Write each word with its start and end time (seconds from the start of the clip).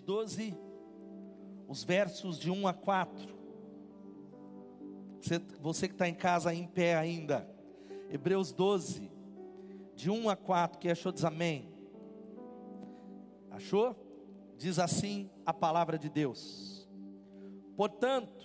Hebreus 0.00 0.02
12, 0.02 0.58
os 1.68 1.84
versos 1.84 2.38
de 2.38 2.50
1 2.50 2.66
a 2.66 2.72
4. 2.72 3.28
Você, 5.20 5.38
você 5.60 5.88
que 5.88 5.94
está 5.94 6.08
em 6.08 6.14
casa 6.14 6.54
em 6.54 6.66
pé 6.66 6.96
ainda. 6.96 7.46
Hebreus 8.08 8.52
12, 8.52 9.10
de 9.94 10.10
1 10.10 10.30
a 10.30 10.36
4. 10.36 10.78
Quem 10.78 10.90
achou 10.90 11.12
diz 11.12 11.24
amém. 11.24 11.70
Achou? 13.50 13.94
Diz 14.56 14.78
assim 14.78 15.30
a 15.44 15.52
palavra 15.52 15.98
de 15.98 16.08
Deus. 16.08 16.88
Portanto, 17.76 18.39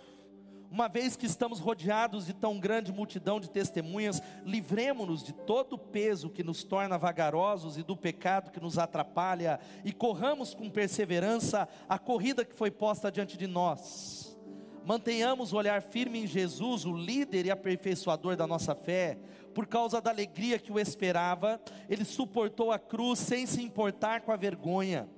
uma 0.76 0.90
vez 0.90 1.16
que 1.16 1.26
estamos 1.26 1.60
rodeados 1.60 2.26
de 2.26 2.34
tão 2.34 2.60
grande 2.60 2.92
multidão 2.92 3.40
de 3.40 3.50
testemunhas, 3.50 4.22
livremos-nos 4.44 5.24
de 5.24 5.32
todo 5.32 5.74
o 5.74 5.78
peso 5.78 6.30
que 6.30 6.44
nos 6.44 6.66
torna 6.66 6.98
vagarosos 6.98 7.78
e 7.78 7.82
do 7.82 7.96
pecado 7.96 8.52
que 8.52 8.60
nos 8.60 8.78
atrapalha, 8.78 9.58
e 9.86 9.94
corramos 9.94 10.54
com 10.54 10.70
perseverança 10.70 11.66
a 11.88 11.98
corrida 11.98 12.44
que 12.44 12.54
foi 12.54 12.70
posta 12.70 13.10
diante 13.10 13.38
de 13.38 13.48
nós. 13.48 14.38
Mantenhamos 14.84 15.54
o 15.54 15.56
olhar 15.56 15.82
firme 15.82 16.20
em 16.20 16.28
Jesus, 16.28 16.84
o 16.84 16.92
líder 16.92 17.46
e 17.46 17.52
aperfeiçoador 17.52 18.36
da 18.36 18.46
nossa 18.46 18.76
fé. 18.76 19.18
Por 19.54 19.68
causa 19.68 20.02
da 20.02 20.10
alegria 20.10 20.60
que 20.60 20.74
o 20.74 20.80
esperava, 20.80 21.58
ele 21.90 22.04
suportou 22.04 22.74
a 22.74 22.78
cruz 22.78 23.20
sem 23.20 23.46
se 23.46 23.64
importar 23.64 24.24
com 24.24 24.32
a 24.34 24.36
vergonha. 24.36 25.10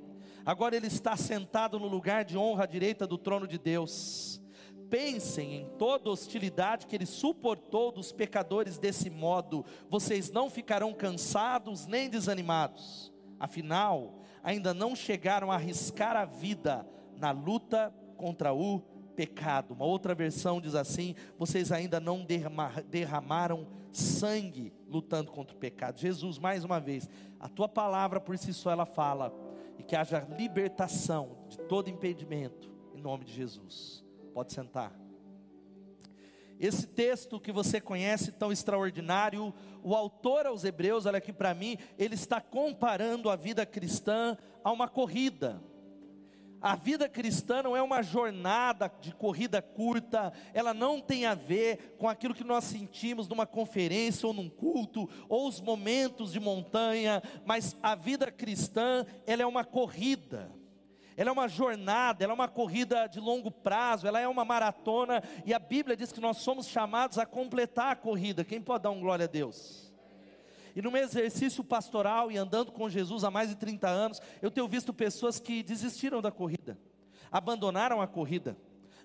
Agora 0.46 0.76
ele 0.76 0.86
está 0.86 1.18
sentado 1.18 1.80
no 1.80 1.88
lugar 1.88 2.24
de 2.24 2.38
honra 2.38 2.66
à 2.66 2.68
direita 2.68 3.08
do 3.08 3.18
trono 3.18 3.48
de 3.48 3.58
Deus 3.58 4.40
pensem 4.90 5.56
em 5.56 5.66
toda 5.78 6.10
hostilidade 6.10 6.88
que 6.88 6.96
ele 6.96 7.06
suportou 7.06 7.92
dos 7.92 8.12
pecadores 8.12 8.78
desse 8.78 9.10
modo, 9.10 9.66
vocês 9.90 10.32
não 10.32 10.50
ficarão 10.50 10.94
cansados 10.94 11.86
nem 11.86 12.10
desanimados. 12.10 13.12
Afinal, 13.40 14.22
ainda 14.44 14.74
não 14.74 14.96
chegaram 14.96 15.52
a 15.52 15.56
arriscar 15.56 16.16
a 16.16 16.26
vida 16.26 16.88
na 17.18 17.32
luta 17.32 17.94
contra 18.16 18.54
o 18.54 18.80
pecado. 19.16 19.74
Uma 19.74 19.86
outra 19.86 20.16
versão 20.16 20.62
diz 20.62 20.76
assim: 20.76 21.16
vocês 21.38 21.72
ainda 21.72 22.00
não 22.00 22.26
derramaram 22.88 23.68
sangue 23.92 24.74
lutando 24.88 25.32
contra 25.32 25.56
o 25.56 25.60
pecado. 25.60 26.00
Jesus, 26.00 26.38
mais 26.38 26.64
uma 26.64 26.80
vez, 26.80 27.10
a 27.40 27.50
tua 27.50 27.68
palavra 27.68 28.20
por 28.20 28.38
si 28.38 28.54
só 28.54 28.72
ela 28.72 28.86
fala, 28.86 29.34
e 29.78 29.84
que 29.84 29.96
haja 29.96 30.28
libertação 30.38 31.38
de 31.50 31.58
todo 31.60 31.90
impedimento, 31.90 32.72
em 32.94 33.02
nome 33.02 33.26
de 33.26 33.34
Jesus. 33.34 34.07
Pode 34.38 34.54
sentar. 34.54 34.94
Esse 36.60 36.86
texto 36.86 37.40
que 37.40 37.52
você 37.52 37.82
conhece 37.82 38.32
tão 38.32 38.52
extraordinário, 38.52 39.52
o 39.82 39.96
autor 39.96 40.46
aos 40.46 40.64
Hebreus, 40.64 41.08
olha 41.08 41.18
aqui 41.18 41.34
para 41.34 41.56
mim, 41.56 41.76
ele 41.98 42.14
está 42.14 42.40
comparando 42.40 43.32
a 43.32 43.36
vida 43.36 43.66
cristã 43.66 44.38
a 44.64 44.72
uma 44.72 44.88
corrida. 44.88 45.60
A 46.62 46.76
vida 46.76 47.10
cristã 47.10 47.64
não 47.64 47.76
é 47.76 47.82
uma 47.82 48.04
jornada 48.04 48.94
de 49.02 49.12
corrida 49.12 49.60
curta, 49.60 50.32
ela 50.54 50.72
não 50.72 51.02
tem 51.02 51.26
a 51.26 51.34
ver 51.34 51.96
com 51.98 52.08
aquilo 52.08 52.36
que 52.36 52.44
nós 52.44 52.64
sentimos 52.66 53.28
numa 53.28 53.48
conferência 53.48 54.28
ou 54.28 54.34
num 54.34 54.52
culto, 54.52 55.10
ou 55.28 55.48
os 55.48 55.60
momentos 55.60 56.32
de 56.32 56.40
montanha, 56.40 57.24
mas 57.44 57.76
a 57.82 57.96
vida 57.96 58.32
cristã, 58.32 59.04
ela 59.26 59.42
é 59.42 59.48
uma 59.48 59.66
corrida 59.66 60.56
ela 61.18 61.32
é 61.32 61.34
uma 61.34 61.48
jornada, 61.48 62.24
ela 62.24 62.32
é 62.32 62.36
uma 62.36 62.48
corrida 62.48 63.08
de 63.08 63.20
longo 63.20 63.50
prazo, 63.50 64.08
ela 64.08 64.20
é 64.20 64.28
uma 64.28 64.46
maratona, 64.46 65.24
e 65.44 65.52
a 65.52 65.58
Bíblia 65.58 65.98
diz 65.98 66.12
que 66.12 66.22
nós 66.22 66.38
somos 66.38 66.68
chamados 66.68 67.18
a 67.18 67.26
completar 67.26 67.92
a 67.92 67.96
corrida. 67.96 68.46
Quem 68.46 68.62
pode 68.62 68.84
dar 68.84 68.92
um 68.92 69.02
glória 69.02 69.26
a 69.26 69.28
Deus? 69.28 69.92
E 70.76 70.82
no 70.82 70.92
meu 70.92 71.02
exercício 71.02 71.64
pastoral 71.64 72.32
e 72.32 72.38
andando 72.38 72.72
com 72.72 72.88
Jesus 72.88 73.24
há 73.24 73.32
mais 73.32 73.50
de 73.50 73.56
30 73.56 73.88
anos, 73.88 74.22
eu 74.44 74.52
tenho 74.52 74.68
visto 74.68 74.94
pessoas 74.94 75.40
que 75.40 75.64
desistiram 75.64 76.22
da 76.22 76.32
corrida, 76.32 76.78
abandonaram 77.32 78.00
a 78.00 78.06
corrida, 78.06 78.56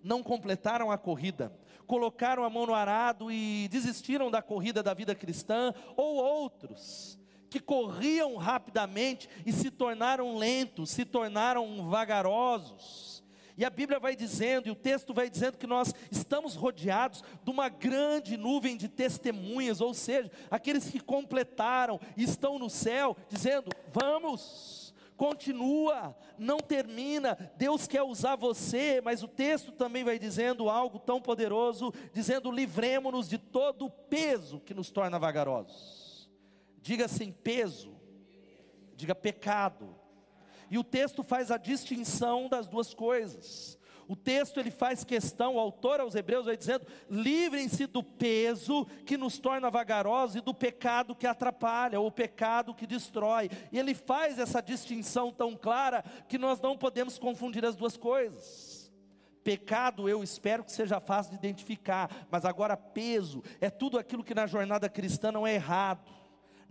não 0.04 0.22
completaram 0.22 0.90
a 0.90 0.98
corrida, 0.98 1.50
colocaram 1.86 2.44
a 2.44 2.50
mão 2.50 2.66
no 2.66 2.74
arado 2.74 3.32
e 3.32 3.68
desistiram 3.68 4.30
da 4.30 4.42
corrida 4.42 4.82
da 4.82 4.92
vida 4.92 5.14
cristã, 5.14 5.72
ou 5.96 6.16
outros 6.16 7.21
que 7.52 7.60
corriam 7.60 8.36
rapidamente 8.36 9.28
e 9.44 9.52
se 9.52 9.70
tornaram 9.70 10.38
lentos, 10.38 10.88
se 10.88 11.04
tornaram 11.04 11.86
vagarosos. 11.90 13.22
E 13.58 13.64
a 13.64 13.68
Bíblia 13.68 14.00
vai 14.00 14.16
dizendo, 14.16 14.66
e 14.66 14.70
o 14.70 14.74
texto 14.74 15.12
vai 15.12 15.28
dizendo 15.28 15.58
que 15.58 15.66
nós 15.66 15.94
estamos 16.10 16.54
rodeados 16.54 17.22
de 17.44 17.50
uma 17.50 17.68
grande 17.68 18.38
nuvem 18.38 18.74
de 18.74 18.88
testemunhas, 18.88 19.82
ou 19.82 19.92
seja, 19.92 20.30
aqueles 20.50 20.88
que 20.88 20.98
completaram 20.98 22.00
e 22.16 22.24
estão 22.24 22.58
no 22.58 22.70
céu, 22.70 23.14
dizendo: 23.28 23.68
vamos, 23.92 24.94
continua, 25.14 26.16
não 26.38 26.56
termina, 26.56 27.36
Deus 27.58 27.86
quer 27.86 28.02
usar 28.02 28.34
você, 28.36 29.02
mas 29.04 29.22
o 29.22 29.28
texto 29.28 29.70
também 29.72 30.02
vai 30.02 30.18
dizendo 30.18 30.70
algo 30.70 30.98
tão 30.98 31.20
poderoso, 31.20 31.92
dizendo: 32.14 32.50
livremos-nos 32.50 33.28
de 33.28 33.36
todo 33.36 33.84
o 33.84 33.90
peso 33.90 34.60
que 34.60 34.72
nos 34.72 34.90
torna 34.90 35.18
vagarosos. 35.18 36.01
Diga 36.82 37.04
assim: 37.04 37.30
peso, 37.30 37.94
diga 38.96 39.14
pecado. 39.14 39.96
E 40.68 40.76
o 40.76 40.84
texto 40.84 41.22
faz 41.22 41.50
a 41.50 41.56
distinção 41.56 42.48
das 42.48 42.66
duas 42.66 42.92
coisas. 42.92 43.78
O 44.08 44.16
texto 44.16 44.58
ele 44.58 44.70
faz 44.70 45.04
questão, 45.04 45.54
o 45.54 45.60
autor 45.60 46.00
aos 46.00 46.16
Hebreus 46.16 46.46
vai 46.46 46.56
dizendo: 46.56 46.84
livrem-se 47.08 47.86
do 47.86 48.02
peso 48.02 48.84
que 49.06 49.16
nos 49.16 49.38
torna 49.38 49.70
vagarosos 49.70 50.36
e 50.36 50.40
do 50.40 50.52
pecado 50.52 51.14
que 51.14 51.26
atrapalha, 51.26 52.00
ou 52.00 52.10
pecado 52.10 52.74
que 52.74 52.86
destrói. 52.86 53.48
E 53.70 53.78
ele 53.78 53.94
faz 53.94 54.38
essa 54.40 54.60
distinção 54.60 55.30
tão 55.30 55.56
clara 55.56 56.02
que 56.28 56.36
nós 56.36 56.60
não 56.60 56.76
podemos 56.76 57.16
confundir 57.16 57.64
as 57.64 57.76
duas 57.76 57.96
coisas. 57.96 58.92
Pecado 59.44 60.08
eu 60.08 60.22
espero 60.22 60.64
que 60.64 60.72
seja 60.72 61.00
fácil 61.00 61.32
de 61.32 61.38
identificar, 61.38 62.26
mas 62.30 62.44
agora 62.44 62.76
peso 62.76 63.42
é 63.60 63.70
tudo 63.70 63.98
aquilo 63.98 64.24
que 64.24 64.34
na 64.34 64.46
jornada 64.46 64.88
cristã 64.88 65.30
não 65.30 65.46
é 65.46 65.54
errado 65.54 66.21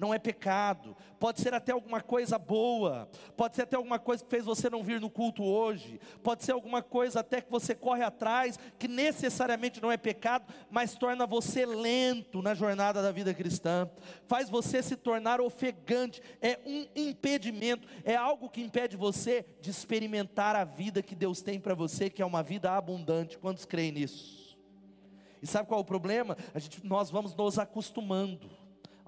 não 0.02 0.12
é 0.12 0.18
pecado, 0.18 0.98
pode 1.20 1.40
ser 1.42 1.54
até 1.54 1.72
alguma 1.72 2.02
coisa 2.02 2.40
boa, 2.40 3.08
pode 3.38 3.56
ser 3.56 3.62
até 3.62 3.76
alguma 3.76 4.00
coisa 4.00 4.24
que 4.24 4.30
fez 4.32 4.44
você 4.44 4.68
não 4.68 4.82
vir 4.82 5.00
no 5.00 5.12
culto 5.12 5.44
hoje, 5.44 6.02
pode 6.24 6.44
ser 6.44 6.54
alguma 6.54 6.82
coisa 6.82 7.20
até 7.20 7.40
que 7.40 7.52
você 7.52 7.76
corre 7.76 8.02
atrás, 8.02 8.58
que 8.80 8.88
necessariamente 8.88 9.80
não 9.80 9.92
é 9.92 9.98
pecado, 9.98 10.52
mas 10.72 10.96
torna 10.96 11.28
você 11.28 11.68
lento 11.68 12.42
na 12.42 12.56
jornada 12.56 13.00
da 13.00 13.12
vida 13.12 13.32
cristã, 13.32 13.88
faz 14.26 14.50
você 14.50 14.82
se 14.82 14.96
tornar 14.96 15.40
ofegante, 15.40 16.20
é 16.42 16.60
um 16.66 16.88
impedimento, 16.96 17.88
é 18.04 18.16
algo 18.16 18.50
que 18.50 18.60
impede 18.60 18.98
você 18.98 19.46
de 19.62 19.70
experimentar 19.70 20.56
a 20.56 20.64
vida 20.64 21.04
que 21.04 21.14
Deus 21.14 21.44
tem 21.44 21.60
para 21.60 21.76
você, 21.76 22.10
que 22.10 22.24
é 22.24 22.26
uma 22.26 22.42
vida 22.42 22.72
abundante. 22.72 23.38
Quantos 23.38 23.66
creem 23.66 23.92
nisso? 23.92 24.58
E 25.44 25.46
sabe 25.46 25.68
qual 25.68 25.80
é 25.80 25.84
o 25.84 25.86
problema? 25.86 26.36
A 26.56 26.60
gente, 26.60 26.84
nós 26.84 27.12
vamos 27.12 27.36
nos 27.36 27.60
acostumando 27.60 28.61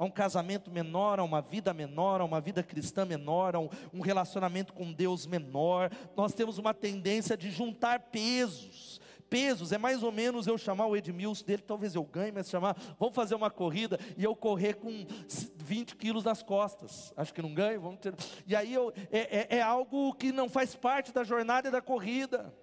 a 0.03 0.05
um 0.05 0.11
casamento 0.11 0.69
menor, 0.69 1.19
a 1.19 1.23
uma 1.23 1.41
vida 1.41 1.73
menor, 1.73 2.19
a 2.19 2.25
uma 2.25 2.41
vida 2.41 2.61
cristã 2.61 3.05
menor, 3.05 3.55
a 3.55 3.59
um, 3.59 4.01
relacionamento 4.01 4.73
com 4.73 4.91
Deus 4.91 5.25
menor. 5.25 5.89
Nós 6.15 6.33
temos 6.33 6.57
uma 6.57 6.73
tendência 6.73 7.37
de 7.37 7.49
juntar 7.49 7.99
pesos. 8.11 9.01
Pesos, 9.29 9.71
é 9.71 9.79
mais 9.79 10.03
ou 10.03 10.11
menos 10.11 10.45
eu 10.45 10.59
chamar 10.59 10.85
o 10.85 10.95
Edmilson 10.95 11.43
dele, 11.43 11.63
talvez 11.65 11.95
eu 11.95 12.03
ganhe, 12.03 12.31
mas 12.31 12.49
chamar, 12.49 12.77
vamos 12.99 13.15
fazer 13.15 13.33
uma 13.33 13.49
corrida 13.49 13.97
e 14.15 14.23
eu 14.23 14.35
correr 14.35 14.75
com 14.75 15.07
20 15.55 15.95
quilos 15.95 16.23
nas 16.23 16.43
costas. 16.43 17.11
Acho 17.17 17.33
que 17.33 17.41
não 17.41 17.51
ganho, 17.51 17.81
vamos 17.81 17.99
ter. 17.99 18.13
E 18.45 18.55
aí 18.55 18.71
eu, 18.71 18.93
é, 19.11 19.55
é, 19.55 19.57
é 19.57 19.61
algo 19.61 20.13
que 20.13 20.31
não 20.31 20.47
faz 20.47 20.75
parte 20.75 21.11
da 21.11 21.23
jornada 21.23 21.69
e 21.69 21.71
da 21.71 21.81
corrida 21.81 22.53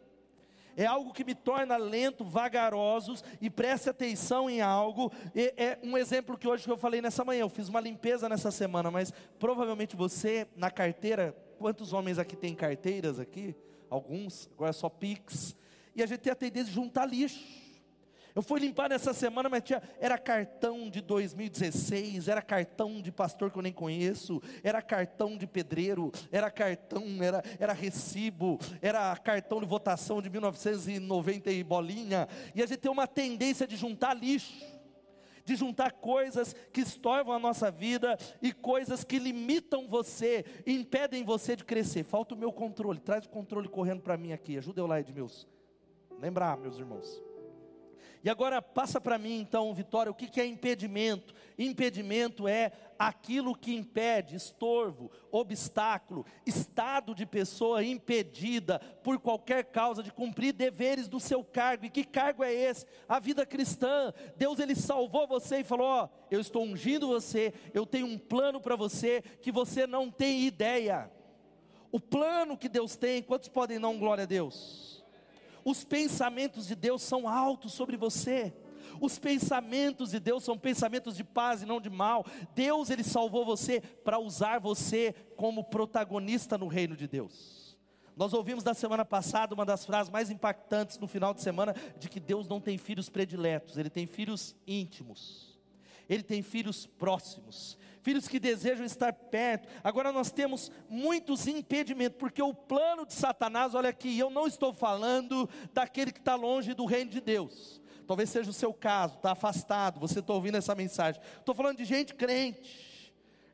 é 0.76 0.86
algo 0.86 1.12
que 1.12 1.24
me 1.24 1.34
torna 1.34 1.76
lento, 1.76 2.24
vagarosos, 2.24 3.22
e 3.40 3.48
preste 3.50 3.88
atenção 3.90 4.48
em 4.48 4.60
algo. 4.60 5.12
E 5.34 5.52
é 5.56 5.78
um 5.82 5.96
exemplo 5.96 6.36
que 6.36 6.48
hoje 6.48 6.64
que 6.64 6.70
eu 6.70 6.78
falei 6.78 7.00
nessa 7.00 7.24
manhã, 7.24 7.40
eu 7.40 7.48
fiz 7.48 7.68
uma 7.68 7.80
limpeza 7.80 8.28
nessa 8.28 8.50
semana, 8.50 8.90
mas 8.90 9.12
provavelmente 9.38 9.96
você, 9.96 10.46
na 10.56 10.70
carteira, 10.70 11.34
quantos 11.58 11.92
homens 11.92 12.18
aqui 12.18 12.36
tem 12.36 12.54
carteiras 12.54 13.18
aqui? 13.18 13.54
Alguns, 13.88 14.48
agora 14.54 14.70
é 14.70 14.72
só 14.72 14.88
Pix. 14.88 15.56
E 15.94 16.02
a 16.02 16.06
gente 16.06 16.20
tem 16.20 16.32
a 16.32 16.36
tendência 16.36 16.68
de 16.68 16.74
juntar 16.74 17.06
lixo. 17.06 17.69
Eu 18.34 18.42
fui 18.42 18.60
limpar 18.60 18.88
nessa 18.88 19.12
semana, 19.12 19.48
mas 19.48 19.62
tinha, 19.62 19.82
era 19.98 20.16
cartão 20.16 20.88
de 20.88 21.00
2016, 21.00 22.28
era 22.28 22.40
cartão 22.40 23.00
de 23.00 23.10
pastor 23.10 23.50
que 23.50 23.58
eu 23.58 23.62
nem 23.62 23.72
conheço, 23.72 24.40
era 24.62 24.80
cartão 24.80 25.36
de 25.36 25.46
pedreiro, 25.46 26.12
era 26.30 26.50
cartão, 26.50 27.04
era, 27.20 27.42
era 27.58 27.72
recibo, 27.72 28.58
era 28.80 29.16
cartão 29.16 29.60
de 29.60 29.66
votação 29.66 30.22
de 30.22 30.30
1990 30.30 31.50
e 31.50 31.64
bolinha. 31.64 32.28
E 32.54 32.62
a 32.62 32.66
gente 32.66 32.78
tem 32.78 32.90
uma 32.90 33.06
tendência 33.06 33.66
de 33.66 33.76
juntar 33.76 34.14
lixo, 34.14 34.64
de 35.44 35.56
juntar 35.56 35.92
coisas 35.92 36.54
que 36.72 36.80
estorvam 36.80 37.34
a 37.34 37.38
nossa 37.38 37.70
vida 37.70 38.16
e 38.40 38.52
coisas 38.52 39.02
que 39.02 39.18
limitam 39.18 39.88
você, 39.88 40.44
impedem 40.66 41.24
você 41.24 41.56
de 41.56 41.64
crescer. 41.64 42.04
Falta 42.04 42.34
o 42.34 42.38
meu 42.38 42.52
controle, 42.52 43.00
traz 43.00 43.24
o 43.24 43.28
controle 43.28 43.68
correndo 43.68 44.02
para 44.02 44.16
mim 44.16 44.32
aqui, 44.32 44.56
ajuda 44.56 44.80
eu 44.80 44.86
lá, 44.86 45.00
Edmilson. 45.00 45.48
Lembrar, 46.20 46.56
meus 46.56 46.78
irmãos. 46.78 47.29
E 48.22 48.28
agora 48.28 48.60
passa 48.60 49.00
para 49.00 49.16
mim 49.16 49.40
então, 49.40 49.72
Vitória, 49.72 50.12
o 50.12 50.14
que, 50.14 50.28
que 50.28 50.40
é 50.40 50.46
impedimento? 50.46 51.34
Impedimento 51.58 52.46
é 52.46 52.70
aquilo 52.98 53.56
que 53.56 53.74
impede, 53.74 54.36
estorvo, 54.36 55.10
obstáculo, 55.30 56.26
estado 56.44 57.14
de 57.14 57.24
pessoa 57.24 57.82
impedida 57.82 58.78
por 59.02 59.18
qualquer 59.18 59.64
causa 59.64 60.02
de 60.02 60.12
cumprir 60.12 60.52
deveres 60.52 61.08
do 61.08 61.18
seu 61.18 61.42
cargo. 61.42 61.86
E 61.86 61.90
que 61.90 62.04
cargo 62.04 62.44
é 62.44 62.52
esse? 62.52 62.84
A 63.08 63.18
vida 63.18 63.46
cristã. 63.46 64.12
Deus 64.36 64.58
ele 64.58 64.74
salvou 64.74 65.26
você 65.26 65.60
e 65.60 65.64
falou: 65.64 65.86
"Ó, 65.86 66.04
oh, 66.04 66.08
eu 66.30 66.40
estou 66.40 66.62
ungindo 66.62 67.08
você, 67.08 67.54
eu 67.72 67.86
tenho 67.86 68.06
um 68.06 68.18
plano 68.18 68.60
para 68.60 68.76
você 68.76 69.22
que 69.40 69.50
você 69.50 69.86
não 69.86 70.10
tem 70.10 70.42
ideia". 70.42 71.10
O 71.90 71.98
plano 71.98 72.56
que 72.56 72.68
Deus 72.68 72.96
tem, 72.96 73.22
quantos 73.22 73.48
podem 73.48 73.84
um 73.84 73.98
glória 73.98 74.24
a 74.24 74.26
Deus? 74.26 74.89
Os 75.64 75.84
pensamentos 75.84 76.66
de 76.66 76.74
Deus 76.74 77.02
são 77.02 77.28
altos 77.28 77.72
sobre 77.72 77.96
você. 77.96 78.52
Os 79.00 79.18
pensamentos 79.18 80.10
de 80.10 80.20
Deus 80.20 80.44
são 80.44 80.58
pensamentos 80.58 81.16
de 81.16 81.24
paz 81.24 81.62
e 81.62 81.66
não 81.66 81.80
de 81.80 81.90
mal. 81.90 82.24
Deus 82.54 82.90
ele 82.90 83.02
salvou 83.02 83.44
você 83.44 83.80
para 83.80 84.18
usar 84.18 84.58
você 84.58 85.14
como 85.36 85.64
protagonista 85.64 86.58
no 86.58 86.66
reino 86.66 86.96
de 86.96 87.06
Deus. 87.06 87.78
Nós 88.16 88.34
ouvimos 88.34 88.62
na 88.64 88.74
semana 88.74 89.04
passada 89.04 89.54
uma 89.54 89.64
das 89.64 89.86
frases 89.86 90.10
mais 90.10 90.30
impactantes 90.30 90.98
no 90.98 91.08
final 91.08 91.32
de 91.32 91.40
semana 91.40 91.74
de 91.98 92.08
que 92.08 92.20
Deus 92.20 92.46
não 92.46 92.60
tem 92.60 92.76
filhos 92.76 93.08
prediletos, 93.08 93.78
ele 93.78 93.88
tem 93.88 94.06
filhos 94.06 94.54
íntimos. 94.66 95.49
Ele 96.10 96.22
tem 96.22 96.42
filhos 96.42 96.86
próximos 96.86 97.78
filhos 98.02 98.26
que 98.26 98.40
desejam 98.40 98.84
estar 98.84 99.12
perto. 99.12 99.68
Agora 99.84 100.12
nós 100.12 100.30
temos 100.30 100.70
muitos 100.88 101.46
impedimentos, 101.46 102.18
porque 102.18 102.42
o 102.42 102.54
plano 102.54 103.06
de 103.06 103.12
Satanás, 103.12 103.74
olha 103.74 103.90
aqui, 103.90 104.18
eu 104.18 104.30
não 104.30 104.46
estou 104.46 104.72
falando 104.72 105.48
daquele 105.72 106.12
que 106.12 106.18
está 106.18 106.34
longe 106.34 106.74
do 106.74 106.86
reino 106.86 107.10
de 107.10 107.20
Deus. 107.20 107.80
Talvez 108.06 108.30
seja 108.30 108.50
o 108.50 108.54
seu 108.54 108.72
caso, 108.72 109.16
está 109.16 109.32
afastado, 109.32 110.00
você 110.00 110.18
está 110.18 110.32
ouvindo 110.32 110.56
essa 110.56 110.74
mensagem. 110.74 111.20
Estou 111.38 111.54
falando 111.54 111.76
de 111.76 111.84
gente 111.84 112.14
crente 112.14 112.90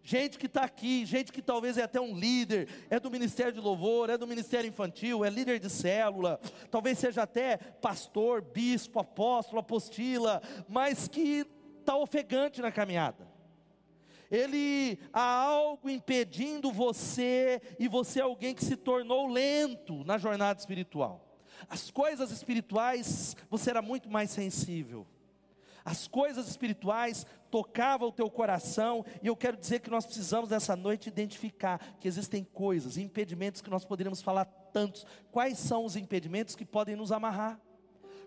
gente 0.06 0.38
que 0.38 0.46
está 0.46 0.62
aqui, 0.62 1.04
gente 1.04 1.32
que 1.32 1.42
talvez 1.42 1.76
é 1.76 1.82
até 1.82 2.00
um 2.00 2.16
líder, 2.16 2.68
é 2.88 3.00
do 3.00 3.10
ministério 3.10 3.52
de 3.52 3.58
louvor, 3.58 4.08
é 4.08 4.16
do 4.16 4.24
ministério 4.24 4.68
infantil, 4.68 5.24
é 5.24 5.28
líder 5.28 5.58
de 5.58 5.68
célula, 5.68 6.38
talvez 6.70 6.96
seja 6.96 7.24
até 7.24 7.56
pastor, 7.56 8.40
bispo, 8.40 9.00
apóstolo, 9.00 9.58
apostila, 9.58 10.40
mas 10.68 11.08
que 11.08 11.44
está 11.86 11.96
ofegante 11.96 12.60
na 12.60 12.72
caminhada 12.72 13.36
ele 14.30 14.98
há 15.12 15.42
algo 15.42 15.88
impedindo 15.88 16.72
você, 16.72 17.60
e 17.78 17.88
você 17.88 18.20
é 18.20 18.22
alguém 18.22 18.54
que 18.54 18.64
se 18.64 18.76
tornou 18.76 19.28
lento 19.28 20.04
na 20.04 20.18
jornada 20.18 20.58
espiritual. 20.58 21.24
As 21.68 21.90
coisas 21.90 22.30
espirituais, 22.30 23.36
você 23.48 23.70
era 23.70 23.80
muito 23.80 24.10
mais 24.10 24.30
sensível. 24.30 25.06
As 25.84 26.08
coisas 26.08 26.48
espirituais 26.48 27.24
tocavam 27.50 28.08
o 28.08 28.12
teu 28.12 28.28
coração, 28.28 29.04
e 29.22 29.28
eu 29.28 29.36
quero 29.36 29.56
dizer 29.56 29.78
que 29.80 29.90
nós 29.90 30.04
precisamos 30.04 30.50
nessa 30.50 30.74
noite 30.74 31.08
identificar 31.08 31.78
que 32.00 32.08
existem 32.08 32.42
coisas, 32.42 32.98
impedimentos 32.98 33.62
que 33.62 33.70
nós 33.70 33.84
poderíamos 33.84 34.20
falar 34.20 34.44
tantos. 34.44 35.06
Quais 35.30 35.58
são 35.58 35.84
os 35.84 35.94
impedimentos 35.94 36.56
que 36.56 36.64
podem 36.64 36.96
nos 36.96 37.12
amarrar? 37.12 37.60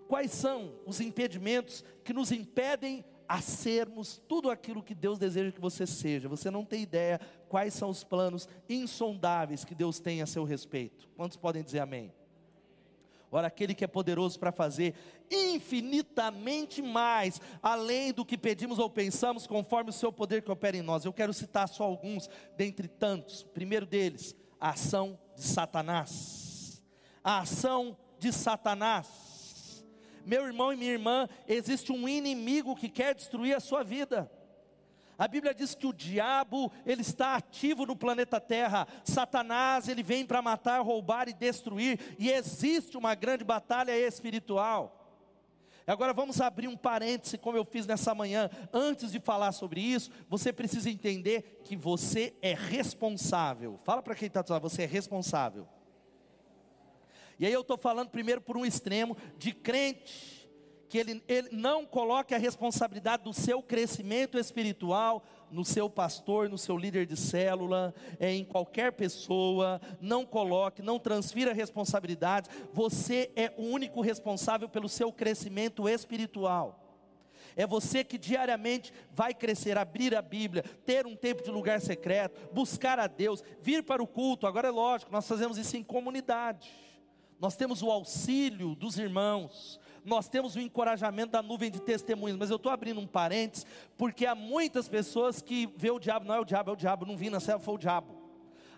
Quais 0.07 0.31
são 0.31 0.73
os 0.87 1.01
impedimentos 1.01 1.83
que 2.03 2.13
nos 2.13 2.31
impedem 2.31 3.05
a 3.29 3.39
sermos 3.41 4.19
tudo 4.27 4.49
aquilo 4.49 4.81
que 4.81 4.95
Deus 4.95 5.19
deseja 5.19 5.51
que 5.51 5.61
você 5.61 5.85
seja. 5.85 6.27
Você 6.27 6.49
não 6.49 6.65
tem 6.65 6.81
ideia 6.81 7.21
quais 7.47 7.75
são 7.75 7.91
os 7.91 8.03
planos 8.03 8.49
insondáveis 8.67 9.63
que 9.63 9.75
Deus 9.75 9.99
tem 9.99 10.23
a 10.23 10.25
seu 10.25 10.43
respeito. 10.43 11.07
Quantos 11.15 11.37
podem 11.37 11.63
dizer 11.63 11.79
amém? 11.79 12.11
Ora, 13.31 13.45
aquele 13.45 13.75
que 13.75 13.83
é 13.83 13.87
poderoso 13.87 14.39
para 14.39 14.51
fazer 14.51 14.95
infinitamente 15.29 16.81
mais, 16.81 17.39
além 17.61 18.11
do 18.11 18.25
que 18.25 18.35
pedimos 18.35 18.79
ou 18.79 18.89
pensamos, 18.89 19.45
conforme 19.45 19.91
o 19.91 19.93
seu 19.93 20.11
poder 20.11 20.41
que 20.41 20.49
opera 20.49 20.75
em 20.75 20.81
nós. 20.81 21.05
Eu 21.05 21.13
quero 21.13 21.31
citar 21.31 21.69
só 21.69 21.83
alguns, 21.83 22.27
dentre 22.57 22.87
tantos. 22.87 23.43
primeiro 23.43 23.85
deles, 23.85 24.35
a 24.59 24.71
ação 24.71 25.19
de 25.35 25.43
Satanás. 25.43 26.81
A 27.23 27.41
ação 27.41 27.95
de 28.17 28.33
Satanás 28.33 29.28
meu 30.29 30.45
irmão 30.45 30.71
e 30.71 30.77
minha 30.77 30.91
irmã, 30.91 31.27
existe 31.47 31.91
um 31.91 32.07
inimigo 32.07 32.75
que 32.75 32.87
quer 32.87 33.15
destruir 33.15 33.55
a 33.55 33.59
sua 33.59 33.83
vida. 33.83 34.31
A 35.17 35.27
Bíblia 35.27 35.53
diz 35.53 35.73
que 35.73 35.87
o 35.87 35.91
diabo, 35.91 36.71
ele 36.85 37.01
está 37.01 37.35
ativo 37.35 37.83
no 37.85 37.95
planeta 37.95 38.39
Terra. 38.39 38.87
Satanás, 39.03 39.89
ele 39.89 40.03
vem 40.03 40.25
para 40.25 40.41
matar, 40.41 40.79
roubar 40.81 41.27
e 41.27 41.33
destruir, 41.33 42.15
e 42.19 42.29
existe 42.29 42.95
uma 42.95 43.15
grande 43.15 43.43
batalha 43.43 43.97
espiritual. 43.97 44.95
Agora 45.87 46.13
vamos 46.13 46.39
abrir 46.39 46.67
um 46.67 46.77
parêntese, 46.77 47.35
como 47.35 47.57
eu 47.57 47.65
fiz 47.65 47.87
nessa 47.87 48.13
manhã. 48.13 48.47
Antes 48.71 49.11
de 49.11 49.19
falar 49.19 49.51
sobre 49.51 49.81
isso, 49.81 50.11
você 50.29 50.53
precisa 50.53 50.87
entender 50.87 51.61
que 51.63 51.75
você 51.75 52.35
é 52.43 52.53
responsável. 52.53 53.79
Fala 53.83 54.03
para 54.03 54.13
quem 54.13 54.27
está 54.27 54.43
falando, 54.43 54.61
você 54.61 54.83
é 54.83 54.85
responsável. 54.85 55.67
E 57.39 57.45
aí 57.45 57.53
eu 57.53 57.61
estou 57.61 57.77
falando 57.77 58.09
primeiro 58.09 58.41
por 58.41 58.57
um 58.57 58.65
extremo 58.65 59.15
de 59.37 59.53
crente, 59.53 60.49
que 60.89 60.97
ele, 60.97 61.23
ele 61.27 61.49
não 61.51 61.85
coloque 61.85 62.33
a 62.33 62.37
responsabilidade 62.37 63.23
do 63.23 63.33
seu 63.33 63.61
crescimento 63.61 64.37
espiritual 64.37 65.23
no 65.49 65.63
seu 65.63 65.89
pastor, 65.89 66.49
no 66.49 66.57
seu 66.57 66.75
líder 66.75 67.05
de 67.05 67.15
célula, 67.15 67.93
é, 68.19 68.33
em 68.33 68.43
qualquer 68.43 68.91
pessoa, 68.91 69.79
não 70.01 70.25
coloque, 70.25 70.81
não 70.81 70.99
transfira 70.99 71.53
responsabilidades, 71.53 72.49
você 72.73 73.31
é 73.35 73.53
o 73.55 73.63
único 73.63 74.01
responsável 74.01 74.67
pelo 74.67 74.89
seu 74.89 75.11
crescimento 75.13 75.87
espiritual. 75.87 76.85
É 77.55 77.65
você 77.65 78.03
que 78.03 78.17
diariamente 78.17 78.91
vai 79.11 79.33
crescer, 79.33 79.77
abrir 79.77 80.15
a 80.15 80.21
Bíblia, 80.21 80.63
ter 80.85 81.05
um 81.05 81.15
tempo 81.15 81.43
de 81.43 81.51
lugar 81.51 81.79
secreto, 81.81 82.53
buscar 82.53 82.99
a 82.99 83.07
Deus, 83.07 83.43
vir 83.61 83.83
para 83.83 84.03
o 84.03 84.07
culto. 84.07 84.45
Agora 84.45 84.67
é 84.67 84.71
lógico, 84.71 85.11
nós 85.11 85.27
fazemos 85.27 85.57
isso 85.57 85.77
em 85.77 85.83
comunidade 85.83 86.88
nós 87.39 87.55
temos 87.55 87.81
o 87.81 87.89
auxílio 87.89 88.75
dos 88.75 88.97
irmãos, 88.97 89.79
nós 90.03 90.27
temos 90.27 90.55
o 90.55 90.59
encorajamento 90.59 91.31
da 91.31 91.41
nuvem 91.41 91.71
de 91.71 91.79
testemunhas, 91.79 92.37
mas 92.37 92.49
eu 92.49 92.57
estou 92.57 92.71
abrindo 92.71 92.99
um 92.99 93.07
parênteses, 93.07 93.65
porque 93.97 94.25
há 94.25 94.35
muitas 94.35 94.89
pessoas 94.89 95.41
que 95.41 95.67
vê 95.77 95.89
o 95.89 95.99
diabo, 95.99 96.25
não 96.25 96.35
é 96.35 96.39
o 96.39 96.45
diabo, 96.45 96.71
é 96.71 96.73
o 96.73 96.75
diabo, 96.75 97.05
não 97.05 97.15
vi 97.15 97.29
na 97.29 97.39
célula, 97.39 97.63
foi 97.63 97.75
o 97.75 97.77
diabo. 97.77 98.17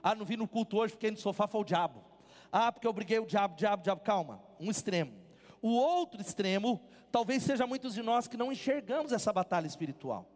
Ah, 0.03 0.15
não 0.15 0.25
vi 0.25 0.37
no 0.37 0.47
culto 0.47 0.77
hoje, 0.77 0.93
fiquei 0.93 1.11
no 1.11 1.17
sofá, 1.17 1.47
foi 1.47 1.61
o 1.61 1.63
diabo. 1.65 2.03
Ah, 2.51 2.71
porque 2.71 2.87
eu 2.87 2.93
briguei 2.93 3.19
o 3.19 3.25
diabo, 3.25 3.55
diabo, 3.55 3.83
diabo, 3.83 4.01
calma, 4.01 4.41
um 4.59 4.69
extremo. 4.69 5.13
O 5.61 5.69
outro 5.69 6.19
extremo, 6.19 6.81
talvez 7.11 7.43
seja 7.43 7.65
muitos 7.67 7.93
de 7.93 8.01
nós 8.01 8.27
que 8.27 8.35
não 8.35 8.51
enxergamos 8.51 9.11
essa 9.11 9.31
batalha 9.31 9.67
espiritual. 9.67 10.27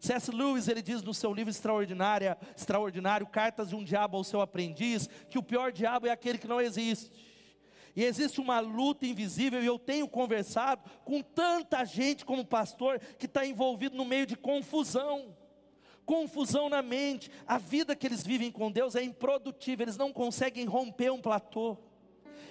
C.S. 0.00 0.30
Lewis, 0.30 0.68
ele 0.68 0.80
diz 0.80 1.02
no 1.02 1.12
seu 1.12 1.32
livro 1.32 1.50
extraordinário, 1.50 2.36
extraordinário, 2.56 3.26
Cartas 3.26 3.70
de 3.70 3.74
um 3.74 3.82
Diabo 3.82 4.16
ao 4.16 4.22
seu 4.22 4.40
aprendiz, 4.40 5.08
que 5.28 5.38
o 5.38 5.42
pior 5.42 5.72
diabo 5.72 6.06
é 6.06 6.10
aquele 6.10 6.38
que 6.38 6.46
não 6.46 6.60
existe. 6.60 7.10
E 7.98 8.04
existe 8.04 8.40
uma 8.40 8.60
luta 8.60 9.04
invisível, 9.04 9.60
e 9.60 9.66
eu 9.66 9.76
tenho 9.76 10.06
conversado 10.06 10.88
com 11.04 11.20
tanta 11.20 11.84
gente 11.84 12.24
como 12.24 12.44
pastor 12.44 13.00
que 13.18 13.26
está 13.26 13.44
envolvido 13.44 13.96
no 13.96 14.04
meio 14.04 14.24
de 14.24 14.36
confusão. 14.36 15.36
Confusão 16.06 16.68
na 16.68 16.80
mente, 16.80 17.28
a 17.44 17.58
vida 17.58 17.96
que 17.96 18.06
eles 18.06 18.24
vivem 18.24 18.52
com 18.52 18.70
Deus 18.70 18.94
é 18.94 19.02
improdutível, 19.02 19.82
eles 19.82 19.96
não 19.96 20.12
conseguem 20.12 20.64
romper 20.64 21.10
um 21.10 21.20
platô, 21.20 21.76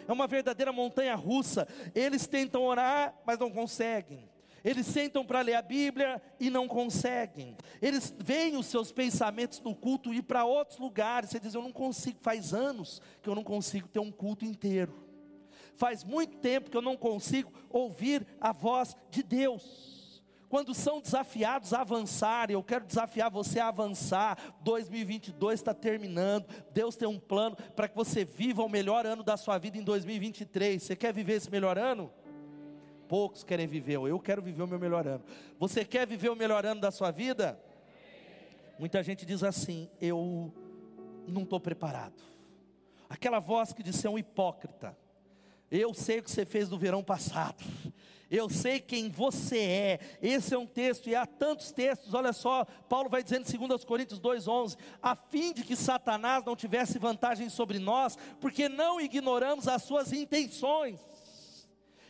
é 0.05 0.11
uma 0.11 0.27
verdadeira 0.27 0.73
montanha 0.73 1.15
russa. 1.15 1.65
Eles 1.95 2.27
tentam 2.27 2.65
orar, 2.65 3.17
mas 3.25 3.39
não 3.39 3.49
conseguem. 3.49 4.29
Eles 4.65 4.85
sentam 4.85 5.25
para 5.25 5.39
ler 5.39 5.55
a 5.55 5.61
Bíblia 5.61 6.21
e 6.41 6.49
não 6.49 6.67
conseguem. 6.67 7.55
Eles 7.81 8.13
veem 8.19 8.57
os 8.57 8.65
seus 8.65 8.91
pensamentos 8.91 9.61
no 9.61 9.73
culto 9.73 10.13
ir 10.13 10.23
para 10.23 10.43
outros 10.43 10.77
lugares. 10.77 11.29
Você 11.29 11.39
diz: 11.39 11.53
Eu 11.53 11.61
não 11.61 11.71
consigo, 11.71 12.19
faz 12.21 12.53
anos 12.53 13.01
que 13.21 13.29
eu 13.29 13.35
não 13.35 13.45
consigo 13.45 13.87
ter 13.87 13.99
um 13.99 14.11
culto 14.11 14.43
inteiro. 14.43 15.06
Faz 15.77 16.03
muito 16.03 16.37
tempo 16.37 16.71
que 16.71 16.75
eu 16.75 16.81
não 16.81 16.97
consigo 16.97 17.53
ouvir 17.69 18.25
a 18.41 18.51
voz 18.51 18.97
de 19.11 19.21
Deus. 19.21 20.23
Quando 20.49 20.73
são 20.73 20.99
desafiados 20.99 21.71
a 21.71 21.81
avançar, 21.81 22.49
eu 22.49 22.63
quero 22.63 22.85
desafiar 22.85 23.29
você 23.29 23.59
a 23.59 23.67
avançar. 23.67 24.55
2022 24.61 25.59
está 25.59 25.75
terminando. 25.75 26.47
Deus 26.71 26.95
tem 26.95 27.07
um 27.07 27.19
plano 27.19 27.55
para 27.75 27.87
que 27.87 27.95
você 27.95 28.25
viva 28.25 28.63
o 28.63 28.69
melhor 28.69 29.05
ano 29.05 29.21
da 29.21 29.37
sua 29.37 29.59
vida 29.59 29.77
em 29.77 29.83
2023. 29.83 30.81
Você 30.81 30.95
quer 30.95 31.13
viver 31.13 31.33
esse 31.33 31.51
melhor 31.51 31.77
ano? 31.77 32.11
Poucos 33.07 33.43
querem 33.43 33.67
viver, 33.67 33.97
eu 33.97 34.19
quero 34.19 34.41
viver 34.41 34.63
o 34.63 34.67
meu 34.67 34.79
melhor 34.79 35.07
ano. 35.07 35.23
Você 35.59 35.85
quer 35.85 36.07
viver 36.07 36.29
o 36.29 36.35
melhor 36.35 36.65
ano 36.65 36.81
da 36.81 36.91
sua 36.91 37.11
vida? 37.11 37.61
Muita 38.79 39.03
gente 39.03 39.25
diz 39.27 39.43
assim: 39.43 39.89
eu 40.01 40.51
não 41.27 41.43
estou 41.43 41.59
preparado. 41.59 42.23
Aquela 43.07 43.39
voz 43.39 43.73
que 43.73 43.83
diz 43.83 43.95
ser 43.95 44.07
um 44.07 44.17
hipócrita. 44.17 44.97
Eu 45.71 45.93
sei 45.93 46.19
o 46.19 46.23
que 46.23 46.31
você 46.31 46.45
fez 46.45 46.69
no 46.69 46.77
verão 46.77 47.03
passado. 47.03 47.63
Eu 48.29 48.49
sei 48.49 48.79
quem 48.79 49.09
você 49.09 49.57
é. 49.57 49.99
Esse 50.21 50.53
é 50.53 50.57
um 50.57 50.65
texto, 50.65 51.07
e 51.07 51.15
há 51.15 51.25
tantos 51.25 51.71
textos, 51.71 52.13
olha 52.13 52.33
só, 52.33 52.65
Paulo 52.89 53.09
vai 53.09 53.23
dizendo 53.23 53.45
em 53.49 53.67
2 53.67 53.85
Coríntios 53.85 54.19
2,11: 54.19 54.77
a 55.01 55.15
fim 55.15 55.53
de 55.53 55.63
que 55.63 55.75
Satanás 55.75 56.43
não 56.43 56.55
tivesse 56.55 56.99
vantagem 56.99 57.49
sobre 57.49 57.79
nós, 57.79 58.17
porque 58.41 58.67
não 58.67 58.99
ignoramos 58.99 59.67
as 59.67 59.83
suas 59.83 60.11
intenções. 60.11 60.99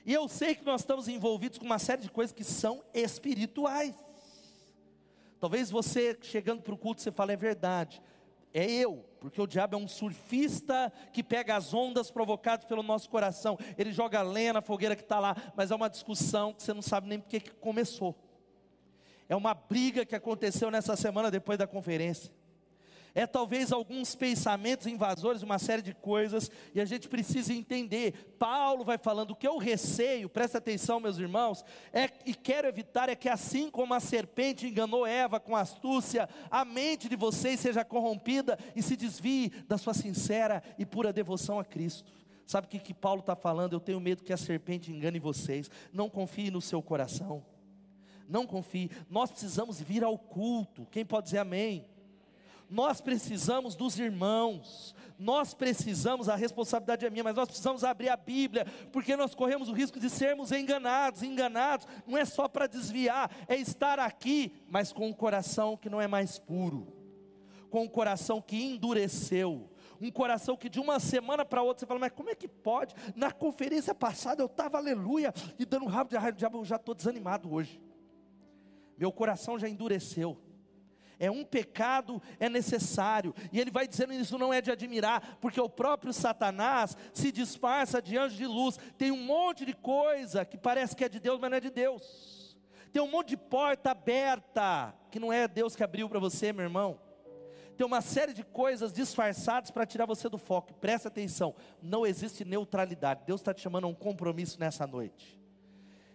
E 0.06 0.14
eu 0.14 0.28
sei 0.28 0.56
que 0.56 0.66
nós 0.66 0.82
estamos 0.82 1.08
envolvidos 1.08 1.60
com 1.60 1.66
uma 1.66 1.80
série 1.80 2.02
de 2.02 2.10
coisas 2.10 2.34
que 2.34 2.44
são 2.44 2.82
espirituais. 2.94 3.94
Talvez 5.40 5.70
você 5.70 6.18
chegando 6.22 6.62
para 6.62 6.74
o 6.74 6.78
culto 6.78 7.02
você 7.02 7.12
fale 7.12 7.34
é 7.34 7.38
verdade. 7.38 8.02
É 8.54 8.66
eu, 8.66 9.06
porque 9.20 9.42
o 9.42 9.48
diabo 9.48 9.75
é 9.75 9.77
um 9.77 9.88
surfista 9.88 10.92
que 11.12 11.24
pega 11.24 11.56
as 11.56 11.74
ondas 11.74 12.10
provocadas 12.10 12.66
pelo 12.66 12.82
nosso 12.82 13.10
coração. 13.10 13.58
Ele 13.77 13.92
joga 13.92 14.22
lenha 14.22 14.54
na 14.54 14.62
fogueira 14.62 14.96
que 14.96 15.04
está 15.04 15.20
lá, 15.20 15.36
mas 15.56 15.72
é 15.72 15.75
uma 15.75 15.89
discussão 15.89 16.54
que 16.54 16.63
você 16.63 16.74
não 16.74 16.82
sabe 16.82 17.08
nem 17.08 17.20
porque 17.20 17.39
que 17.39 17.51
começou. 17.51 18.16
É 19.30 19.36
uma 19.36 19.54
briga 19.54 20.06
que 20.06 20.16
aconteceu 20.16 20.72
nessa 20.72 20.96
semana 20.96 21.30
depois 21.30 21.58
da 21.58 21.68
conferência 21.68 22.32
é 23.17 23.25
talvez 23.25 23.71
alguns 23.71 24.13
pensamentos 24.13 24.86
invasores, 24.86 25.41
uma 25.41 25.57
série 25.57 25.81
de 25.81 25.91
coisas, 25.91 26.51
e 26.75 26.79
a 26.79 26.86
gente 26.86 27.09
precisa 27.09 27.51
entender. 27.51 28.36
Paulo 28.38 28.86
vai 28.86 29.00
falando 29.00 29.31
o 29.31 29.36
que 29.36 29.47
eu 29.47 29.57
receio, 29.57 30.29
presta 30.29 30.59
atenção, 30.59 31.00
meus 31.00 31.17
irmãos, 31.17 31.65
é, 31.91 32.12
e 32.27 32.36
quero 32.36 32.67
evitar 32.67 33.09
é 33.09 33.15
que 33.15 33.27
assim 33.27 33.71
como 33.71 33.95
a 33.95 34.00
serpente 34.00 34.67
enganou 34.67 35.03
Eva 35.03 35.39
com 35.39 35.55
astúcia, 35.55 36.29
a 36.51 36.63
mente 36.63 37.09
de 37.09 37.15
vocês 37.15 37.59
seja 37.59 37.83
corrompida 37.83 38.55
e 38.75 38.83
se 38.83 38.95
desvie 38.95 39.50
da 39.67 39.79
sua 39.79 39.95
sincera 39.95 40.62
e 40.77 40.86
pura 40.86 41.12
devoção 41.12 41.59
a 41.59 41.65
Cristo. 41.65 42.13
Sabe 42.45 42.67
o 42.67 42.69
que, 42.69 42.77
que 42.77 42.93
Paulo 42.93 43.21
está 43.21 43.36
falando? 43.36 43.74
Eu 43.74 43.79
tenho 43.79 44.00
medo 44.00 44.24
que 44.24 44.31
a 44.31 44.38
serpente 44.38 44.91
engane 44.91 45.17
vocês. 45.17 45.71
Não 45.91 46.07
confie 46.07 46.51
no 46.51 46.62
seu 46.62 46.83
coração. 46.83 47.43
Não 48.29 48.45
confie. 48.45 48.91
Nós 49.09 49.31
precisamos 49.31 49.81
vir 49.81 50.03
ao 50.03 50.19
culto. 50.19 50.86
Quem 50.91 51.03
pode 51.03 51.25
dizer 51.25 51.39
amém? 51.39 51.97
Nós 52.69 53.00
precisamos 53.00 53.75
dos 53.75 53.97
irmãos, 53.97 54.93
nós 55.17 55.53
precisamos, 55.53 56.29
a 56.29 56.36
responsabilidade 56.36 57.05
é 57.05 57.09
minha, 57.09 57.24
mas 57.24 57.36
nós 57.36 57.47
precisamos 57.47 57.83
abrir 57.83 58.09
a 58.09 58.17
Bíblia, 58.17 58.65
porque 58.91 59.15
nós 59.15 59.33
corremos 59.33 59.67
o 59.69 59.74
risco 59.74 60.00
de 60.00 60.09
sermos 60.09 60.51
enganados. 60.51 61.24
Enganados 61.24 61.88
não 62.05 62.17
é 62.17 62.25
só 62.25 62.47
para 62.47 62.67
desviar, 62.67 63.31
é 63.47 63.55
estar 63.55 64.00
aqui, 64.00 64.51
mas 64.69 64.93
com 64.93 65.07
um 65.07 65.13
coração 65.13 65.75
que 65.75 65.89
não 65.89 66.00
é 66.00 66.07
mais 66.07 66.38
puro, 66.38 66.93
com 67.69 67.83
um 67.83 67.88
coração 67.88 68.41
que 68.41 68.62
endureceu, 68.62 69.69
um 70.00 70.12
coração 70.12 70.55
que 70.55 70.69
de 70.69 70.79
uma 70.79 71.00
semana 71.00 71.43
para 71.43 71.63
outra 71.63 71.79
você 71.79 71.86
fala, 71.88 72.00
mas 72.00 72.12
como 72.12 72.29
é 72.29 72.36
que 72.36 72.47
pode? 72.47 72.93
Na 73.15 73.31
conferência 73.31 73.95
passada 73.95 74.43
eu 74.43 74.47
estava 74.47 74.77
aleluia, 74.77 75.33
e 75.57 75.65
dando 75.65 75.86
um 75.86 75.89
rabo 75.89 76.12
de 76.12 76.17
raio, 76.17 76.36
eu 76.53 76.65
já 76.65 76.75
estou 76.75 76.93
desanimado 76.93 77.51
hoje. 77.51 77.81
Meu 78.97 79.12
coração 79.12 79.57
já 79.57 79.67
endureceu 79.67 80.38
é 81.19 81.29
um 81.31 81.43
pecado, 81.43 82.21
é 82.39 82.50
necessário. 82.50 83.33
E 83.51 83.59
ele 83.59 83.71
vai 83.71 83.88
dizendo 83.88 84.13
isso 84.13 84.38
não 84.38 84.53
é 84.53 84.62
de 84.62 84.71
admirar, 84.71 85.38
porque 85.41 85.59
o 85.59 85.69
próprio 85.69 86.13
Satanás 86.13 86.95
se 87.13 87.31
disfarça 87.31 88.01
de 88.01 88.17
anjo 88.17 88.36
de 88.36 88.45
luz. 88.45 88.77
Tem 88.97 89.12
um 89.12 89.24
monte 89.24 89.65
de 89.65 89.74
coisa 89.74 90.45
que 90.45 90.57
parece 90.57 90.95
que 90.95 91.03
é 91.03 91.09
de 91.09 91.19
Deus, 91.19 91.39
mas 91.39 91.50
não 91.50 91.57
é 91.57 91.62
de 91.62 91.69
Deus. 91.69 92.57
Tem 92.91 93.01
um 93.01 93.09
monte 93.09 93.29
de 93.29 93.38
porta 93.38 93.91
aberta 93.91 94.93
que 95.12 95.19
não 95.19 95.31
é 95.31 95.47
Deus 95.47 95.75
que 95.75 95.83
abriu 95.83 96.07
para 96.09 96.19
você, 96.19 96.53
meu 96.53 96.63
irmão. 96.63 97.00
Tem 97.77 97.86
uma 97.86 98.01
série 98.01 98.33
de 98.33 98.43
coisas 98.43 98.91
disfarçadas 98.91 99.69
para 99.69 99.86
tirar 99.86 100.07
você 100.07 100.27
do 100.27 100.38
foco. 100.38 100.74
Presta 100.74 101.09
atenção, 101.09 101.53
não 101.79 102.07
existe 102.07 102.43
neutralidade. 102.43 103.24
Deus 103.25 103.39
está 103.39 103.53
te 103.53 103.62
chamando 103.62 103.83
a 103.83 103.88
um 103.88 103.93
compromisso 103.93 104.59
nessa 104.59 104.88
noite. 104.88 105.39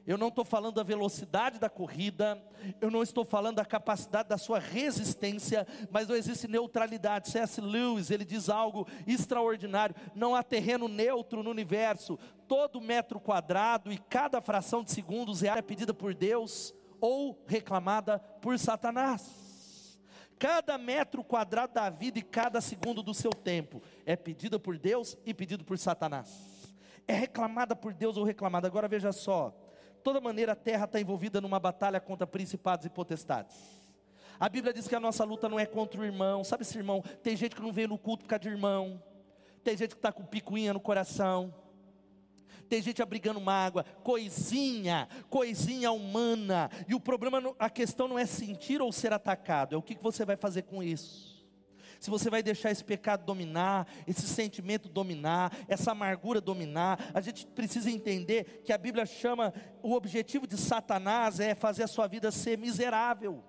Eu 0.05 0.19
não 0.19 0.29
estou 0.29 0.45
falando 0.45 0.75
da 0.75 0.83
velocidade 0.83 1.61
da 1.61 1.71
corrida, 1.71 2.43
eu 2.81 2.91
não 2.91 3.03
estou 3.03 3.25
falando 3.25 3.57
da 3.57 3.65
capacidade 3.65 4.29
da 4.29 4.37
sua 4.37 4.59
resistência, 4.59 5.67
mas 5.91 6.09
não 6.09 6.17
existe 6.17 6.49
neutralidade. 6.49 7.31
C.S. 7.31 7.61
Lewis, 7.61 8.11
ele 8.11 8.25
diz 8.25 8.49
algo 8.49 8.87
extraordinário: 9.07 9.95
não 10.15 10.35
há 10.35 10.43
terreno 10.43 10.89
neutro 10.89 11.43
no 11.43 11.51
universo. 11.51 12.19
Todo 12.49 12.81
metro 12.81 13.21
quadrado 13.21 13.93
e 13.93 13.99
cada 13.99 14.41
fração 14.41 14.83
de 14.83 14.91
segundos 14.91 15.43
é 15.43 15.49
área 15.49 15.63
pedida 15.63 15.95
por 15.95 16.15
Deus 16.15 16.75
ou 17.01 17.41
reclamada 17.47 18.19
por 18.19 18.59
Satanás. 18.59 19.99
Cada 20.37 20.77
metro 20.77 21.23
quadrado 21.23 21.75
da 21.75 21.89
vida 21.89 22.19
e 22.19 22.23
cada 22.23 22.61
segundo 22.61 23.01
do 23.01 23.15
seu 23.15 23.31
tempo 23.31 23.81
é 24.05 24.17
pedida 24.17 24.59
por 24.59 24.77
Deus 24.77 25.17
e 25.25 25.33
pedido 25.33 25.65
por 25.65 25.79
Satanás. 25.79 26.75
É 27.07 27.13
reclamada 27.15 27.77
por 27.77 27.95
Deus 27.95 28.17
ou 28.17 28.25
reclamada. 28.25 28.67
Agora 28.67 28.89
veja 28.89 29.13
só 29.13 29.57
toda 30.03 30.21
maneira 30.21 30.53
a 30.53 30.57
terra 30.57 30.85
está 30.85 31.01
envolvida 31.01 31.41
numa 31.41 31.59
batalha 31.59 32.01
contra 32.01 32.27
principados 32.27 32.87
e 32.87 32.91
potestades. 32.91 33.57
A 34.39 34.49
Bíblia 34.49 34.73
diz 34.73 34.89
que 34.89 34.95
a 34.95 35.01
nossa 35.01 35.25
luta 35.25 35.49
não 35.49 35.59
é 35.59 35.67
contra 35.67 36.01
o 36.01 36.05
irmão. 36.05 36.43
Sabe 36.43 36.63
esse 36.63 36.77
irmão? 36.77 37.03
Tem 37.23 37.37
gente 37.37 37.55
que 37.55 37.63
não 37.63 37.73
veio 37.73 37.89
no 37.89 37.99
culto 37.99 38.25
por 38.25 38.31
causa 38.31 38.43
de 38.43 38.49
irmão. 38.49 39.03
Tem 39.63 39.77
gente 39.77 39.91
que 39.91 39.99
está 39.99 40.11
com 40.11 40.25
picuinha 40.25 40.73
no 40.73 40.81
coração. 40.81 41.55
Tem 42.69 42.83
gente 42.83 43.03
abrigando 43.03 43.41
mágoa, 43.41 43.85
coisinha, 44.03 45.09
coisinha 45.29 45.93
humana. 45.93 46.71
E 46.89 46.95
o 46.95 47.01
problema, 47.01 47.55
a 47.59 47.69
questão 47.71 48.09
não 48.09 48.19
é 48.19 48.27
sentir 48.27 48.81
ou 48.81 48.91
ser 48.91 49.13
atacado, 49.13 49.75
é 49.75 49.79
o 49.79 49.83
que 49.83 49.95
você 49.95 50.25
vai 50.25 50.37
fazer 50.37 50.63
com 50.63 50.83
isso 50.83 51.32
se 52.03 52.11
você 52.11 52.29
vai 52.29 52.43
deixar 52.43 52.73
esse 52.73 52.83
pecado 52.83 53.25
dominar, 53.25 53.87
esse 54.09 54.27
sentimento 54.27 54.89
dominar, 54.89 55.57
essa 55.69 55.93
amargura 55.93 56.41
dominar. 56.41 56.99
A 57.15 57.21
gente 57.21 57.47
precisa 57.47 57.89
entender 57.93 58.61
que 58.65 58.73
a 58.73 58.77
Bíblia 58.77 59.07
chama 59.07 59.55
o 59.81 59.93
objetivo 59.93 60.45
de 60.45 60.57
Satanás 60.57 61.39
é 61.39 61.55
fazer 61.55 61.85
a 61.85 61.87
sua 61.87 62.09
vida 62.09 62.33
ser 62.33 62.59
miserável. 62.59 63.45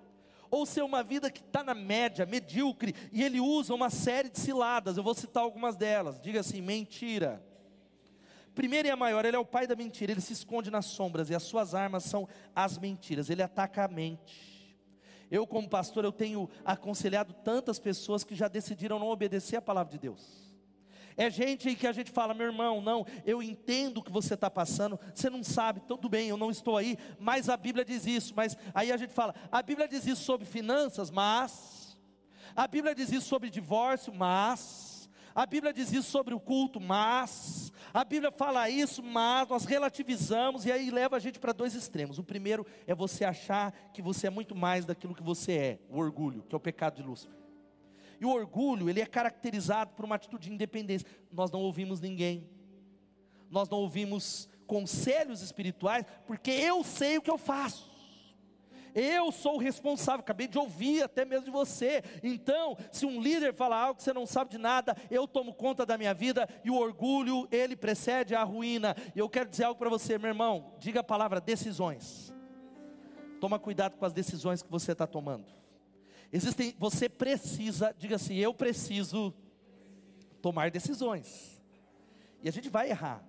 Ou 0.52 0.64
ser 0.64 0.84
uma 0.84 1.02
vida 1.02 1.32
que 1.32 1.40
está 1.40 1.64
na 1.64 1.74
média, 1.74 2.24
medíocre, 2.24 2.94
e 3.10 3.24
ele 3.24 3.40
usa 3.40 3.74
uma 3.74 3.90
série 3.90 4.30
de 4.30 4.38
ciladas, 4.38 4.96
eu 4.96 5.02
vou 5.02 5.14
citar 5.14 5.42
algumas 5.42 5.74
delas. 5.74 6.20
Diga 6.20 6.38
assim: 6.38 6.60
mentira. 6.60 7.44
Primeiro 8.54 8.86
e 8.86 8.90
a 8.92 8.94
maior, 8.94 9.24
ele 9.24 9.36
é 9.36 9.40
o 9.40 9.44
pai 9.44 9.66
da 9.66 9.74
mentira, 9.74 10.12
ele 10.12 10.20
se 10.20 10.32
esconde 10.32 10.70
nas 10.70 10.84
sombras, 10.84 11.28
e 11.28 11.34
as 11.34 11.42
suas 11.42 11.74
armas 11.74 12.04
são 12.04 12.28
as 12.54 12.78
mentiras, 12.78 13.28
ele 13.30 13.42
ataca 13.42 13.82
a 13.82 13.88
mente. 13.88 14.53
Eu, 15.30 15.46
como 15.46 15.68
pastor, 15.68 16.04
eu 16.04 16.12
tenho 16.12 16.48
aconselhado 16.64 17.32
tantas 17.32 17.78
pessoas 17.78 18.24
que 18.24 18.34
já 18.34 18.48
decidiram 18.48 18.98
não 18.98 19.08
obedecer 19.08 19.56
a 19.56 19.62
palavra 19.62 19.92
de 19.92 19.98
Deus. 19.98 20.44
É 21.16 21.30
gente 21.30 21.74
que 21.76 21.86
a 21.86 21.92
gente 21.92 22.10
fala, 22.10 22.34
meu 22.34 22.46
irmão, 22.46 22.80
não, 22.80 23.06
eu 23.24 23.42
entendo 23.42 23.98
o 23.98 24.02
que 24.02 24.10
você 24.10 24.34
está 24.34 24.50
passando, 24.50 24.98
você 25.14 25.30
não 25.30 25.44
sabe, 25.44 25.80
tudo 25.86 26.08
bem, 26.08 26.28
eu 26.28 26.36
não 26.36 26.50
estou 26.50 26.76
aí, 26.76 26.98
mas 27.20 27.48
a 27.48 27.56
Bíblia 27.56 27.84
diz 27.84 28.04
isso, 28.06 28.34
mas 28.34 28.56
aí 28.74 28.90
a 28.90 28.96
gente 28.96 29.12
fala, 29.12 29.34
a 29.50 29.62
Bíblia 29.62 29.86
diz 29.86 30.06
isso 30.06 30.22
sobre 30.22 30.44
finanças, 30.44 31.10
mas, 31.10 31.96
a 32.56 32.66
Bíblia 32.66 32.94
diz 32.94 33.12
isso 33.12 33.28
sobre 33.28 33.48
divórcio, 33.48 34.12
mas, 34.12 34.93
a 35.34 35.44
Bíblia 35.46 35.72
diz 35.72 35.92
isso 35.92 36.08
sobre 36.08 36.32
o 36.32 36.38
culto, 36.38 36.80
mas, 36.80 37.72
a 37.92 38.04
Bíblia 38.04 38.30
fala 38.30 38.70
isso, 38.70 39.02
mas 39.02 39.48
nós 39.48 39.64
relativizamos 39.64 40.64
e 40.64 40.70
aí 40.70 40.90
leva 40.90 41.16
a 41.16 41.18
gente 41.18 41.40
para 41.40 41.52
dois 41.52 41.74
extremos. 41.74 42.18
O 42.18 42.24
primeiro 42.24 42.64
é 42.86 42.94
você 42.94 43.24
achar 43.24 43.72
que 43.92 44.00
você 44.00 44.28
é 44.28 44.30
muito 44.30 44.54
mais 44.54 44.84
daquilo 44.84 45.14
que 45.14 45.22
você 45.22 45.52
é, 45.52 45.78
o 45.90 45.98
orgulho, 45.98 46.44
que 46.48 46.54
é 46.54 46.56
o 46.56 46.60
pecado 46.60 46.96
de 46.96 47.02
Lúcifer. 47.02 47.34
E 48.20 48.24
o 48.24 48.30
orgulho, 48.30 48.88
ele 48.88 49.00
é 49.00 49.06
caracterizado 49.06 49.92
por 49.94 50.04
uma 50.04 50.14
atitude 50.14 50.48
de 50.48 50.54
independência. 50.54 51.06
Nós 51.32 51.50
não 51.50 51.60
ouvimos 51.60 52.00
ninguém. 52.00 52.48
Nós 53.50 53.68
não 53.68 53.78
ouvimos 53.78 54.48
conselhos 54.66 55.42
espirituais, 55.42 56.06
porque 56.26 56.50
eu 56.50 56.82
sei 56.84 57.18
o 57.18 57.22
que 57.22 57.30
eu 57.30 57.36
faço. 57.36 57.93
Eu 58.94 59.32
sou 59.32 59.56
o 59.56 59.58
responsável, 59.58 60.20
acabei 60.20 60.46
de 60.46 60.58
ouvir 60.58 61.02
até 61.02 61.24
mesmo 61.24 61.46
de 61.46 61.50
você. 61.50 62.02
Então, 62.22 62.76
se 62.92 63.04
um 63.04 63.20
líder 63.20 63.52
fala 63.52 63.76
algo 63.76 63.96
que 63.96 64.02
você 64.02 64.12
não 64.12 64.26
sabe 64.26 64.52
de 64.52 64.58
nada, 64.58 64.96
eu 65.10 65.26
tomo 65.26 65.52
conta 65.52 65.84
da 65.84 65.98
minha 65.98 66.14
vida 66.14 66.48
e 66.64 66.70
o 66.70 66.76
orgulho, 66.76 67.48
ele 67.50 67.74
precede 67.74 68.34
a 68.34 68.44
ruína. 68.44 68.94
E 69.14 69.18
eu 69.18 69.28
quero 69.28 69.50
dizer 69.50 69.64
algo 69.64 69.78
para 69.78 69.90
você, 69.90 70.16
meu 70.16 70.28
irmão, 70.28 70.72
diga 70.78 71.00
a 71.00 71.04
palavra 71.04 71.40
decisões. 71.40 72.32
Toma 73.40 73.58
cuidado 73.58 73.96
com 73.96 74.04
as 74.06 74.12
decisões 74.12 74.62
que 74.62 74.70
você 74.70 74.92
está 74.92 75.06
tomando. 75.06 75.46
Existem, 76.32 76.74
você 76.78 77.08
precisa, 77.08 77.94
diga 77.98 78.16
assim, 78.16 78.36
eu 78.36 78.54
preciso 78.54 79.34
tomar 80.40 80.70
decisões. 80.70 81.62
E 82.42 82.48
a 82.48 82.52
gente 82.52 82.68
vai 82.68 82.90
errar. 82.90 83.24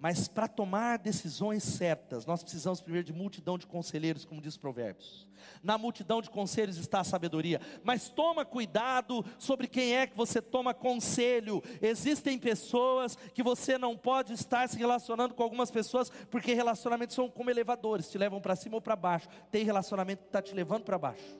Mas 0.00 0.28
para 0.28 0.46
tomar 0.46 0.98
decisões 0.98 1.64
certas, 1.64 2.24
nós 2.24 2.42
precisamos 2.42 2.80
primeiro 2.80 3.04
de 3.04 3.12
multidão 3.12 3.58
de 3.58 3.66
conselheiros, 3.66 4.24
como 4.24 4.40
diz 4.40 4.56
Provérbios. 4.56 5.26
Na 5.62 5.76
multidão 5.76 6.22
de 6.22 6.30
conselhos 6.30 6.76
está 6.76 7.00
a 7.00 7.04
sabedoria. 7.04 7.60
Mas 7.82 8.08
toma 8.08 8.44
cuidado 8.44 9.24
sobre 9.38 9.66
quem 9.66 9.96
é 9.96 10.06
que 10.06 10.16
você 10.16 10.40
toma 10.40 10.72
conselho. 10.72 11.62
Existem 11.82 12.38
pessoas 12.38 13.16
que 13.34 13.42
você 13.42 13.76
não 13.76 13.96
pode 13.96 14.32
estar 14.34 14.68
se 14.68 14.78
relacionando 14.78 15.34
com 15.34 15.42
algumas 15.42 15.70
pessoas, 15.70 16.10
porque 16.30 16.54
relacionamentos 16.54 17.16
são 17.16 17.28
como 17.28 17.50
elevadores, 17.50 18.08
te 18.08 18.18
levam 18.18 18.40
para 18.40 18.54
cima 18.54 18.76
ou 18.76 18.80
para 18.80 18.94
baixo. 18.94 19.28
Tem 19.50 19.64
relacionamento 19.64 20.22
que 20.22 20.28
está 20.28 20.40
te 20.40 20.54
levando 20.54 20.84
para 20.84 20.96
baixo. 20.98 21.38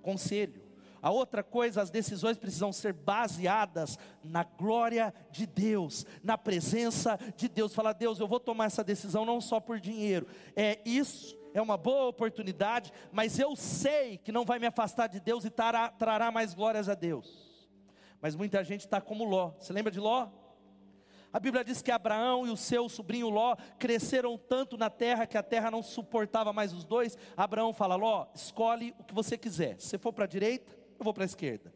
Conselho. 0.00 0.63
A 1.04 1.10
outra 1.10 1.42
coisa, 1.42 1.82
as 1.82 1.90
decisões 1.90 2.38
precisam 2.38 2.72
ser 2.72 2.94
baseadas 2.94 3.98
na 4.24 4.42
glória 4.42 5.12
de 5.30 5.44
Deus, 5.44 6.06
na 6.22 6.38
presença 6.38 7.18
de 7.36 7.46
Deus. 7.46 7.74
Falar, 7.74 7.92
Deus, 7.92 8.18
eu 8.18 8.26
vou 8.26 8.40
tomar 8.40 8.64
essa 8.64 8.82
decisão 8.82 9.22
não 9.22 9.38
só 9.38 9.60
por 9.60 9.78
dinheiro. 9.78 10.26
É 10.56 10.80
isso 10.82 11.36
é 11.52 11.60
uma 11.60 11.76
boa 11.76 12.06
oportunidade, 12.06 12.90
mas 13.12 13.38
eu 13.38 13.54
sei 13.54 14.16
que 14.16 14.32
não 14.32 14.46
vai 14.46 14.58
me 14.58 14.66
afastar 14.66 15.06
de 15.06 15.20
Deus 15.20 15.44
e 15.44 15.50
trará, 15.50 15.90
trará 15.90 16.30
mais 16.30 16.54
glórias 16.54 16.88
a 16.88 16.94
Deus. 16.94 17.68
Mas 18.18 18.34
muita 18.34 18.64
gente 18.64 18.86
está 18.86 18.98
como 18.98 19.24
Ló. 19.24 19.52
Você 19.58 19.74
lembra 19.74 19.92
de 19.92 20.00
Ló? 20.00 20.30
A 21.30 21.38
Bíblia 21.38 21.62
diz 21.62 21.82
que 21.82 21.90
Abraão 21.90 22.46
e 22.46 22.50
o 22.50 22.56
seu 22.56 22.88
sobrinho 22.88 23.28
Ló 23.28 23.56
cresceram 23.78 24.38
tanto 24.38 24.78
na 24.78 24.88
terra 24.88 25.26
que 25.26 25.36
a 25.36 25.42
terra 25.42 25.70
não 25.70 25.82
suportava 25.82 26.50
mais 26.50 26.72
os 26.72 26.86
dois. 26.86 27.18
Abraão 27.36 27.74
fala: 27.74 27.94
Ló, 27.94 28.26
escolhe 28.34 28.94
o 28.98 29.04
que 29.04 29.12
você 29.12 29.36
quiser. 29.36 29.78
Se 29.78 29.98
for 29.98 30.12
para 30.12 30.24
a 30.24 30.28
direita, 30.28 30.83
eu 30.98 31.04
vou 31.04 31.14
para 31.14 31.24
a 31.24 31.26
esquerda. 31.26 31.72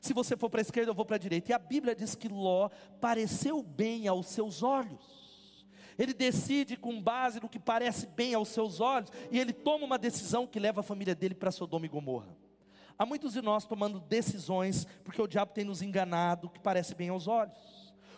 Se 0.00 0.14
você 0.14 0.36
for 0.36 0.48
para 0.48 0.60
a 0.60 0.62
esquerda, 0.62 0.90
eu 0.90 0.94
vou 0.94 1.04
para 1.04 1.16
a 1.16 1.18
direita. 1.18 1.50
E 1.50 1.54
a 1.54 1.58
Bíblia 1.58 1.94
diz 1.94 2.14
que 2.14 2.28
Ló 2.28 2.70
pareceu 3.00 3.62
bem 3.62 4.08
aos 4.08 4.28
seus 4.28 4.62
olhos. 4.62 5.20
Ele 5.98 6.14
decide 6.14 6.76
com 6.76 7.00
base 7.00 7.40
no 7.40 7.48
que 7.48 7.58
parece 7.58 8.06
bem 8.06 8.32
aos 8.32 8.48
seus 8.48 8.80
olhos, 8.80 9.10
e 9.30 9.38
ele 9.38 9.52
toma 9.52 9.84
uma 9.84 9.98
decisão 9.98 10.46
que 10.46 10.58
leva 10.58 10.80
a 10.80 10.82
família 10.82 11.14
dele 11.14 11.34
para 11.34 11.50
Sodoma 11.50 11.84
e 11.84 11.90
Gomorra. 11.90 12.34
Há 12.98 13.04
muitos 13.04 13.34
de 13.34 13.42
nós 13.42 13.66
tomando 13.66 14.00
decisões 14.00 14.86
porque 15.04 15.20
o 15.20 15.26
diabo 15.26 15.52
tem 15.52 15.64
nos 15.64 15.82
enganado, 15.82 16.48
que 16.48 16.60
parece 16.60 16.94
bem 16.94 17.10
aos 17.10 17.28
olhos. 17.28 17.58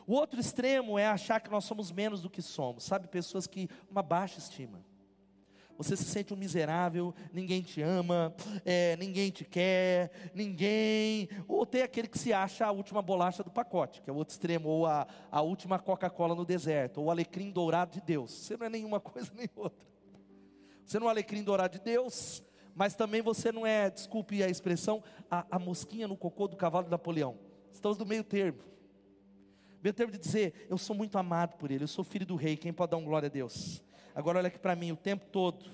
O 0.07 0.15
outro 0.15 0.39
extremo 0.39 0.99
é 0.99 1.07
achar 1.07 1.41
que 1.41 1.51
nós 1.51 1.65
somos 1.65 1.91
menos 1.91 2.23
do 2.23 2.31
que 2.31 2.43
somos, 2.43 2.85
sabe? 2.85 3.09
Pessoas 3.09 3.47
que 3.47 3.69
uma 3.91 4.03
baixa 4.03 4.39
estima 4.39 4.85
você 5.83 5.97
se 5.97 6.05
sente 6.05 6.33
um 6.33 6.37
miserável, 6.37 7.15
ninguém 7.33 7.63
te 7.63 7.83
ama, 7.83 8.35
é, 8.65 8.97
ninguém 8.97 9.31
te 9.31 9.45
quer, 9.45 10.11
ninguém. 10.35 11.29
Ou 11.49 11.67
tem 11.67 11.83
aquele 11.83 12.09
que 12.09 12.19
se 12.19 12.33
acha 12.33 12.67
a 12.67 12.71
última 12.71 13.03
bolacha 13.03 13.43
do 13.43 13.51
pacote, 13.51 14.01
que 14.01 14.09
é 14.09 14.13
o 14.13 14.17
outro 14.17 14.33
extremo, 14.33 14.69
ou 14.69 14.87
a, 14.87 15.07
a 15.31 15.41
última 15.41 15.79
Coca-Cola 15.79 16.35
no 16.35 16.45
deserto, 16.45 16.99
ou 16.99 17.07
o 17.07 17.11
alecrim 17.11 17.51
dourado 17.51 17.93
de 17.93 18.01
Deus. 18.01 18.31
Você 18.33 18.57
não 18.57 18.67
é 18.67 18.69
nenhuma 18.69 18.99
coisa 19.01 19.31
nem 19.35 19.49
outra. 19.57 19.87
Você 20.85 20.99
não 20.99 21.07
é 21.07 21.09
o 21.09 21.11
alecrim 21.11 21.43
dourado 21.43 21.79
de 21.79 21.85
Deus, 21.85 22.43
mas 22.75 22.95
também 22.95 23.21
você 23.23 23.51
não 23.51 23.67
é, 23.67 23.91
desculpe 23.91 24.43
a 24.43 24.49
expressão, 24.49 25.03
a, 25.31 25.47
a 25.51 25.59
mosquinha 25.59 26.07
no 26.07 26.17
cocô 26.17 26.47
do 26.47 26.57
cavalo 26.57 26.85
de 26.85 26.91
Napoleão. 26.91 27.39
Estamos 27.73 27.99
no 27.99 28.07
meio 28.07 28.25
termo. 28.25 28.61
Meio 29.83 29.93
termo 29.93 30.13
de 30.13 30.19
dizer, 30.19 30.67
eu 30.71 30.79
sou 30.79 30.95
muito 30.95 31.19
amado 31.19 31.57
por 31.57 31.71
ele, 31.71 31.85
eu 31.85 31.89
sou 31.89 32.05
filho 32.05 32.25
do 32.25 32.37
rei, 32.37 32.57
quem 32.57 32.73
pode 32.73 32.93
dar 32.93 32.99
um 32.99 33.05
glória 33.05 33.27
a 33.27 33.31
Deus? 33.31 33.83
Agora 34.15 34.39
olha 34.39 34.49
aqui 34.49 34.59
para 34.59 34.77
mim, 34.77 34.93
o 34.93 34.97
tempo 34.97 35.27
todo 35.27 35.71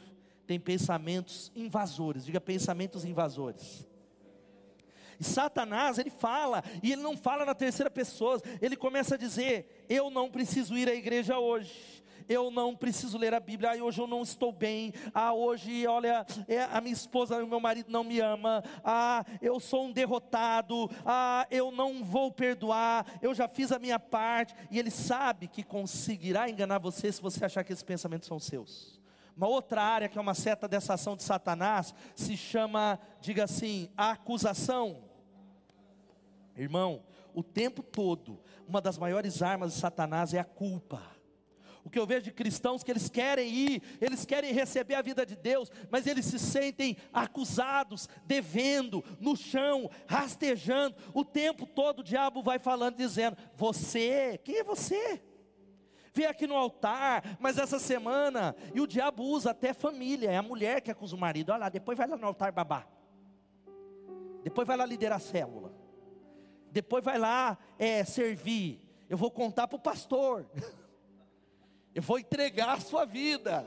tem 0.46 0.58
pensamentos 0.58 1.52
invasores. 1.54 2.24
Diga 2.24 2.40
pensamentos 2.40 3.04
invasores. 3.04 3.86
E 5.20 5.24
Satanás, 5.24 5.98
ele 5.98 6.10
fala, 6.10 6.62
e 6.82 6.92
ele 6.92 7.02
não 7.02 7.16
fala 7.16 7.44
na 7.44 7.54
terceira 7.54 7.90
pessoa, 7.90 8.40
ele 8.62 8.76
começa 8.76 9.16
a 9.16 9.18
dizer: 9.18 9.84
Eu 9.88 10.10
não 10.10 10.30
preciso 10.30 10.76
ir 10.76 10.88
à 10.88 10.94
igreja 10.94 11.38
hoje, 11.38 11.97
eu 12.28 12.50
não 12.50 12.76
preciso 12.76 13.16
ler 13.16 13.32
a 13.32 13.40
Bíblia, 13.40 13.72
ah, 13.72 13.84
hoje 13.84 14.00
eu 14.00 14.06
não 14.06 14.22
estou 14.22 14.52
bem, 14.52 14.92
ah, 15.14 15.32
hoje, 15.32 15.86
olha, 15.86 16.26
é, 16.46 16.62
a 16.64 16.80
minha 16.80 16.92
esposa, 16.92 17.42
o 17.42 17.46
meu 17.46 17.60
marido 17.60 17.90
não 17.90 18.04
me 18.04 18.20
ama, 18.20 18.62
ah, 18.84 19.24
eu 19.40 19.58
sou 19.58 19.86
um 19.86 19.92
derrotado, 19.92 20.90
ah, 21.04 21.46
eu 21.50 21.70
não 21.70 22.04
vou 22.04 22.30
perdoar, 22.30 23.06
eu 23.22 23.34
já 23.34 23.48
fiz 23.48 23.72
a 23.72 23.78
minha 23.78 23.98
parte, 23.98 24.54
e 24.70 24.78
ele 24.78 24.90
sabe 24.90 25.48
que 25.48 25.62
conseguirá 25.62 26.48
enganar 26.48 26.78
você 26.78 27.10
se 27.10 27.22
você 27.22 27.44
achar 27.44 27.64
que 27.64 27.72
esses 27.72 27.82
pensamentos 27.84 28.28
são 28.28 28.38
seus. 28.38 28.98
Uma 29.36 29.46
outra 29.46 29.80
área 29.82 30.08
que 30.08 30.18
é 30.18 30.20
uma 30.20 30.34
seta 30.34 30.66
dessa 30.66 30.94
ação 30.94 31.14
de 31.14 31.22
Satanás 31.22 31.94
se 32.16 32.36
chama, 32.36 32.98
diga 33.20 33.44
assim, 33.44 33.88
acusação. 33.96 35.04
Irmão, 36.56 37.04
o 37.32 37.42
tempo 37.44 37.84
todo, 37.84 38.40
uma 38.66 38.80
das 38.80 38.98
maiores 38.98 39.40
armas 39.40 39.72
de 39.72 39.78
Satanás 39.78 40.34
é 40.34 40.40
a 40.40 40.44
culpa. 40.44 41.00
O 41.88 41.90
que 41.90 41.98
eu 41.98 42.06
vejo 42.06 42.24
de 42.24 42.32
cristãos 42.32 42.82
que 42.82 42.90
eles 42.90 43.08
querem 43.08 43.48
ir, 43.48 43.82
eles 43.98 44.26
querem 44.26 44.52
receber 44.52 44.94
a 44.94 45.00
vida 45.00 45.24
de 45.24 45.34
Deus, 45.34 45.72
mas 45.90 46.06
eles 46.06 46.26
se 46.26 46.38
sentem 46.38 46.98
acusados, 47.10 48.10
devendo, 48.26 49.02
no 49.18 49.34
chão, 49.34 49.90
rastejando. 50.06 50.94
O 51.14 51.24
tempo 51.24 51.66
todo 51.66 52.00
o 52.00 52.04
diabo 52.04 52.42
vai 52.42 52.58
falando, 52.58 52.96
dizendo: 52.96 53.38
Você, 53.54 54.38
quem 54.44 54.58
é 54.58 54.62
você? 54.62 55.22
Vem 56.12 56.26
aqui 56.26 56.46
no 56.46 56.56
altar, 56.56 57.38
mas 57.40 57.56
essa 57.56 57.78
semana, 57.78 58.54
e 58.74 58.82
o 58.82 58.86
diabo 58.86 59.22
usa 59.22 59.52
até 59.52 59.72
família, 59.72 60.30
é 60.30 60.36
a 60.36 60.42
mulher 60.42 60.82
que 60.82 60.90
acusa 60.90 61.16
o 61.16 61.18
marido. 61.18 61.52
Olha 61.52 61.60
lá, 61.60 61.68
depois 61.70 61.96
vai 61.96 62.06
lá 62.06 62.18
no 62.18 62.26
altar 62.26 62.52
babá. 62.52 62.86
Depois 64.44 64.68
vai 64.68 64.76
lá 64.76 64.84
liderar 64.84 65.16
a 65.16 65.20
célula. 65.20 65.72
Depois 66.70 67.02
vai 67.02 67.18
lá 67.18 67.56
é, 67.78 68.04
servir. 68.04 68.78
Eu 69.08 69.16
vou 69.16 69.30
contar 69.30 69.66
para 69.66 69.76
o 69.76 69.80
pastor. 69.80 70.46
Eu 71.94 72.02
vou 72.02 72.18
entregar 72.18 72.70
a 72.70 72.80
sua 72.80 73.04
vida. 73.04 73.64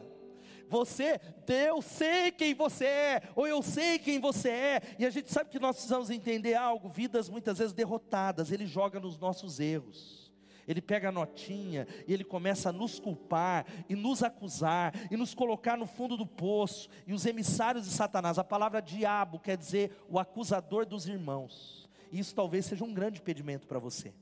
Você, 0.67 1.19
eu 1.47 1.81
sei 1.81 2.31
quem 2.31 2.53
você 2.53 2.85
é, 2.85 3.21
ou 3.35 3.45
eu 3.45 3.61
sei 3.61 3.99
quem 3.99 4.21
você 4.21 4.49
é, 4.49 4.81
e 4.97 5.05
a 5.05 5.09
gente 5.09 5.29
sabe 5.29 5.49
que 5.49 5.59
nós 5.59 5.75
precisamos 5.75 6.09
entender 6.09 6.53
algo. 6.53 6.87
Vidas 6.87 7.27
muitas 7.27 7.57
vezes 7.57 7.73
derrotadas, 7.73 8.53
ele 8.53 8.65
joga 8.65 8.97
nos 8.97 9.17
nossos 9.17 9.59
erros. 9.59 10.31
Ele 10.65 10.81
pega 10.81 11.09
a 11.09 11.11
notinha 11.11 11.85
e 12.07 12.13
ele 12.13 12.23
começa 12.23 12.69
a 12.69 12.71
nos 12.71 12.99
culpar 12.99 13.65
e 13.89 13.95
nos 13.95 14.23
acusar 14.23 14.93
e 15.11 15.17
nos 15.17 15.33
colocar 15.33 15.75
no 15.75 15.85
fundo 15.85 16.15
do 16.15 16.25
poço. 16.25 16.87
E 17.05 17.13
os 17.13 17.25
emissários 17.25 17.83
de 17.83 17.91
Satanás, 17.91 18.39
a 18.39 18.43
palavra 18.43 18.81
diabo 18.81 19.39
quer 19.39 19.57
dizer 19.57 19.91
o 20.07 20.17
acusador 20.17 20.85
dos 20.85 21.05
irmãos. 21.05 21.89
E 22.11 22.19
isso 22.19 22.33
talvez 22.33 22.65
seja 22.65 22.85
um 22.85 22.93
grande 22.93 23.19
impedimento 23.19 23.67
para 23.67 23.79
você. 23.79 24.13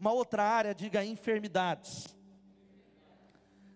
Uma 0.00 0.12
outra 0.12 0.42
área, 0.42 0.74
diga 0.74 1.04
enfermidades. 1.04 2.08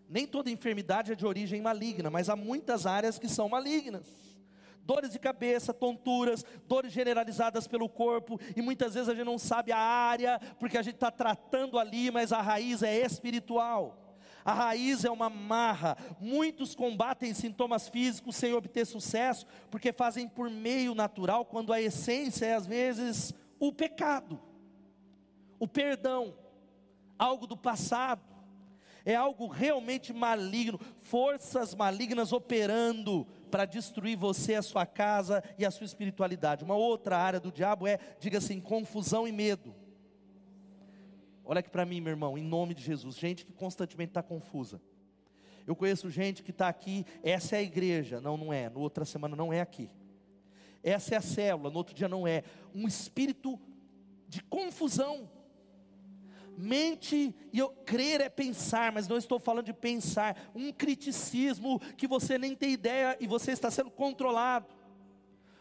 Nem 0.08 0.26
toda 0.26 0.50
enfermidade 0.50 1.12
é 1.12 1.14
de 1.14 1.26
origem 1.26 1.60
maligna, 1.60 2.10
mas 2.10 2.28
há 2.28 2.36
muitas 2.36 2.86
áreas 2.86 3.18
que 3.18 3.28
são 3.28 3.48
malignas. 3.48 4.06
Dores 4.82 5.10
de 5.10 5.18
cabeça, 5.18 5.74
tonturas, 5.74 6.44
dores 6.68 6.92
generalizadas 6.92 7.66
pelo 7.66 7.88
corpo, 7.88 8.38
e 8.54 8.62
muitas 8.62 8.94
vezes 8.94 9.08
a 9.08 9.14
gente 9.14 9.24
não 9.24 9.38
sabe 9.38 9.72
a 9.72 9.78
área, 9.78 10.38
porque 10.60 10.78
a 10.78 10.82
gente 10.82 10.94
está 10.94 11.10
tratando 11.10 11.76
ali, 11.76 12.10
mas 12.12 12.32
a 12.32 12.40
raiz 12.40 12.84
é 12.84 13.00
espiritual. 13.00 14.16
A 14.44 14.52
raiz 14.52 15.04
é 15.04 15.10
uma 15.10 15.28
marra. 15.28 15.96
Muitos 16.20 16.72
combatem 16.72 17.34
sintomas 17.34 17.88
físicos 17.88 18.36
sem 18.36 18.54
obter 18.54 18.86
sucesso, 18.86 19.44
porque 19.72 19.92
fazem 19.92 20.28
por 20.28 20.48
meio 20.48 20.94
natural, 20.94 21.44
quando 21.44 21.72
a 21.72 21.82
essência 21.82 22.46
é 22.46 22.54
às 22.54 22.64
vezes 22.64 23.34
o 23.58 23.72
pecado, 23.72 24.40
o 25.58 25.66
perdão, 25.66 26.32
algo 27.18 27.44
do 27.44 27.56
passado 27.56 28.35
é 29.06 29.14
algo 29.14 29.46
realmente 29.46 30.12
maligno, 30.12 30.80
forças 30.98 31.76
malignas 31.76 32.32
operando 32.32 33.24
para 33.52 33.64
destruir 33.64 34.16
você, 34.16 34.56
a 34.56 34.62
sua 34.62 34.84
casa 34.84 35.42
e 35.56 35.64
a 35.64 35.70
sua 35.70 35.84
espiritualidade. 35.84 36.64
Uma 36.64 36.74
outra 36.74 37.16
área 37.16 37.38
do 37.38 37.52
diabo 37.52 37.86
é, 37.86 38.00
diga 38.18 38.38
assim, 38.38 38.60
confusão 38.60 39.26
e 39.26 39.30
medo. 39.30 39.72
Olha 41.44 41.60
aqui 41.60 41.70
para 41.70 41.86
mim, 41.86 42.00
meu 42.00 42.10
irmão, 42.10 42.36
em 42.36 42.42
nome 42.42 42.74
de 42.74 42.82
Jesus, 42.82 43.16
gente 43.16 43.46
que 43.46 43.52
constantemente 43.52 44.10
está 44.10 44.24
confusa. 44.24 44.82
Eu 45.64 45.76
conheço 45.76 46.10
gente 46.10 46.42
que 46.42 46.50
está 46.50 46.68
aqui, 46.68 47.06
essa 47.22 47.54
é 47.54 47.60
a 47.60 47.62
igreja, 47.62 48.20
não, 48.20 48.36
não 48.36 48.52
é, 48.52 48.68
no 48.68 48.80
outra 48.80 49.04
semana 49.04 49.36
não 49.36 49.52
é 49.52 49.60
aqui. 49.60 49.88
Essa 50.82 51.14
é 51.14 51.18
a 51.18 51.22
célula, 51.22 51.70
no 51.70 51.76
outro 51.76 51.94
dia 51.94 52.08
não 52.08 52.26
é. 52.26 52.42
Um 52.74 52.88
espírito 52.88 53.56
de 54.28 54.42
confusão. 54.42 55.30
Mente 56.56 57.34
e 57.52 57.58
eu 57.58 57.68
crer 57.68 58.20
é 58.20 58.28
pensar, 58.28 58.90
mas 58.92 59.06
não 59.06 59.16
estou 59.16 59.38
falando 59.38 59.66
de 59.66 59.72
pensar. 59.72 60.50
Um 60.54 60.72
criticismo 60.72 61.80
que 61.96 62.06
você 62.06 62.38
nem 62.38 62.54
tem 62.54 62.72
ideia 62.72 63.16
e 63.20 63.26
você 63.26 63.52
está 63.52 63.70
sendo 63.70 63.90
controlado. 63.90 64.76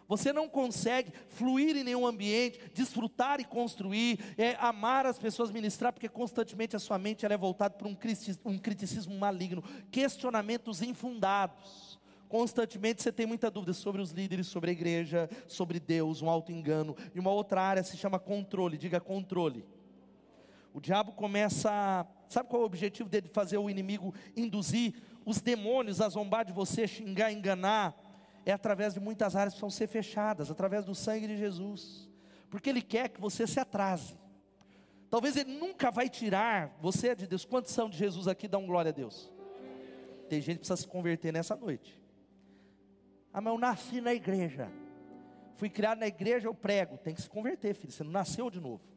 Você 0.08 0.32
não 0.32 0.48
consegue 0.48 1.12
fluir 1.30 1.76
em 1.76 1.84
nenhum 1.84 2.06
ambiente, 2.06 2.60
desfrutar 2.74 3.40
e 3.40 3.44
construir, 3.44 4.20
é, 4.38 4.56
amar 4.60 5.06
as 5.06 5.18
pessoas, 5.18 5.50
ministrar, 5.50 5.92
porque 5.92 6.08
constantemente 6.08 6.76
a 6.76 6.80
sua 6.80 7.00
mente 7.00 7.26
é 7.26 7.38
voltada 7.38 7.74
para 7.74 7.88
um, 7.88 7.98
um 8.46 8.58
criticismo 8.58 9.18
maligno, 9.18 9.64
questionamentos 9.92 10.82
infundados. 10.82 12.00
Constantemente 12.30 13.02
você 13.02 13.12
tem 13.12 13.26
muita 13.26 13.50
dúvida 13.50 13.74
sobre 13.74 14.02
os 14.02 14.12
líderes, 14.12 14.48
sobre 14.48 14.70
a 14.70 14.74
igreja, 14.74 15.30
sobre 15.48 15.80
Deus, 15.80 16.22
um 16.22 16.30
auto-engano. 16.30 16.96
E 17.14 17.20
uma 17.20 17.32
outra 17.32 17.62
área 17.62 17.84
se 17.84 17.98
chama 17.98 18.20
controle, 18.20 18.78
diga 18.78 19.00
controle. 19.00 19.66
O 20.76 20.82
diabo 20.82 21.14
começa, 21.14 22.06
sabe 22.28 22.50
qual 22.50 22.62
é 22.62 22.64
o 22.64 22.68
objetivo 22.68 23.08
dele? 23.08 23.30
Fazer 23.30 23.58
o 23.58 23.70
inimigo 23.70 24.14
induzir 24.36 24.94
os 25.26 25.40
demônios 25.40 26.02
a 26.02 26.10
zombar 26.10 26.44
de 26.44 26.52
você, 26.52 26.86
xingar, 26.86 27.32
enganar. 27.32 27.96
É 28.46 28.52
através 28.52 28.94
de 28.94 29.00
muitas 29.00 29.38
áreas 29.38 29.54
que 29.54 29.62
precisam 29.62 29.70
ser 29.70 29.88
fechadas, 29.88 30.52
através 30.52 30.84
do 30.84 30.94
sangue 30.94 31.28
de 31.28 31.38
Jesus. 31.38 32.10
Porque 32.50 32.70
ele 32.70 32.82
quer 32.82 33.08
que 33.08 33.22
você 33.22 33.48
se 33.48 33.58
atrase. 33.58 34.20
Talvez 35.10 35.38
ele 35.38 35.58
nunca 35.58 35.90
vai 35.90 36.10
tirar 36.10 36.76
você 36.82 37.16
de 37.16 37.26
Deus. 37.26 37.46
Quantos 37.46 37.72
são 37.72 37.90
de 37.90 37.98
Jesus 37.98 38.28
aqui? 38.28 38.46
Dá 38.46 38.58
um 38.58 38.68
glória 38.68 38.90
a 38.90 38.94
Deus. 38.94 39.32
Tem 40.28 40.42
gente 40.42 40.56
que 40.56 40.68
precisa 40.68 40.76
se 40.76 40.88
converter 40.88 41.32
nessa 41.32 41.56
noite. 41.56 41.98
Ah, 43.32 43.40
mas 43.40 43.54
eu 43.54 43.58
nasci 43.58 44.02
na 44.02 44.14
igreja. 44.14 44.70
Fui 45.56 45.70
criado 45.70 46.00
na 46.00 46.08
igreja, 46.08 46.50
eu 46.50 46.54
prego. 46.54 46.98
Tem 46.98 47.16
que 47.16 47.22
se 47.22 47.30
converter, 47.30 47.74
filho. 47.76 47.94
Você 47.94 48.04
não 48.04 48.12
nasceu 48.12 48.50
de 48.50 48.60
novo. 48.60 48.95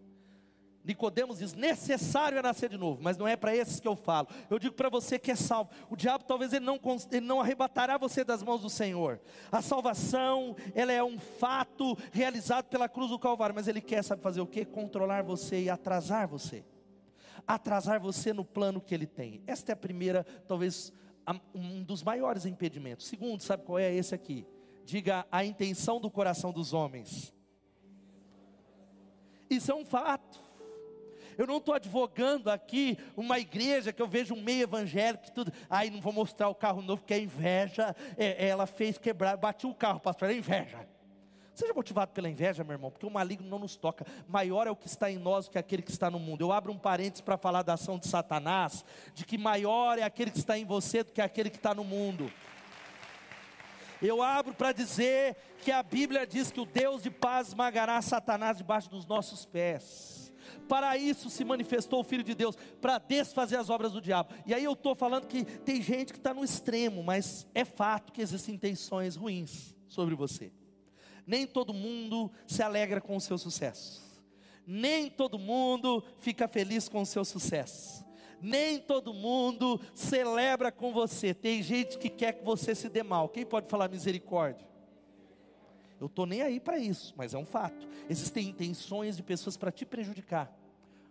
Nicodemos 0.84 1.38
diz: 1.38 1.52
necessário 1.54 2.38
é 2.38 2.42
nascer 2.42 2.70
de 2.70 2.78
novo, 2.78 3.02
mas 3.02 3.18
não 3.18 3.28
é 3.28 3.36
para 3.36 3.54
esses 3.54 3.78
que 3.78 3.86
eu 3.86 3.94
falo. 3.94 4.28
Eu 4.48 4.58
digo 4.58 4.74
para 4.74 4.88
você 4.88 5.18
que 5.18 5.30
é 5.30 5.36
salvo. 5.36 5.70
O 5.90 5.96
diabo 5.96 6.24
talvez 6.24 6.52
ele 6.52 6.64
não, 6.64 6.80
ele 7.10 7.26
não 7.26 7.40
arrebatará 7.40 7.98
você 7.98 8.24
das 8.24 8.42
mãos 8.42 8.62
do 8.62 8.70
Senhor. 8.70 9.20
A 9.52 9.60
salvação, 9.60 10.56
ela 10.74 10.92
é 10.92 11.04
um 11.04 11.18
fato 11.18 11.96
realizado 12.10 12.66
pela 12.66 12.88
cruz 12.88 13.10
do 13.10 13.18
Calvário, 13.18 13.54
mas 13.54 13.68
ele 13.68 13.80
quer 13.80 14.02
sabe 14.02 14.22
fazer 14.22 14.40
o 14.40 14.46
que? 14.46 14.64
Controlar 14.64 15.22
você 15.22 15.62
e 15.64 15.70
atrasar 15.70 16.26
você. 16.26 16.64
atrasar 17.46 17.98
você 17.98 18.32
no 18.32 18.44
plano 18.44 18.80
que 18.80 18.94
Ele 18.94 19.06
tem. 19.06 19.42
Esta 19.46 19.72
é 19.72 19.74
a 19.74 19.76
primeira, 19.76 20.24
talvez, 20.46 20.92
um 21.54 21.82
dos 21.82 22.02
maiores 22.02 22.44
impedimentos. 22.44 23.06
Segundo, 23.06 23.40
sabe 23.42 23.64
qual 23.64 23.78
é 23.78 23.92
esse 23.94 24.14
aqui? 24.14 24.46
Diga 24.84 25.26
a 25.30 25.44
intenção 25.44 26.00
do 26.00 26.10
coração 26.10 26.52
dos 26.52 26.72
homens. 26.72 27.32
Isso 29.48 29.72
é 29.72 29.74
um 29.74 29.84
fato. 29.84 30.47
Eu 31.38 31.46
não 31.46 31.58
estou 31.58 31.72
advogando 31.72 32.50
aqui 32.50 32.98
uma 33.16 33.38
igreja 33.38 33.92
que 33.92 34.02
eu 34.02 34.08
vejo 34.08 34.34
um 34.34 34.42
meio 34.42 34.64
evangélico 34.64 35.24
e 35.28 35.30
tudo. 35.30 35.52
Ai, 35.70 35.88
não 35.88 36.00
vou 36.00 36.12
mostrar 36.12 36.48
o 36.48 36.54
carro 36.54 36.82
novo 36.82 37.00
porque 37.02 37.14
é 37.14 37.20
inveja. 37.20 37.94
É, 38.16 38.48
ela 38.48 38.66
fez 38.66 38.98
quebrar, 38.98 39.36
bati 39.36 39.64
o 39.64 39.72
carro, 39.72 40.00
pastor, 40.00 40.30
é 40.30 40.34
inveja. 40.34 40.84
Seja 41.54 41.72
motivado 41.72 42.10
pela 42.12 42.28
inveja, 42.28 42.64
meu 42.64 42.72
irmão, 42.72 42.90
porque 42.90 43.06
o 43.06 43.10
maligno 43.10 43.48
não 43.48 43.60
nos 43.60 43.76
toca. 43.76 44.04
Maior 44.28 44.66
é 44.66 44.70
o 44.70 44.76
que 44.76 44.88
está 44.88 45.10
em 45.10 45.16
nós 45.16 45.46
do 45.46 45.52
que 45.52 45.58
aquele 45.58 45.82
que 45.82 45.92
está 45.92 46.10
no 46.10 46.18
mundo. 46.18 46.40
Eu 46.40 46.50
abro 46.50 46.72
um 46.72 46.78
parênteses 46.78 47.20
para 47.20 47.36
falar 47.36 47.62
da 47.62 47.74
ação 47.74 47.98
de 47.98 48.08
Satanás, 48.08 48.84
de 49.14 49.24
que 49.24 49.38
maior 49.38 49.96
é 49.96 50.02
aquele 50.02 50.32
que 50.32 50.38
está 50.38 50.58
em 50.58 50.64
você 50.64 51.04
do 51.04 51.12
que 51.12 51.20
aquele 51.20 51.50
que 51.50 51.56
está 51.56 51.72
no 51.72 51.84
mundo. 51.84 52.30
Eu 54.02 54.22
abro 54.22 54.54
para 54.54 54.72
dizer 54.72 55.36
que 55.60 55.70
a 55.70 55.82
Bíblia 55.84 56.26
diz 56.26 56.50
que 56.50 56.60
o 56.60 56.66
Deus 56.66 57.02
de 57.02 57.10
paz 57.10 57.48
esmagará 57.48 58.00
Satanás 58.02 58.56
debaixo 58.56 58.88
dos 58.90 59.06
nossos 59.06 59.44
pés. 59.44 60.27
Para 60.68 60.96
isso 60.96 61.30
se 61.30 61.44
manifestou 61.44 62.00
o 62.00 62.04
Filho 62.04 62.24
de 62.24 62.34
Deus, 62.34 62.56
para 62.80 62.98
desfazer 62.98 63.56
as 63.56 63.70
obras 63.70 63.92
do 63.92 64.00
diabo. 64.00 64.34
E 64.46 64.54
aí 64.54 64.64
eu 64.64 64.72
estou 64.72 64.94
falando 64.94 65.26
que 65.26 65.44
tem 65.44 65.82
gente 65.82 66.12
que 66.12 66.18
está 66.18 66.34
no 66.34 66.44
extremo, 66.44 67.02
mas 67.02 67.46
é 67.54 67.64
fato 67.64 68.12
que 68.12 68.22
existem 68.22 68.54
intenções 68.54 69.16
ruins 69.16 69.74
sobre 69.88 70.14
você. 70.14 70.52
Nem 71.26 71.46
todo 71.46 71.74
mundo 71.74 72.30
se 72.46 72.62
alegra 72.62 73.00
com 73.00 73.16
o 73.16 73.20
seu 73.20 73.36
sucesso. 73.36 74.02
Nem 74.66 75.08
todo 75.08 75.38
mundo 75.38 76.04
fica 76.18 76.46
feliz 76.46 76.88
com 76.88 77.00
o 77.00 77.06
seu 77.06 77.24
sucesso. 77.24 78.06
Nem 78.40 78.78
todo 78.78 79.14
mundo 79.14 79.80
celebra 79.94 80.70
com 80.70 80.92
você. 80.92 81.32
Tem 81.34 81.62
gente 81.62 81.98
que 81.98 82.08
quer 82.08 82.34
que 82.34 82.44
você 82.44 82.74
se 82.74 82.88
dê 82.88 83.02
mal. 83.02 83.28
Quem 83.28 83.44
pode 83.44 83.68
falar 83.68 83.88
misericórdia? 83.88 84.67
Eu 86.00 86.06
estou 86.06 86.26
nem 86.26 86.42
aí 86.42 86.60
para 86.60 86.78
isso, 86.78 87.12
mas 87.16 87.34
é 87.34 87.38
um 87.38 87.44
fato. 87.44 87.88
Existem 88.08 88.48
intenções 88.48 89.16
de 89.16 89.22
pessoas 89.22 89.56
para 89.56 89.72
te 89.72 89.84
prejudicar. 89.84 90.52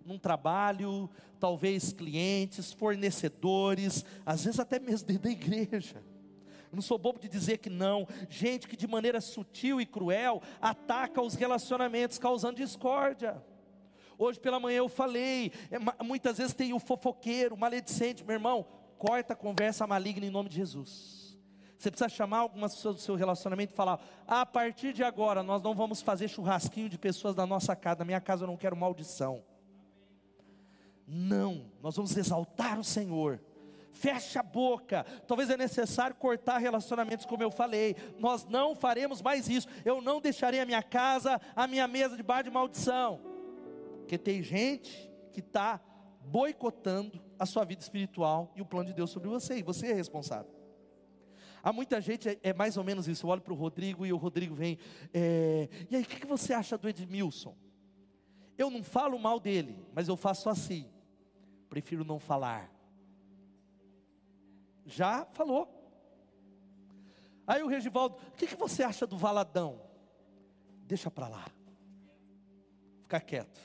Num 0.05 0.17
trabalho, 0.17 1.09
talvez 1.39 1.91
clientes, 1.91 2.71
fornecedores, 2.71 4.05
às 4.25 4.45
vezes 4.45 4.59
até 4.59 4.79
mesmo 4.79 5.07
dentro 5.07 5.23
da 5.23 5.31
igreja. 5.31 6.01
Não 6.71 6.81
sou 6.81 6.97
bobo 6.97 7.19
de 7.19 7.27
dizer 7.27 7.57
que 7.57 7.69
não. 7.69 8.07
Gente 8.29 8.67
que 8.67 8.77
de 8.77 8.87
maneira 8.87 9.19
sutil 9.19 9.81
e 9.81 9.85
cruel 9.85 10.41
ataca 10.61 11.21
os 11.21 11.33
relacionamentos, 11.33 12.17
causando 12.17 12.57
discórdia. 12.57 13.43
Hoje 14.17 14.39
pela 14.39 14.59
manhã 14.59 14.77
eu 14.77 14.89
falei, 14.89 15.51
é, 15.69 15.77
muitas 16.03 16.37
vezes 16.37 16.53
tem 16.53 16.73
o 16.73 16.79
fofoqueiro, 16.79 17.55
o 17.55 17.57
maledicente, 17.57 18.23
meu 18.23 18.33
irmão, 18.33 18.65
corta 18.97 19.33
a 19.33 19.35
conversa 19.35 19.85
maligna 19.85 20.25
em 20.25 20.31
nome 20.31 20.49
de 20.49 20.55
Jesus. 20.55 21.26
Você 21.77 21.91
precisa 21.91 22.09
chamar 22.09 22.39
algumas 22.39 22.73
pessoas 22.73 22.95
do 22.95 23.01
seu 23.01 23.15
relacionamento 23.15 23.71
e 23.73 23.75
falar: 23.75 23.99
a 24.27 24.45
partir 24.45 24.93
de 24.93 25.03
agora 25.03 25.43
nós 25.43 25.61
não 25.61 25.75
vamos 25.75 26.01
fazer 26.01 26.27
churrasquinho 26.27 26.89
de 26.89 26.97
pessoas 26.97 27.35
da 27.35 27.45
nossa 27.45 27.75
casa. 27.75 27.99
Na 27.99 28.05
minha 28.05 28.21
casa 28.21 28.43
eu 28.43 28.47
não 28.47 28.57
quero 28.57 28.75
maldição. 28.75 29.43
Não, 31.07 31.65
nós 31.81 31.95
vamos 31.95 32.17
exaltar 32.17 32.79
o 32.79 32.83
Senhor. 32.83 33.39
Fecha 33.93 34.41
a 34.41 34.43
boca. 34.43 35.05
Talvez 35.27 35.49
é 35.49 35.57
necessário 35.57 36.15
cortar 36.15 36.57
relacionamentos, 36.57 37.25
como 37.25 37.41
eu 37.41 37.49
falei. 37.49 37.95
Nós 38.19 38.45
não 38.45 38.75
faremos 38.75 39.21
mais 39.21 39.47
isso. 39.47 39.67
Eu 39.85 40.01
não 40.01 40.19
deixarei 40.19 40.59
a 40.59 40.65
minha 40.65 40.83
casa, 40.83 41.39
a 41.55 41.65
minha 41.65 41.87
mesa 41.87 42.17
de 42.17 42.23
bar 42.23 42.43
de 42.43 42.49
maldição. 42.49 43.21
Porque 43.99 44.17
tem 44.17 44.43
gente 44.43 45.09
que 45.31 45.39
está 45.39 45.79
boicotando 46.21 47.21
a 47.39 47.45
sua 47.45 47.63
vida 47.63 47.81
espiritual 47.81 48.51
e 48.55 48.61
o 48.61 48.65
plano 48.65 48.87
de 48.87 48.93
Deus 48.93 49.09
sobre 49.09 49.29
você, 49.29 49.59
e 49.59 49.63
você 49.63 49.87
é 49.87 49.93
responsável. 49.93 50.56
Há 51.67 51.73
muita 51.73 51.99
gente, 51.99 52.29
é, 52.29 52.39
é 52.43 52.53
mais 52.53 52.77
ou 52.77 52.83
menos 52.85 53.09
isso. 53.09 53.25
Eu 53.25 53.29
olho 53.29 53.41
para 53.41 53.51
o 53.51 53.55
Rodrigo 53.57 54.05
e 54.05 54.13
o 54.13 54.15
Rodrigo 54.15 54.55
vem. 54.55 54.79
É, 55.13 55.67
e 55.91 55.97
aí, 55.97 56.01
o 56.01 56.05
que, 56.05 56.25
você 56.25 56.53
acha 56.53 56.77
do 56.77 56.87
Edmilson? 56.87 57.57
Eu 58.57 58.69
não 58.69 58.81
falo 58.81 59.19
mal 59.19 59.37
dele, 59.37 59.85
mas 59.93 60.07
eu 60.07 60.15
faço 60.15 60.47
assim. 60.47 60.89
Prefiro 61.67 62.05
não 62.05 62.19
falar. 62.19 62.71
Já 64.85 65.25
falou. 65.25 65.67
Aí 67.45 67.61
o 67.61 67.67
Regivaldo, 67.67 68.15
o 68.15 68.31
que, 68.37 68.47
que 68.47 68.55
você 68.55 68.81
acha 68.81 69.05
do 69.05 69.17
Valadão? 69.17 69.81
Deixa 70.85 71.11
para 71.11 71.27
lá. 71.27 71.45
Ficar 73.01 73.19
quieto. 73.19 73.59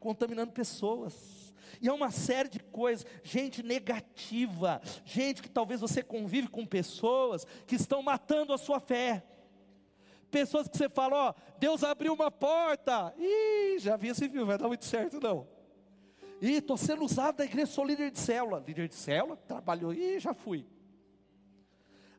Contaminando 0.00 0.50
pessoas. 0.50 1.43
E 1.80 1.88
é 1.88 1.92
uma 1.92 2.10
série 2.10 2.48
de 2.48 2.58
coisas, 2.58 3.06
gente 3.22 3.62
negativa, 3.62 4.80
gente 5.04 5.42
que 5.42 5.48
talvez 5.48 5.80
você 5.80 6.02
convive 6.02 6.48
com 6.48 6.66
pessoas 6.66 7.46
que 7.66 7.76
estão 7.76 8.02
matando 8.02 8.52
a 8.52 8.58
sua 8.58 8.80
fé. 8.80 9.24
Pessoas 10.30 10.66
que 10.68 10.76
você 10.76 10.88
fala, 10.88 11.28
ó, 11.28 11.34
Deus 11.58 11.84
abriu 11.84 12.12
uma 12.12 12.30
porta. 12.30 13.14
Ih, 13.18 13.78
já 13.78 13.96
vi 13.96 14.08
esse 14.08 14.28
filme, 14.28 14.44
vai 14.44 14.58
dar 14.58 14.68
muito 14.68 14.84
certo 14.84 15.20
não. 15.20 15.46
Ih, 16.40 16.56
estou 16.56 16.76
sendo 16.76 17.04
usado 17.04 17.36
da 17.36 17.44
igreja, 17.44 17.66
sou 17.66 17.84
líder 17.84 18.10
de 18.10 18.18
célula. 18.18 18.62
Líder 18.66 18.88
de 18.88 18.94
célula? 18.94 19.36
Trabalhou, 19.36 19.92
ih, 19.94 20.18
já 20.18 20.34
fui. 20.34 20.66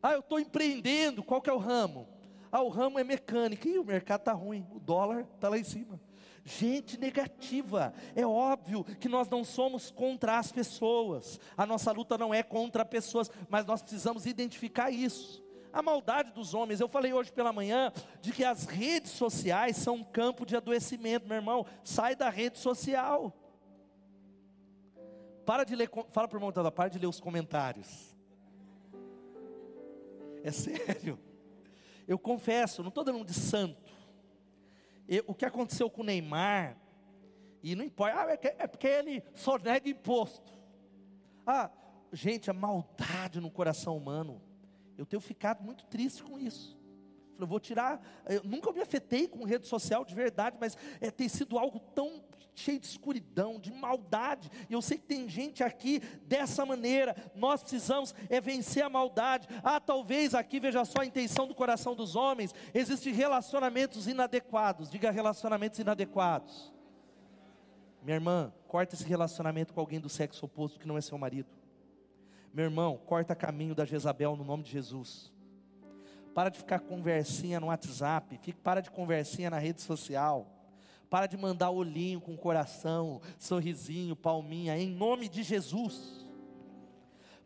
Ah, 0.01 0.13
eu 0.13 0.19
estou 0.19 0.39
empreendendo, 0.39 1.23
qual 1.23 1.41
que 1.41 1.49
é 1.49 1.53
o 1.53 1.57
ramo? 1.57 2.07
Ah, 2.51 2.61
o 2.61 2.69
ramo 2.69 2.97
é 2.97 3.03
mecânica. 3.03 3.67
Ih, 3.67 3.79
o 3.79 3.83
mercado 3.83 4.21
está 4.21 4.31
ruim, 4.31 4.65
o 4.71 4.79
dólar 4.79 5.27
está 5.35 5.49
lá 5.49 5.57
em 5.57 5.63
cima 5.63 5.99
gente 6.45 6.99
negativa. 6.99 7.91
É 8.15 8.25
óbvio 8.25 8.83
que 8.83 9.09
nós 9.09 9.27
não 9.27 9.43
somos 9.43 9.89
contra 9.89 10.37
as 10.37 10.51
pessoas, 10.51 11.39
a 11.57 11.65
nossa 11.65 11.91
luta 11.91 12.17
não 12.17 12.33
é 12.33 12.43
contra 12.43 12.85
pessoas, 12.85 13.29
mas 13.49 13.65
nós 13.65 13.81
precisamos 13.81 14.27
identificar 14.27 14.91
isso. 14.91 15.43
A 15.73 15.81
maldade 15.81 16.31
dos 16.31 16.53
homens, 16.53 16.79
eu 16.79 16.87
falei 16.87 17.11
hoje 17.11 17.33
pela 17.33 17.51
manhã 17.51 17.91
de 18.21 18.31
que 18.31 18.45
as 18.45 18.65
redes 18.65 19.11
sociais 19.11 19.75
são 19.75 19.95
um 19.95 20.03
campo 20.05 20.45
de 20.45 20.55
adoecimento, 20.55 21.27
meu 21.27 21.35
irmão. 21.35 21.65
Sai 21.83 22.15
da 22.15 22.29
rede 22.29 22.59
social. 22.59 23.33
Para 25.45 25.65
de 25.65 25.75
ler, 25.75 25.89
fala 26.11 26.29
para 26.29 26.37
o 26.37 26.39
irmão, 26.39 26.71
para 26.71 26.89
de 26.89 26.97
ler 26.97 27.07
os 27.07 27.19
comentários. 27.19 28.15
É 30.41 30.51
sério. 30.53 31.19
Eu 32.07 32.17
confesso, 32.17 32.81
não 32.81 32.89
estou 32.89 33.03
dando 33.03 33.19
um 33.19 33.25
de 33.25 33.33
santo 33.33 33.84
o 35.27 35.33
que 35.33 35.45
aconteceu 35.45 35.89
com 35.89 36.01
o 36.01 36.05
Neymar, 36.05 36.77
e 37.61 37.75
não 37.75 37.83
importa, 37.83 38.21
ah, 38.21 38.31
é, 38.31 38.55
é 38.59 38.67
porque 38.67 38.87
ele 38.87 39.23
só 39.33 39.57
nega 39.57 39.89
imposto. 39.89 40.53
Ah, 41.45 41.71
gente, 42.11 42.49
a 42.49 42.53
maldade 42.53 43.39
no 43.39 43.49
coração 43.49 43.97
humano, 43.97 44.41
eu 44.97 45.05
tenho 45.05 45.21
ficado 45.21 45.63
muito 45.63 45.85
triste 45.85 46.23
com 46.23 46.39
isso. 46.39 46.77
Falei, 47.33 47.47
vou 47.47 47.59
tirar. 47.59 48.01
Eu 48.27 48.43
nunca 48.43 48.71
me 48.71 48.81
afetei 48.81 49.27
com 49.27 49.43
rede 49.43 49.67
social 49.67 50.05
de 50.05 50.15
verdade, 50.15 50.57
mas 50.59 50.77
é, 51.01 51.11
tem 51.11 51.27
sido 51.27 51.57
algo 51.57 51.79
tão 51.79 52.19
cheio 52.55 52.79
de 52.79 52.87
escuridão, 52.87 53.59
de 53.59 53.71
maldade. 53.71 54.49
E 54.69 54.73
eu 54.73 54.81
sei 54.81 54.97
que 54.97 55.05
tem 55.05 55.27
gente 55.27 55.63
aqui 55.63 55.99
dessa 56.23 56.65
maneira. 56.65 57.15
Nós 57.35 57.61
precisamos 57.61 58.15
é 58.29 58.39
vencer 58.39 58.83
a 58.83 58.89
maldade. 58.89 59.47
Ah, 59.63 59.79
talvez 59.79 60.33
aqui 60.33 60.59
veja 60.59 60.85
só 60.85 61.01
a 61.01 61.05
intenção 61.05 61.47
do 61.47 61.55
coração 61.55 61.95
dos 61.95 62.15
homens. 62.15 62.53
Existem 62.73 63.13
relacionamentos 63.13 64.07
inadequados. 64.07 64.89
Diga 64.89 65.11
relacionamentos 65.11 65.79
inadequados. 65.79 66.73
Minha 68.01 68.17
irmã, 68.17 68.53
corta 68.67 68.93
esse 68.93 69.03
relacionamento 69.03 69.73
com 69.73 69.79
alguém 69.79 69.99
do 69.99 70.09
sexo 70.09 70.45
oposto 70.45 70.79
que 70.79 70.87
não 70.87 70.97
é 70.97 71.01
seu 71.01 71.17
marido. 71.17 71.49
Meu 72.53 72.65
irmão, 72.65 72.97
corta 73.05 73.35
caminho 73.35 73.75
da 73.75 73.83
Jezabel 73.83 74.35
no 74.35 74.43
nome 74.43 74.63
de 74.63 74.71
Jesus. 74.71 75.33
Para 76.33 76.49
de 76.49 76.57
ficar 76.59 76.79
conversinha 76.79 77.59
no 77.59 77.67
WhatsApp, 77.67 78.37
para 78.63 78.81
de 78.81 78.91
conversinha 78.91 79.49
na 79.49 79.57
rede 79.57 79.81
social. 79.81 80.54
Para 81.15 81.27
de 81.27 81.37
mandar 81.37 81.69
olhinho 81.69 82.19
com 82.19 82.35
coração, 82.35 83.21
sorrisinho, 83.39 84.17
palminha, 84.17 84.77
em 84.77 84.89
nome 84.89 85.29
de 85.29 85.43
Jesus. 85.43 86.27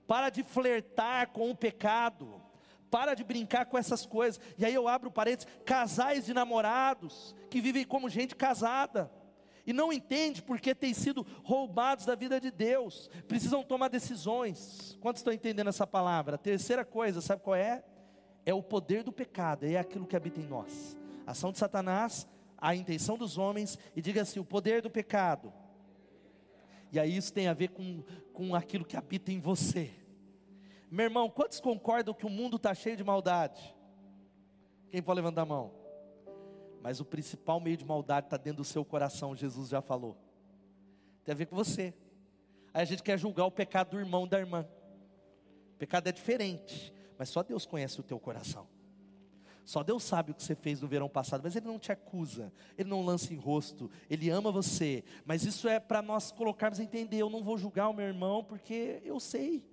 Para 0.08 0.32
de 0.32 0.41
flertar 0.41 1.29
com 1.29 1.51
o 1.51 1.55
pecado. 1.55 2.41
Para 2.89 3.13
de 3.13 3.23
brincar 3.23 3.67
com 3.67 3.77
essas 3.77 4.08
coisas. 4.08 4.41
E 4.58 4.65
aí 4.65 4.73
eu 4.73 4.88
abro 4.88 5.12
parênteses: 5.12 5.47
casais 5.63 6.25
de 6.25 6.34
namorados 6.34 7.36
que 7.47 7.62
vivem 7.62 7.86
como 7.86 8.10
gente 8.10 8.36
casada 8.36 9.12
e 9.67 9.71
não 9.71 9.93
entende 9.93 10.41
porque 10.41 10.73
têm 10.73 10.95
sido 10.95 11.23
roubados 11.43 12.08
da 12.08 12.15
vida 12.15 12.41
de 12.41 12.49
Deus, 12.49 13.08
precisam 13.27 13.62
tomar 13.62 13.89
decisões. 13.89 14.97
Quantos 14.99 15.19
estão 15.19 15.32
entendendo 15.32 15.67
essa 15.67 15.86
palavra? 15.86 16.39
Terceira 16.39 16.84
coisa, 16.84 17.21
sabe 17.21 17.43
qual 17.43 17.55
é? 17.55 17.84
é 18.47 18.53
o 18.53 18.63
poder 18.63 19.03
do 19.03 19.12
pecado, 19.12 19.63
é 19.63 19.77
aquilo 19.77 20.08
que 20.08 20.15
habita 20.15 20.39
em 20.39 20.47
nós. 20.47 20.97
A 21.27 21.32
ação 21.34 21.51
de 21.51 21.60
Satanás, 21.60 22.27
a 22.62 22.76
intenção 22.76 23.17
dos 23.17 23.38
homens, 23.38 23.78
e 23.95 24.02
diga 24.02 24.22
assim: 24.22 24.39
o 24.39 24.45
poder 24.45 24.82
do 24.82 24.89
pecado. 24.89 25.54
E 26.91 27.00
aí 27.00 27.15
isso 27.15 27.32
tem 27.32 27.48
a 27.48 27.54
ver 27.54 27.69
com, 27.69 28.04
com 28.34 28.56
aquilo 28.56 28.86
que 28.86 28.98
habita 28.98 29.32
em 29.32 29.39
você. 29.39 29.91
Meu 30.89 31.06
irmão, 31.06 31.30
quantos 31.30 31.60
concordam 31.60 32.13
que 32.13 32.26
o 32.26 32.30
mundo 32.30 32.58
está 32.58 32.74
cheio 32.74 32.98
de 32.98 33.04
maldade? 33.04 33.76
Quem 34.89 35.02
pode 35.02 35.17
levantar 35.17 35.43
a 35.43 35.45
mão? 35.45 35.72
Mas 36.82 37.00
o 37.00 37.06
principal 37.06 37.60
meio 37.60 37.78
de 37.78 37.86
maldade 37.86 38.26
está 38.28 38.38
dentro 38.38 38.58
do 38.58 38.65
seu 38.65 38.84
coração, 38.84 39.36
Jesus 39.36 39.69
já 39.69 39.82
falou. 39.82 40.17
Tem 41.24 41.34
a 41.34 41.36
ver 41.36 41.45
com 41.45 41.56
você. 41.56 41.93
Aí 42.74 42.82
a 42.82 42.86
gente 42.86 43.04
quer 43.04 43.19
julgar 43.19 43.45
o 43.45 43.52
pecado 43.52 43.91
do 43.91 44.00
irmão 44.00 44.28
da 44.28 44.39
irmã. 44.39 44.67
O 45.76 45.78
pecado 45.78 46.08
é 46.08 46.12
diferente, 46.12 46.91
mas 47.17 47.30
só 47.30 47.43
Deus 47.43 47.65
conhece 47.65 48.00
o 48.00 48.04
teu 48.04 48.19
coração. 48.19 48.67
Só 49.69 49.84
Deus 49.84 50.01
sabe 50.01 50.32
o 50.32 50.34
que 50.34 50.41
você 50.41 50.55
fez 50.55 50.82
no 50.82 50.88
verão 50.88 51.08
passado, 51.08 51.41
mas 51.43 51.55
Ele 51.55 51.67
não 51.67 51.77
te 51.77 51.91
acusa, 51.91 52.51
Ele 52.75 52.89
não 52.89 53.05
lança 53.05 53.32
em 53.32 53.38
rosto, 53.38 53.88
Ele 54.10 54.27
ama 54.27 54.51
você. 54.51 55.03
Mas 55.23 55.43
isso 55.43 55.67
é 55.67 55.79
para 55.79 56.01
nós 56.01 56.32
colocarmos 56.32 56.79
a 56.79 56.84
entender: 56.84 57.17
eu 57.17 57.29
não 57.29 57.43
vou 57.43 57.55
julgar 57.55 57.88
o 57.88 57.93
meu 57.93 58.08
irmão, 58.08 58.43
porque 58.43 58.99
eu 59.05 59.19
sei. 59.19 59.63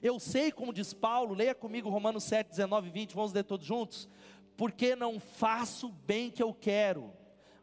Eu 0.00 0.20
sei, 0.20 0.52
como 0.52 0.72
diz 0.72 0.94
Paulo, 0.94 1.34
leia 1.34 1.56
comigo 1.56 1.90
Romanos 1.90 2.22
7, 2.22 2.50
19 2.50 2.86
e 2.86 2.92
20, 2.92 3.14
vamos 3.16 3.32
ler 3.32 3.42
todos 3.42 3.66
juntos. 3.66 4.08
Porque 4.56 4.94
não 4.94 5.18
faço 5.18 5.88
o 5.88 5.92
bem 5.92 6.30
que 6.30 6.40
eu 6.40 6.54
quero, 6.54 7.12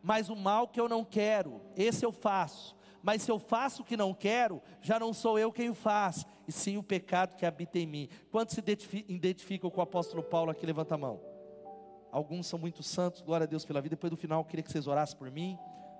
mas 0.03 0.29
o 0.29 0.35
mal 0.35 0.67
que 0.67 0.81
eu 0.81 0.89
não 0.89 1.05
quero, 1.05 1.61
esse 1.77 2.05
eu 2.05 2.11
faço. 2.11 2.75
Mas 3.01 3.21
se 3.21 3.31
eu 3.31 3.39
faço 3.39 3.83
o 3.83 3.85
que 3.85 3.95
não 3.95 4.13
quero, 4.13 4.61
já 4.81 4.99
não 4.99 5.13
sou 5.13 5.39
eu 5.39 5.49
quem 5.49 5.69
o 5.69 5.73
faz, 5.73 6.25
e 6.45 6.51
sim 6.51 6.75
o 6.75 6.83
pecado 6.83 7.37
que 7.37 7.45
habita 7.45 7.79
em 7.79 7.87
mim. 7.87 8.09
Quantos 8.29 8.53
se 8.53 9.05
identificam 9.07 9.69
com 9.69 9.79
o 9.79 9.83
apóstolo 9.83 10.21
Paulo 10.21 10.51
aqui? 10.51 10.65
Levanta 10.65 10.95
a 10.95 10.97
mão. 10.97 11.38
Alguns 12.11 12.47
são 12.47 12.57
muito 12.57 12.81
santos, 12.81 13.21
glória 13.21 13.43
a 13.43 13.47
Deus 13.47 13.65
pela 13.65 13.81
vida. 13.81 13.95
Depois 13.95 14.11
do 14.11 14.17
final, 14.17 14.41
eu 14.41 14.45
queria 14.45 14.63
que 14.63 14.71
vocês 14.71 14.87
orassem 14.87 15.17
por 15.17 15.29
mim, 15.29 15.57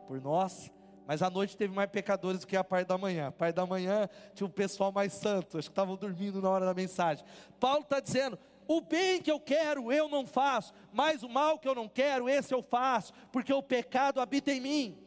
por 0.07 0.19
nós. 0.19 0.71
Mas 1.05 1.21
à 1.23 1.29
noite 1.29 1.57
teve 1.57 1.73
mais 1.73 1.89
pecadores 1.89 2.41
do 2.41 2.47
que 2.47 2.55
a 2.55 2.63
parte 2.63 2.87
da 2.87 2.97
manhã. 2.97 3.27
A 3.27 3.31
parte 3.31 3.55
da 3.55 3.65
manhã 3.65 4.07
tinha 4.33 4.45
um 4.45 4.51
pessoal 4.51 4.91
mais 4.91 5.13
santo, 5.13 5.57
acho 5.57 5.67
que 5.67 5.71
estavam 5.71 5.95
dormindo 5.95 6.41
na 6.41 6.49
hora 6.49 6.65
da 6.65 6.73
mensagem. 6.73 7.25
Paulo 7.59 7.81
está 7.81 7.99
dizendo: 7.99 8.37
o 8.67 8.81
bem 8.81 9.19
que 9.19 9.31
eu 9.31 9.39
quero 9.39 9.91
eu 9.91 10.07
não 10.07 10.27
faço, 10.27 10.71
mas 10.93 11.23
o 11.23 11.27
mal 11.27 11.57
que 11.57 11.67
eu 11.67 11.73
não 11.73 11.87
quero, 11.87 12.29
esse 12.29 12.53
eu 12.53 12.61
faço, 12.61 13.11
porque 13.31 13.51
o 13.51 13.63
pecado 13.63 14.21
habita 14.21 14.51
em 14.51 14.59
mim. 14.59 14.97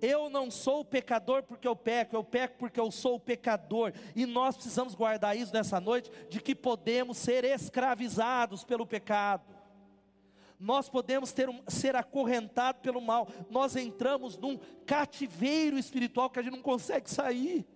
Eu 0.00 0.30
não 0.30 0.48
sou 0.48 0.84
pecador 0.84 1.42
porque 1.42 1.66
eu 1.66 1.74
peco, 1.74 2.14
eu 2.14 2.22
peco 2.22 2.56
porque 2.56 2.78
eu 2.78 2.92
sou 2.92 3.16
o 3.16 3.20
pecador. 3.20 3.92
E 4.14 4.24
nós 4.26 4.54
precisamos 4.54 4.94
guardar 4.94 5.36
isso 5.36 5.52
nessa 5.52 5.80
noite, 5.80 6.08
de 6.28 6.40
que 6.40 6.54
podemos 6.54 7.18
ser 7.18 7.44
escravizados 7.44 8.62
pelo 8.62 8.86
pecado 8.86 9.42
nós 10.58 10.88
podemos 10.88 11.32
ter 11.32 11.48
um, 11.48 11.62
ser 11.68 11.94
acorrentados 11.94 12.80
pelo 12.82 13.00
mal, 13.00 13.28
nós 13.48 13.76
entramos 13.76 14.36
num 14.36 14.58
cativeiro 14.84 15.78
espiritual 15.78 16.30
que 16.30 16.38
a 16.38 16.42
gente 16.42 16.54
não 16.54 16.62
consegue 16.62 17.08
sair. 17.10 17.66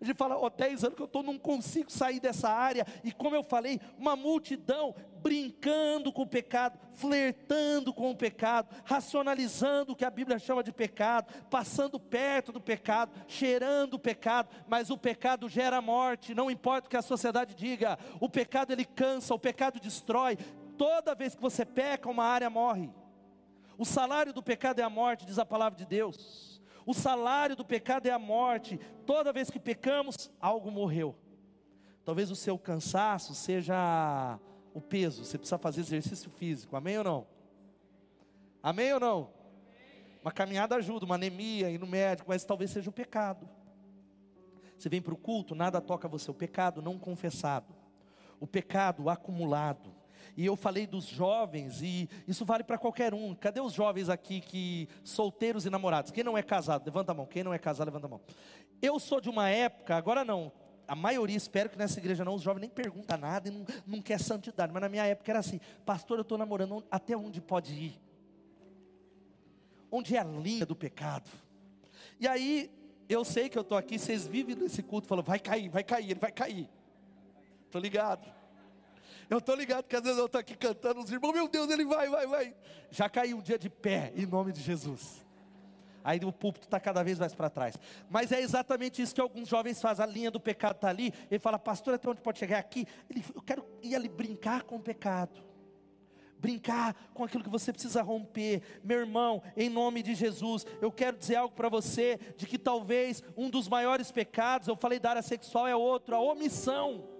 A 0.00 0.04
gente 0.04 0.18
fala, 0.18 0.36
ó, 0.36 0.46
oh, 0.46 0.50
10 0.50 0.84
anos 0.84 0.96
que 0.96 1.00
eu 1.00 1.06
estou, 1.06 1.22
não 1.22 1.38
consigo 1.38 1.90
sair 1.90 2.20
dessa 2.20 2.50
área. 2.50 2.86
E 3.02 3.10
como 3.10 3.34
eu 3.34 3.42
falei, 3.42 3.80
uma 3.96 4.14
multidão 4.14 4.94
brincando 5.22 6.12
com 6.12 6.20
o 6.20 6.26
pecado, 6.26 6.78
flertando 6.92 7.94
com 7.94 8.10
o 8.10 8.16
pecado, 8.16 8.68
racionalizando 8.84 9.92
o 9.92 9.96
que 9.96 10.04
a 10.04 10.10
Bíblia 10.10 10.38
chama 10.38 10.62
de 10.62 10.72
pecado, 10.72 11.32
passando 11.48 11.98
perto 11.98 12.52
do 12.52 12.60
pecado, 12.60 13.12
cheirando 13.26 13.94
o 13.94 13.98
pecado, 13.98 14.50
mas 14.68 14.90
o 14.90 14.98
pecado 14.98 15.48
gera 15.48 15.80
morte, 15.80 16.34
não 16.34 16.50
importa 16.50 16.86
o 16.86 16.90
que 16.90 16.96
a 16.98 17.02
sociedade 17.02 17.54
diga, 17.54 17.98
o 18.20 18.28
pecado 18.28 18.72
ele 18.72 18.84
cansa, 18.84 19.32
o 19.32 19.38
pecado 19.38 19.80
destrói, 19.80 20.36
Toda 20.76 21.14
vez 21.14 21.34
que 21.34 21.42
você 21.42 21.64
peca, 21.64 22.08
uma 22.08 22.24
área 22.24 22.50
morre. 22.50 22.90
O 23.76 23.84
salário 23.84 24.32
do 24.32 24.42
pecado 24.42 24.80
é 24.80 24.82
a 24.82 24.90
morte, 24.90 25.26
diz 25.26 25.38
a 25.38 25.46
palavra 25.46 25.78
de 25.78 25.86
Deus. 25.86 26.60
O 26.86 26.92
salário 26.92 27.56
do 27.56 27.64
pecado 27.64 28.06
é 28.06 28.10
a 28.10 28.18
morte. 28.18 28.78
Toda 29.06 29.32
vez 29.32 29.50
que 29.50 29.58
pecamos, 29.58 30.30
algo 30.40 30.70
morreu. 30.70 31.16
Talvez 32.04 32.30
o 32.30 32.36
seu 32.36 32.58
cansaço 32.58 33.34
seja 33.34 34.38
o 34.74 34.80
peso, 34.80 35.24
você 35.24 35.38
precisa 35.38 35.56
fazer 35.56 35.80
exercício 35.80 36.28
físico, 36.28 36.76
amém 36.76 36.98
ou 36.98 37.04
não? 37.04 37.26
Amém 38.62 38.92
ou 38.92 39.00
não? 39.00 39.30
Uma 40.20 40.32
caminhada 40.32 40.74
ajuda, 40.74 41.06
uma 41.06 41.14
anemia, 41.14 41.70
ir 41.70 41.78
no 41.78 41.86
médico, 41.86 42.28
mas 42.28 42.44
talvez 42.44 42.70
seja 42.70 42.90
o 42.90 42.92
pecado. 42.92 43.48
Você 44.76 44.88
vem 44.88 45.00
para 45.00 45.14
o 45.14 45.16
culto, 45.16 45.54
nada 45.54 45.80
toca 45.80 46.08
você, 46.08 46.30
o 46.30 46.34
pecado 46.34 46.82
não 46.82 46.98
confessado, 46.98 47.74
o 48.40 48.46
pecado 48.46 49.08
acumulado, 49.08 49.94
e 50.36 50.44
eu 50.44 50.56
falei 50.56 50.86
dos 50.86 51.06
jovens, 51.06 51.82
e 51.82 52.08
isso 52.26 52.44
vale 52.44 52.64
para 52.64 52.78
qualquer 52.78 53.14
um. 53.14 53.34
Cadê 53.34 53.60
os 53.60 53.72
jovens 53.72 54.08
aqui 54.08 54.40
que 54.40 54.88
solteiros 55.02 55.66
e 55.66 55.70
namorados? 55.70 56.10
Quem 56.10 56.24
não 56.24 56.36
é 56.36 56.42
casado? 56.42 56.84
Levanta 56.84 57.12
a 57.12 57.14
mão. 57.14 57.26
Quem 57.26 57.44
não 57.44 57.52
é 57.52 57.58
casado, 57.58 57.86
levanta 57.86 58.06
a 58.06 58.10
mão. 58.10 58.20
Eu 58.80 58.98
sou 58.98 59.20
de 59.20 59.28
uma 59.28 59.48
época, 59.48 59.96
agora 59.96 60.24
não. 60.24 60.52
A 60.86 60.94
maioria, 60.94 61.36
espero 61.36 61.70
que 61.70 61.78
nessa 61.78 61.98
igreja 61.98 62.24
não, 62.24 62.34
os 62.34 62.42
jovens 62.42 62.62
nem 62.62 62.70
perguntam 62.70 63.16
nada 63.16 63.48
e 63.48 63.50
não, 63.50 63.64
não 63.86 64.02
quer 64.02 64.20
santidade. 64.20 64.72
Mas 64.72 64.82
na 64.82 64.88
minha 64.88 65.04
época 65.04 65.32
era 65.32 65.38
assim: 65.38 65.60
Pastor, 65.86 66.18
eu 66.18 66.22
estou 66.22 66.36
namorando, 66.36 66.84
até 66.90 67.16
onde 67.16 67.40
pode 67.40 67.72
ir? 67.72 68.00
Onde 69.90 70.16
é 70.16 70.18
a 70.18 70.24
linha 70.24 70.66
do 70.66 70.74
pecado? 70.74 71.30
E 72.18 72.28
aí, 72.28 72.70
eu 73.08 73.24
sei 73.24 73.48
que 73.48 73.56
eu 73.56 73.62
estou 73.62 73.76
aqui, 73.76 73.98
vocês 73.98 74.26
vivem 74.26 74.54
nesse 74.54 74.82
culto 74.82 75.06
falando, 75.06 75.26
vai 75.26 75.38
cair, 75.38 75.68
vai 75.68 75.84
cair, 75.84 76.10
ele 76.10 76.20
vai 76.20 76.32
cair. 76.32 76.68
Estou 77.66 77.80
ligado. 77.80 78.26
Eu 79.28 79.38
estou 79.38 79.54
ligado 79.54 79.84
que 79.84 79.96
às 79.96 80.02
vezes 80.02 80.18
eu 80.18 80.26
estou 80.26 80.38
aqui 80.38 80.56
cantando, 80.56 81.00
os 81.00 81.10
irmãos, 81.10 81.32
meu 81.32 81.48
Deus, 81.48 81.70
ele 81.70 81.84
vai, 81.84 82.08
vai, 82.08 82.26
vai. 82.26 82.54
Já 82.90 83.08
caiu 83.08 83.38
um 83.38 83.42
dia 83.42 83.58
de 83.58 83.70
pé, 83.70 84.12
em 84.14 84.26
nome 84.26 84.52
de 84.52 84.60
Jesus. 84.60 85.24
Aí 86.04 86.20
o 86.22 86.30
púlpito 86.30 86.66
está 86.66 86.78
cada 86.78 87.02
vez 87.02 87.18
mais 87.18 87.34
para 87.34 87.48
trás. 87.48 87.78
Mas 88.10 88.30
é 88.30 88.38
exatamente 88.38 89.00
isso 89.00 89.14
que 89.14 89.20
alguns 89.22 89.48
jovens 89.48 89.80
fazem. 89.80 90.04
A 90.04 90.06
linha 90.06 90.30
do 90.30 90.38
pecado 90.38 90.74
está 90.76 90.90
ali. 90.90 91.14
Ele 91.30 91.38
fala, 91.38 91.58
pastor, 91.58 91.94
até 91.94 92.10
onde 92.10 92.20
pode 92.20 92.38
chegar 92.38 92.58
aqui? 92.58 92.86
Ele, 93.08 93.24
eu 93.34 93.40
quero 93.40 93.64
ir 93.82 93.96
ali 93.96 94.06
brincar 94.06 94.64
com 94.64 94.76
o 94.76 94.80
pecado. 94.80 95.42
Brincar 96.38 96.94
com 97.14 97.24
aquilo 97.24 97.42
que 97.42 97.48
você 97.48 97.72
precisa 97.72 98.02
romper, 98.02 98.60
meu 98.82 98.98
irmão, 98.98 99.42
em 99.56 99.70
nome 99.70 100.02
de 100.02 100.14
Jesus, 100.14 100.66
eu 100.82 100.92
quero 100.92 101.16
dizer 101.16 101.36
algo 101.36 101.54
para 101.54 101.70
você: 101.70 102.18
de 102.36 102.44
que 102.44 102.58
talvez 102.58 103.22
um 103.34 103.48
dos 103.48 103.66
maiores 103.66 104.12
pecados, 104.12 104.68
eu 104.68 104.76
falei 104.76 104.98
da 104.98 105.08
área 105.08 105.22
sexual, 105.22 105.66
é 105.66 105.74
outro, 105.74 106.14
a 106.14 106.20
omissão. 106.20 107.13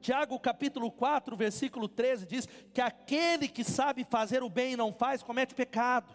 Tiago 0.00 0.38
capítulo 0.38 0.90
4, 0.90 1.36
versículo 1.36 1.88
13 1.88 2.26
diz 2.26 2.48
que 2.72 2.80
aquele 2.80 3.48
que 3.48 3.64
sabe 3.64 4.04
fazer 4.04 4.42
o 4.42 4.48
bem 4.48 4.72
e 4.72 4.76
não 4.76 4.92
faz, 4.92 5.22
comete 5.22 5.54
pecado. 5.54 6.14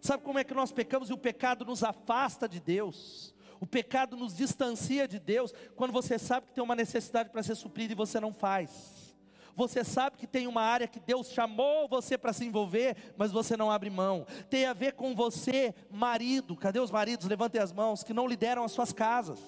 Sabe 0.00 0.22
como 0.22 0.38
é 0.38 0.44
que 0.44 0.54
nós 0.54 0.70
pecamos 0.70 1.10
e 1.10 1.12
o 1.12 1.18
pecado 1.18 1.64
nos 1.64 1.82
afasta 1.82 2.48
de 2.48 2.60
Deus? 2.60 3.34
O 3.60 3.66
pecado 3.66 4.16
nos 4.16 4.36
distancia 4.36 5.08
de 5.08 5.18
Deus 5.18 5.52
quando 5.74 5.92
você 5.92 6.18
sabe 6.18 6.46
que 6.46 6.54
tem 6.54 6.62
uma 6.62 6.74
necessidade 6.74 7.30
para 7.30 7.42
ser 7.42 7.54
suprida 7.54 7.92
e 7.92 7.96
você 7.96 8.20
não 8.20 8.32
faz. 8.32 9.14
Você 9.56 9.84
sabe 9.84 10.16
que 10.16 10.26
tem 10.26 10.46
uma 10.46 10.62
área 10.62 10.88
que 10.88 10.98
Deus 10.98 11.30
chamou 11.30 11.88
você 11.88 12.18
para 12.18 12.32
se 12.32 12.44
envolver, 12.44 12.96
mas 13.16 13.30
você 13.30 13.56
não 13.56 13.70
abre 13.70 13.88
mão. 13.88 14.26
Tem 14.50 14.66
a 14.66 14.72
ver 14.72 14.94
com 14.94 15.14
você, 15.14 15.74
marido. 15.90 16.56
Cadê 16.56 16.80
os 16.80 16.90
maridos? 16.90 17.26
Levantem 17.26 17.60
as 17.60 17.72
mãos 17.72 18.02
que 18.02 18.12
não 18.12 18.26
lideram 18.26 18.64
as 18.64 18.72
suas 18.72 18.92
casas 18.92 19.38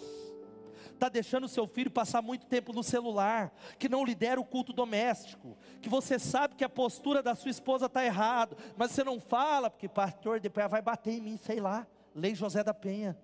está 0.97 1.09
deixando 1.09 1.49
seu 1.49 1.67
filho 1.67 1.91
passar 1.91 2.21
muito 2.21 2.47
tempo 2.47 2.73
no 2.73 2.83
celular, 2.83 3.55
que 3.79 3.89
não 3.89 4.05
lidera 4.05 4.41
o 4.41 4.45
culto 4.45 4.73
doméstico, 4.73 5.57
que 5.81 5.89
você 5.89 6.19
sabe 6.19 6.57
que 6.57 6.65
a 6.65 6.69
postura 6.69 7.23
da 7.23 7.35
sua 7.35 7.51
esposa 7.51 7.87
está 7.87 8.05
errada, 8.05 8.57
mas 8.77 8.91
você 8.91 9.05
não 9.05 9.21
fala, 9.21 9.71
porque 9.71 9.89
pastor, 9.89 10.41
depois 10.41 10.71
vai 10.71 10.83
bater 10.83 11.13
em 11.13 11.21
mim, 11.21 11.37
sei 11.37 11.61
lá, 11.61 11.87
lei 12.15 12.35
José 12.35 12.65
da 12.65 12.75
Penha. 12.75 13.17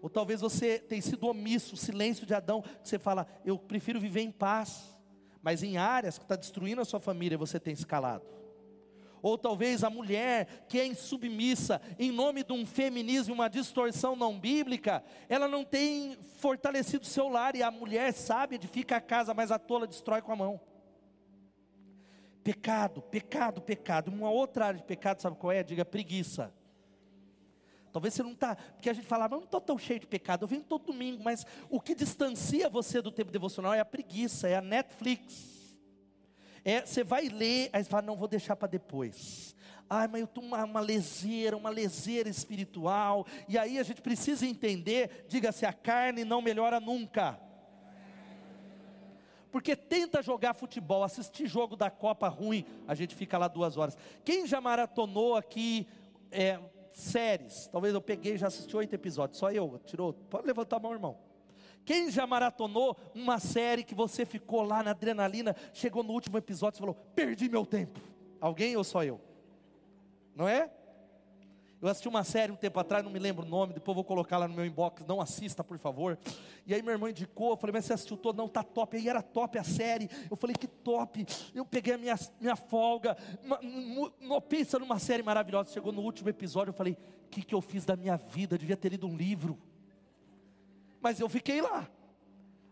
Ou 0.00 0.10
talvez 0.10 0.40
você 0.40 0.78
tenha 0.78 1.02
sido 1.02 1.26
omisso, 1.28 1.74
o 1.74 1.78
silêncio 1.78 2.26
de 2.26 2.34
Adão, 2.34 2.62
que 2.62 2.88
você 2.88 2.98
fala, 2.98 3.26
eu 3.44 3.58
prefiro 3.58 4.00
viver 4.00 4.22
em 4.22 4.32
paz, 4.32 4.96
mas 5.42 5.62
em 5.62 5.76
áreas 5.76 6.18
que 6.18 6.24
está 6.24 6.36
destruindo 6.36 6.80
a 6.80 6.84
sua 6.84 7.00
família, 7.00 7.38
você 7.38 7.58
tem 7.58 7.72
escalado 7.72 8.41
ou 9.22 9.38
talvez 9.38 9.84
a 9.84 9.88
mulher 9.88 10.66
que 10.68 10.80
é 10.80 10.86
insubmissa 10.86 11.80
em 11.98 12.10
nome 12.10 12.42
de 12.42 12.52
um 12.52 12.66
feminismo, 12.66 13.34
uma 13.34 13.48
distorção 13.48 14.16
não 14.16 14.38
bíblica, 14.38 15.02
ela 15.28 15.46
não 15.46 15.64
tem 15.64 16.18
fortalecido 16.38 17.06
seu 17.06 17.28
lar 17.28 17.54
e 17.54 17.62
a 17.62 17.70
mulher 17.70 18.12
sábia 18.12 18.56
edifica 18.56 18.96
a 18.96 19.00
casa, 19.00 19.32
mas 19.32 19.52
a 19.52 19.58
tola 19.58 19.86
destrói 19.86 20.20
com 20.20 20.32
a 20.32 20.36
mão. 20.36 20.60
Pecado, 22.42 23.00
pecado, 23.00 23.62
pecado. 23.62 24.08
Uma 24.10 24.28
outra 24.28 24.66
área 24.66 24.80
de 24.80 24.84
pecado, 24.84 25.22
sabe 25.22 25.36
qual 25.36 25.52
é? 25.52 25.62
Diga 25.62 25.84
preguiça. 25.84 26.52
Talvez 27.92 28.14
você 28.14 28.22
não 28.22 28.32
está, 28.32 28.56
porque 28.56 28.88
a 28.88 28.92
gente 28.94 29.06
fala, 29.06 29.28
mas 29.28 29.38
não 29.38 29.44
estou 29.44 29.60
tão 29.60 29.78
cheio 29.78 30.00
de 30.00 30.06
pecado, 30.06 30.44
eu 30.44 30.48
venho 30.48 30.62
todo 30.62 30.86
domingo, 30.86 31.22
mas 31.22 31.44
o 31.68 31.78
que 31.78 31.94
distancia 31.94 32.70
você 32.70 33.02
do 33.02 33.12
tempo 33.12 33.30
devocional 33.30 33.74
é 33.74 33.80
a 33.80 33.84
preguiça, 33.84 34.48
é 34.48 34.56
a 34.56 34.62
Netflix. 34.62 35.51
É, 36.64 36.84
você 36.84 37.02
vai 37.02 37.28
ler, 37.28 37.70
aí 37.72 37.82
você 37.82 37.90
fala, 37.90 38.02
não, 38.02 38.16
vou 38.16 38.28
deixar 38.28 38.54
para 38.54 38.68
depois. 38.68 39.56
Ai, 39.90 40.08
mas 40.08 40.20
eu 40.20 40.24
estou 40.24 40.42
uma, 40.42 40.64
uma 40.64 40.80
leseira, 40.80 41.56
uma 41.56 41.70
leseira 41.70 42.28
espiritual. 42.28 43.26
E 43.48 43.58
aí 43.58 43.78
a 43.78 43.82
gente 43.82 44.00
precisa 44.00 44.46
entender, 44.46 45.26
diga-se, 45.28 45.66
a 45.66 45.72
carne 45.72 46.24
não 46.24 46.40
melhora 46.40 46.80
nunca. 46.80 47.38
Porque 49.50 49.76
tenta 49.76 50.22
jogar 50.22 50.54
futebol, 50.54 51.04
assistir 51.04 51.46
jogo 51.46 51.76
da 51.76 51.90
Copa 51.90 52.26
ruim, 52.26 52.64
a 52.88 52.94
gente 52.94 53.14
fica 53.14 53.36
lá 53.36 53.48
duas 53.48 53.76
horas. 53.76 53.98
Quem 54.24 54.46
já 54.46 54.62
maratonou 54.62 55.36
aqui 55.36 55.86
é, 56.30 56.58
séries? 56.90 57.68
Talvez 57.70 57.92
eu 57.92 58.00
peguei 58.00 58.38
já 58.38 58.46
assisti 58.46 58.74
oito 58.74 58.94
episódios, 58.94 59.38
só 59.38 59.52
eu, 59.52 59.78
tirou. 59.84 60.14
Pode 60.14 60.46
levantar 60.46 60.76
a 60.76 60.80
mão, 60.80 60.92
irmão. 60.92 61.31
Quem 61.84 62.10
já 62.10 62.26
maratonou 62.26 62.96
uma 63.14 63.38
série 63.38 63.82
que 63.82 63.94
você 63.94 64.24
ficou 64.24 64.62
lá 64.62 64.82
na 64.82 64.90
adrenalina, 64.90 65.56
chegou 65.72 66.02
no 66.02 66.12
último 66.12 66.38
episódio 66.38 66.78
e 66.78 66.80
falou: 66.80 66.94
perdi 67.14 67.48
meu 67.48 67.66
tempo? 67.66 68.00
Alguém 68.40 68.76
ou 68.76 68.84
só 68.84 69.04
eu? 69.04 69.20
Não 70.34 70.48
é? 70.48 70.70
Eu 71.82 71.88
assisti 71.88 72.06
uma 72.06 72.22
série 72.22 72.52
um 72.52 72.56
tempo 72.56 72.78
atrás, 72.78 73.02
não 73.02 73.10
me 73.10 73.18
lembro 73.18 73.44
o 73.44 73.48
nome, 73.48 73.74
depois 73.74 73.92
vou 73.92 74.04
colocar 74.04 74.38
lá 74.38 74.46
no 74.46 74.54
meu 74.54 74.64
inbox, 74.64 75.04
não 75.04 75.20
assista, 75.20 75.64
por 75.64 75.76
favor. 75.78 76.16
E 76.64 76.72
aí 76.72 76.80
meu 76.80 76.92
irmão 76.92 77.08
indicou, 77.08 77.50
eu 77.50 77.56
falei, 77.56 77.72
mas 77.72 77.84
você 77.84 77.94
assistiu 77.94 78.16
todo? 78.16 78.36
Não, 78.36 78.46
tá 78.46 78.62
top. 78.62 78.96
Aí 78.96 79.08
era 79.08 79.20
top 79.20 79.58
a 79.58 79.64
série. 79.64 80.08
Eu 80.30 80.36
falei, 80.36 80.54
que 80.54 80.68
top. 80.68 81.26
Eu 81.52 81.64
peguei 81.64 81.94
a 81.94 81.98
minha, 81.98 82.14
minha 82.40 82.54
folga. 82.54 83.16
Uma, 84.20 84.40
pensa 84.40 84.78
numa 84.78 85.00
série 85.00 85.24
maravilhosa. 85.24 85.72
Chegou 85.72 85.90
no 85.90 86.02
último 86.02 86.28
episódio, 86.28 86.70
eu 86.70 86.74
falei, 86.74 86.92
o 87.26 87.28
que, 87.28 87.42
que 87.42 87.52
eu 87.52 87.60
fiz 87.60 87.84
da 87.84 87.96
minha 87.96 88.16
vida? 88.16 88.54
Eu 88.54 88.58
devia 88.58 88.76
ter 88.76 88.90
lido 88.90 89.08
um 89.08 89.16
livro. 89.16 89.58
Mas 91.02 91.18
eu 91.20 91.28
fiquei 91.28 91.60
lá. 91.60 91.88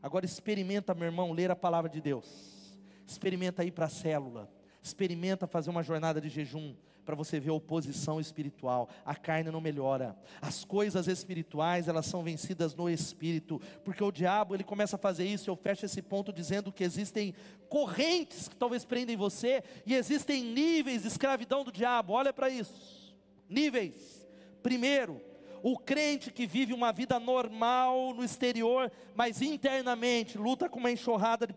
Agora 0.02 0.24
experimenta, 0.24 0.94
meu 0.94 1.06
irmão, 1.06 1.32
ler 1.32 1.50
a 1.50 1.56
palavra 1.56 1.90
de 1.90 2.00
Deus. 2.00 2.78
Experimenta 3.06 3.64
ir 3.64 3.72
para 3.72 3.86
a 3.86 3.90
célula. 3.90 4.48
Experimenta 4.82 5.46
fazer 5.46 5.68
uma 5.68 5.82
jornada 5.82 6.20
de 6.20 6.28
jejum 6.28 6.74
para 7.04 7.16
você 7.16 7.40
ver 7.40 7.50
a 7.50 7.54
oposição 7.54 8.20
espiritual. 8.20 8.88
A 9.04 9.16
carne 9.16 9.50
não 9.50 9.60
melhora. 9.60 10.16
As 10.40 10.64
coisas 10.64 11.08
espirituais, 11.08 11.88
elas 11.88 12.06
são 12.06 12.22
vencidas 12.22 12.74
no 12.74 12.88
espírito, 12.88 13.60
porque 13.84 14.04
o 14.04 14.12
diabo, 14.12 14.54
ele 14.54 14.62
começa 14.62 14.94
a 14.94 14.98
fazer 14.98 15.24
isso, 15.24 15.50
eu 15.50 15.56
fecho 15.56 15.84
esse 15.84 16.00
ponto 16.00 16.32
dizendo 16.32 16.70
que 16.70 16.84
existem 16.84 17.34
correntes 17.68 18.48
que 18.48 18.56
talvez 18.56 18.84
prendem 18.84 19.16
você 19.16 19.62
e 19.84 19.94
existem 19.94 20.44
níveis 20.44 21.02
de 21.02 21.08
escravidão 21.08 21.64
do 21.64 21.72
diabo. 21.72 22.12
Olha 22.12 22.32
para 22.32 22.48
isso. 22.48 23.12
Níveis. 23.48 24.24
Primeiro, 24.62 25.20
o 25.62 25.78
crente 25.78 26.32
que 26.32 26.46
vive 26.46 26.72
uma 26.72 26.92
vida 26.92 27.18
normal 27.18 28.14
no 28.14 28.24
exterior, 28.24 28.90
mas 29.14 29.42
internamente 29.42 30.38
luta 30.38 30.68
com 30.68 30.78
uma 30.78 30.90
enxurrada 30.90 31.46
de 31.46 31.54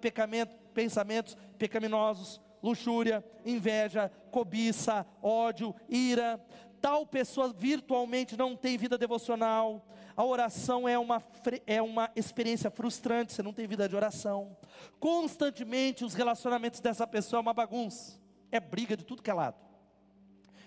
pensamentos 0.73 1.37
pecaminosos, 1.57 2.41
luxúria, 2.61 3.23
inveja, 3.45 4.11
cobiça, 4.31 5.05
ódio, 5.21 5.75
ira. 5.89 6.39
Tal 6.81 7.05
pessoa 7.05 7.53
virtualmente 7.53 8.35
não 8.35 8.55
tem 8.55 8.77
vida 8.77 8.97
devocional. 8.97 9.85
A 10.15 10.23
oração 10.23 10.87
é 10.87 10.97
uma, 10.99 11.23
é 11.65 11.81
uma 11.81 12.11
experiência 12.15 12.69
frustrante, 12.69 13.33
você 13.33 13.41
não 13.41 13.53
tem 13.53 13.67
vida 13.67 13.87
de 13.89 13.95
oração. 13.95 14.55
Constantemente 14.99 16.05
os 16.05 16.13
relacionamentos 16.13 16.79
dessa 16.79 17.07
pessoa 17.07 17.39
é 17.39 17.41
uma 17.41 17.53
bagunça, 17.53 18.21
é 18.51 18.59
briga 18.59 18.95
de 18.95 19.03
tudo 19.03 19.23
que 19.23 19.31
é 19.31 19.33
lado 19.33 19.72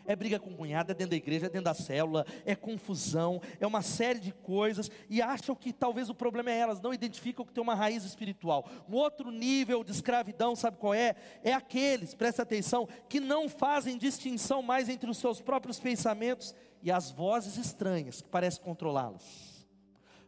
é 0.07 0.17
briga 0.17 0.39
com 0.39 0.55
cunhado, 0.55 0.93
é 0.93 0.95
dentro 0.95 1.11
da 1.11 1.17
igreja, 1.17 1.47
é 1.47 1.49
dentro 1.49 1.65
da 1.65 1.75
célula, 1.75 2.25
é 2.45 2.55
confusão, 2.55 3.41
é 3.61 3.67
uma 3.67 3.83
série 3.83 4.21
de 4.21 4.33
coisas, 4.33 4.91
e 5.09 5.21
acham 5.21 5.55
que 5.55 5.73
talvez 5.73 6.09
o 6.09 6.15
problema 6.15 6.51
é 6.51 6.59
elas, 6.59 6.81
não 6.81 6.95
identificam 6.95 7.45
que 7.45 7.53
tem 7.53 7.63
uma 7.63 7.75
raiz 7.75 8.05
espiritual. 8.05 8.69
Um 8.89 8.95
outro 8.95 9.31
nível 9.31 9.83
de 9.83 9.93
escravidão, 9.93 10.55
sabe 10.55 10.77
qual 10.77 10.95
é? 10.95 11.15
É 11.43 11.53
aqueles, 11.53 12.15
presta 12.15 12.43
atenção, 12.43 12.89
que 13.09 13.21
não 13.21 13.49
fazem 13.49 13.99
distinção 13.99 14.63
mais 14.63 14.89
entre 14.89 15.11
os 15.11 15.19
seus 15.19 15.41
próprios 15.41 15.79
pensamentos 15.81 16.55
e 16.83 16.91
as 16.91 17.11
vozes 17.11 17.57
estranhas 17.57 18.23
que 18.23 18.29
parecem 18.29 18.63
controlá-las 18.63 19.57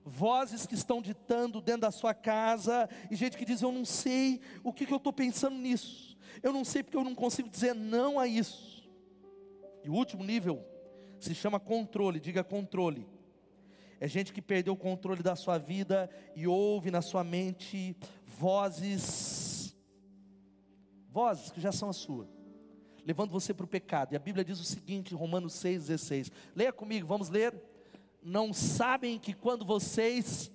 vozes 0.08 0.66
que 0.66 0.74
estão 0.74 1.02
ditando 1.02 1.60
dentro 1.60 1.82
da 1.82 1.90
sua 1.90 2.14
casa, 2.14 2.88
e 3.10 3.14
gente 3.14 3.36
que 3.36 3.44
diz: 3.44 3.60
Eu 3.60 3.70
não 3.70 3.84
sei 3.84 4.40
o 4.64 4.72
que, 4.72 4.86
que 4.86 4.92
eu 4.92 4.96
estou 4.96 5.12
pensando 5.12 5.56
nisso, 5.56 6.16
eu 6.42 6.52
não 6.52 6.64
sei 6.64 6.82
porque 6.82 6.96
eu 6.96 7.04
não 7.04 7.14
consigo 7.14 7.48
dizer 7.48 7.74
não 7.74 8.18
a 8.18 8.26
isso. 8.26 8.77
E 9.88 9.90
o 9.90 9.94
último 9.94 10.22
nível 10.22 10.62
se 11.18 11.34
chama 11.34 11.58
controle, 11.58 12.20
diga 12.20 12.44
controle. 12.44 13.08
É 13.98 14.06
gente 14.06 14.34
que 14.34 14.42
perdeu 14.42 14.74
o 14.74 14.76
controle 14.76 15.22
da 15.22 15.34
sua 15.34 15.56
vida 15.56 16.10
e 16.36 16.46
ouve 16.46 16.90
na 16.90 17.00
sua 17.00 17.24
mente 17.24 17.96
vozes, 18.26 19.74
vozes 21.08 21.50
que 21.50 21.58
já 21.58 21.72
são 21.72 21.88
a 21.88 21.94
sua, 21.94 22.28
levando 23.02 23.30
você 23.30 23.54
para 23.54 23.64
o 23.64 23.66
pecado. 23.66 24.12
E 24.12 24.16
a 24.16 24.18
Bíblia 24.18 24.44
diz 24.44 24.60
o 24.60 24.64
seguinte, 24.64 25.14
Romanos 25.14 25.54
6,16. 25.54 26.30
Leia 26.54 26.70
comigo, 26.70 27.06
vamos 27.06 27.30
ler. 27.30 27.58
Não 28.22 28.52
sabem 28.52 29.18
que 29.18 29.32
quando 29.32 29.64
vocês 29.64 30.52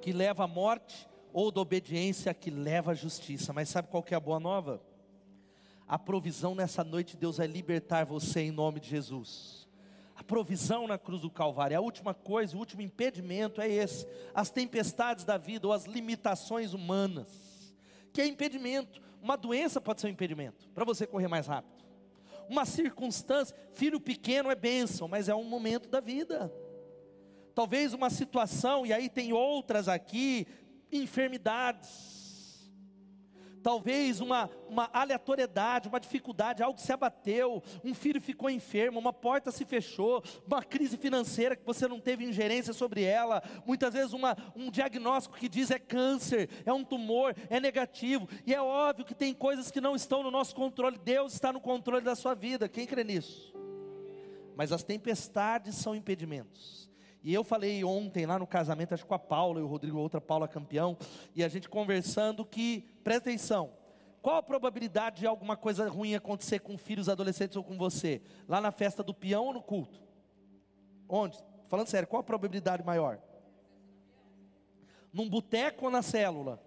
que 0.00 0.12
leva 0.12 0.44
à 0.44 0.46
morte, 0.46 1.08
ou 1.32 1.50
da 1.50 1.60
obediência 1.60 2.32
que 2.34 2.50
leva 2.50 2.92
à 2.92 2.94
justiça. 2.94 3.52
Mas 3.52 3.68
sabe 3.68 3.88
qual 3.88 4.02
que 4.02 4.14
é 4.14 4.16
a 4.16 4.20
boa 4.20 4.40
nova? 4.40 4.82
A 5.86 5.98
provisão 5.98 6.54
nessa 6.54 6.84
noite, 6.84 7.16
Deus 7.16 7.38
vai 7.38 7.46
libertar 7.46 8.04
você 8.04 8.40
em 8.40 8.50
nome 8.50 8.80
de 8.80 8.88
Jesus. 8.88 9.68
A 10.14 10.22
provisão 10.22 10.86
na 10.86 10.98
cruz 10.98 11.22
do 11.22 11.30
Calvário, 11.30 11.78
a 11.78 11.80
última 11.80 12.12
coisa, 12.12 12.56
o 12.56 12.58
último 12.58 12.82
impedimento 12.82 13.60
é 13.60 13.68
esse: 13.70 14.06
as 14.34 14.50
tempestades 14.50 15.24
da 15.24 15.38
vida 15.38 15.66
ou 15.66 15.72
as 15.72 15.84
limitações 15.84 16.74
humanas, 16.74 17.72
que 18.12 18.20
é 18.20 18.26
impedimento. 18.26 19.00
Uma 19.22 19.36
doença 19.36 19.80
pode 19.80 20.00
ser 20.00 20.08
um 20.08 20.10
impedimento 20.10 20.68
para 20.74 20.84
você 20.84 21.06
correr 21.06 21.28
mais 21.28 21.46
rápido. 21.46 21.84
Uma 22.48 22.64
circunstância, 22.64 23.54
filho 23.72 24.00
pequeno 24.00 24.50
é 24.50 24.54
bênção, 24.54 25.06
mas 25.06 25.28
é 25.28 25.34
um 25.34 25.44
momento 25.44 25.88
da 25.88 26.00
vida 26.00 26.52
talvez 27.58 27.92
uma 27.92 28.08
situação, 28.08 28.86
e 28.86 28.92
aí 28.92 29.08
tem 29.08 29.32
outras 29.32 29.88
aqui, 29.88 30.46
enfermidades, 30.92 32.70
talvez 33.64 34.20
uma, 34.20 34.48
uma 34.68 34.88
aleatoriedade, 34.92 35.88
uma 35.88 35.98
dificuldade, 35.98 36.62
algo 36.62 36.78
se 36.78 36.92
abateu, 36.92 37.60
um 37.82 37.92
filho 37.94 38.20
ficou 38.20 38.48
enfermo, 38.48 39.00
uma 39.00 39.12
porta 39.12 39.50
se 39.50 39.64
fechou, 39.64 40.22
uma 40.46 40.62
crise 40.62 40.96
financeira 40.96 41.56
que 41.56 41.66
você 41.66 41.88
não 41.88 41.98
teve 41.98 42.24
ingerência 42.24 42.72
sobre 42.72 43.02
ela, 43.02 43.42
muitas 43.66 43.92
vezes 43.92 44.12
uma, 44.12 44.36
um 44.54 44.70
diagnóstico 44.70 45.36
que 45.36 45.48
diz 45.48 45.72
é 45.72 45.80
câncer, 45.80 46.48
é 46.64 46.72
um 46.72 46.84
tumor, 46.84 47.34
é 47.50 47.58
negativo, 47.58 48.28
e 48.46 48.54
é 48.54 48.62
óbvio 48.62 49.04
que 49.04 49.16
tem 49.16 49.34
coisas 49.34 49.68
que 49.68 49.80
não 49.80 49.96
estão 49.96 50.22
no 50.22 50.30
nosso 50.30 50.54
controle, 50.54 50.96
Deus 50.96 51.32
está 51.32 51.52
no 51.52 51.60
controle 51.60 52.04
da 52.04 52.14
sua 52.14 52.36
vida, 52.36 52.68
quem 52.68 52.86
crê 52.86 53.02
nisso? 53.02 53.52
Mas 54.54 54.70
as 54.70 54.84
tempestades 54.84 55.74
são 55.74 55.92
impedimentos. 55.96 56.87
E 57.28 57.34
eu 57.34 57.44
falei 57.44 57.84
ontem 57.84 58.24
lá 58.24 58.38
no 58.38 58.46
casamento, 58.46 58.94
acho 58.94 59.02
que 59.02 59.08
com 59.10 59.14
a 59.14 59.18
Paula 59.18 59.60
e 59.60 59.62
o 59.62 59.66
Rodrigo, 59.66 59.98
outra 59.98 60.18
Paula 60.18 60.48
campeão, 60.48 60.96
e 61.34 61.44
a 61.44 61.48
gente 61.48 61.68
conversando 61.68 62.42
que, 62.42 62.88
presta 63.04 63.28
atenção, 63.28 63.70
qual 64.22 64.36
a 64.36 64.42
probabilidade 64.42 65.20
de 65.20 65.26
alguma 65.26 65.54
coisa 65.54 65.86
ruim 65.90 66.14
acontecer 66.14 66.60
com 66.60 66.78
filhos 66.78 67.06
adolescentes 67.06 67.54
ou 67.54 67.62
com 67.62 67.76
você? 67.76 68.22
Lá 68.48 68.62
na 68.62 68.72
festa 68.72 69.02
do 69.02 69.12
peão 69.12 69.44
ou 69.44 69.52
no 69.52 69.62
culto? 69.62 70.00
Onde? 71.06 71.38
Falando 71.66 71.88
sério, 71.88 72.08
qual 72.08 72.20
a 72.20 72.24
probabilidade 72.24 72.82
maior? 72.82 73.20
Num 75.12 75.28
boteco 75.28 75.84
ou 75.84 75.90
na 75.90 76.00
célula? 76.00 76.58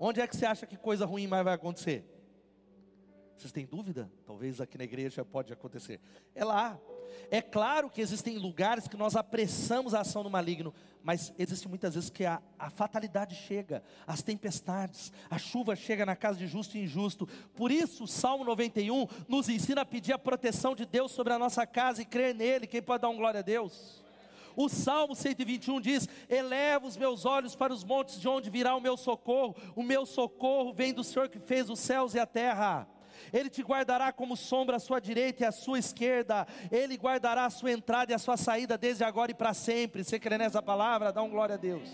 Onde 0.00 0.22
é 0.22 0.26
que 0.26 0.34
você 0.34 0.46
acha 0.46 0.66
que 0.66 0.78
coisa 0.78 1.04
ruim 1.04 1.26
mais 1.26 1.44
vai 1.44 1.52
acontecer? 1.52 2.02
Vocês 3.36 3.52
têm 3.52 3.66
dúvida? 3.66 4.10
Talvez 4.24 4.58
aqui 4.58 4.78
na 4.78 4.84
igreja 4.84 5.22
pode 5.22 5.52
acontecer. 5.52 6.00
É 6.34 6.46
lá. 6.46 6.80
É 7.30 7.40
claro 7.40 7.88
que 7.88 8.00
existem 8.00 8.38
lugares 8.38 8.88
que 8.88 8.96
nós 8.96 9.16
apressamos 9.16 9.94
a 9.94 10.00
ação 10.00 10.22
do 10.22 10.30
maligno, 10.30 10.74
mas 11.02 11.32
existe 11.38 11.68
muitas 11.68 11.94
vezes 11.94 12.10
que 12.10 12.24
a, 12.24 12.40
a, 12.58 12.70
fatalidade 12.70 13.34
chega, 13.34 13.82
as 14.06 14.22
tempestades, 14.22 15.12
a 15.28 15.38
chuva 15.38 15.74
chega 15.74 16.06
na 16.06 16.14
casa 16.14 16.38
de 16.38 16.46
justo 16.46 16.76
e 16.76 16.84
injusto. 16.84 17.28
Por 17.54 17.70
isso, 17.70 18.04
o 18.04 18.08
Salmo 18.08 18.44
91 18.44 19.06
nos 19.28 19.48
ensina 19.48 19.80
a 19.80 19.86
pedir 19.86 20.12
a 20.12 20.18
proteção 20.18 20.74
de 20.74 20.86
Deus 20.86 21.12
sobre 21.12 21.32
a 21.32 21.38
nossa 21.38 21.66
casa 21.66 22.02
e 22.02 22.04
crer 22.04 22.34
nele. 22.34 22.66
Quem 22.66 22.82
pode 22.82 23.02
dar 23.02 23.08
um 23.08 23.16
glória 23.16 23.40
a 23.40 23.42
Deus? 23.42 24.02
O 24.54 24.68
Salmo 24.68 25.14
121 25.14 25.80
diz: 25.80 26.08
Eleva 26.28 26.86
os 26.86 26.96
meus 26.96 27.24
olhos 27.24 27.56
para 27.56 27.72
os 27.72 27.82
montes, 27.82 28.20
de 28.20 28.28
onde 28.28 28.50
virá 28.50 28.76
o 28.76 28.80
meu 28.80 28.96
socorro. 28.96 29.56
O 29.74 29.82
meu 29.82 30.06
socorro 30.06 30.72
vem 30.72 30.92
do 30.92 31.02
Senhor 31.02 31.28
que 31.28 31.38
fez 31.38 31.70
os 31.70 31.80
céus 31.80 32.14
e 32.14 32.18
a 32.18 32.26
terra. 32.26 32.86
Ele 33.32 33.50
te 33.50 33.62
guardará 33.62 34.12
como 34.12 34.36
sombra 34.36 34.76
à 34.76 34.80
sua 34.80 35.00
direita 35.00 35.42
e 35.42 35.46
à 35.46 35.52
sua 35.52 35.78
esquerda, 35.78 36.46
Ele 36.70 36.96
guardará 36.96 37.44
a 37.44 37.50
sua 37.50 37.72
entrada 37.72 38.12
e 38.12 38.14
a 38.14 38.18
sua 38.18 38.36
saída 38.36 38.78
desde 38.78 39.04
agora 39.04 39.30
e 39.30 39.34
para 39.34 39.52
sempre. 39.52 40.04
Você 40.04 40.18
crê 40.18 40.38
nessa 40.38 40.62
palavra? 40.62 41.12
Dá 41.12 41.22
um 41.22 41.30
glória 41.30 41.54
a 41.54 41.58
Deus. 41.58 41.88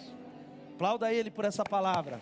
Aplauda 0.74 1.12
Ele 1.12 1.30
por 1.30 1.44
essa 1.44 1.64
palavra. 1.64 2.20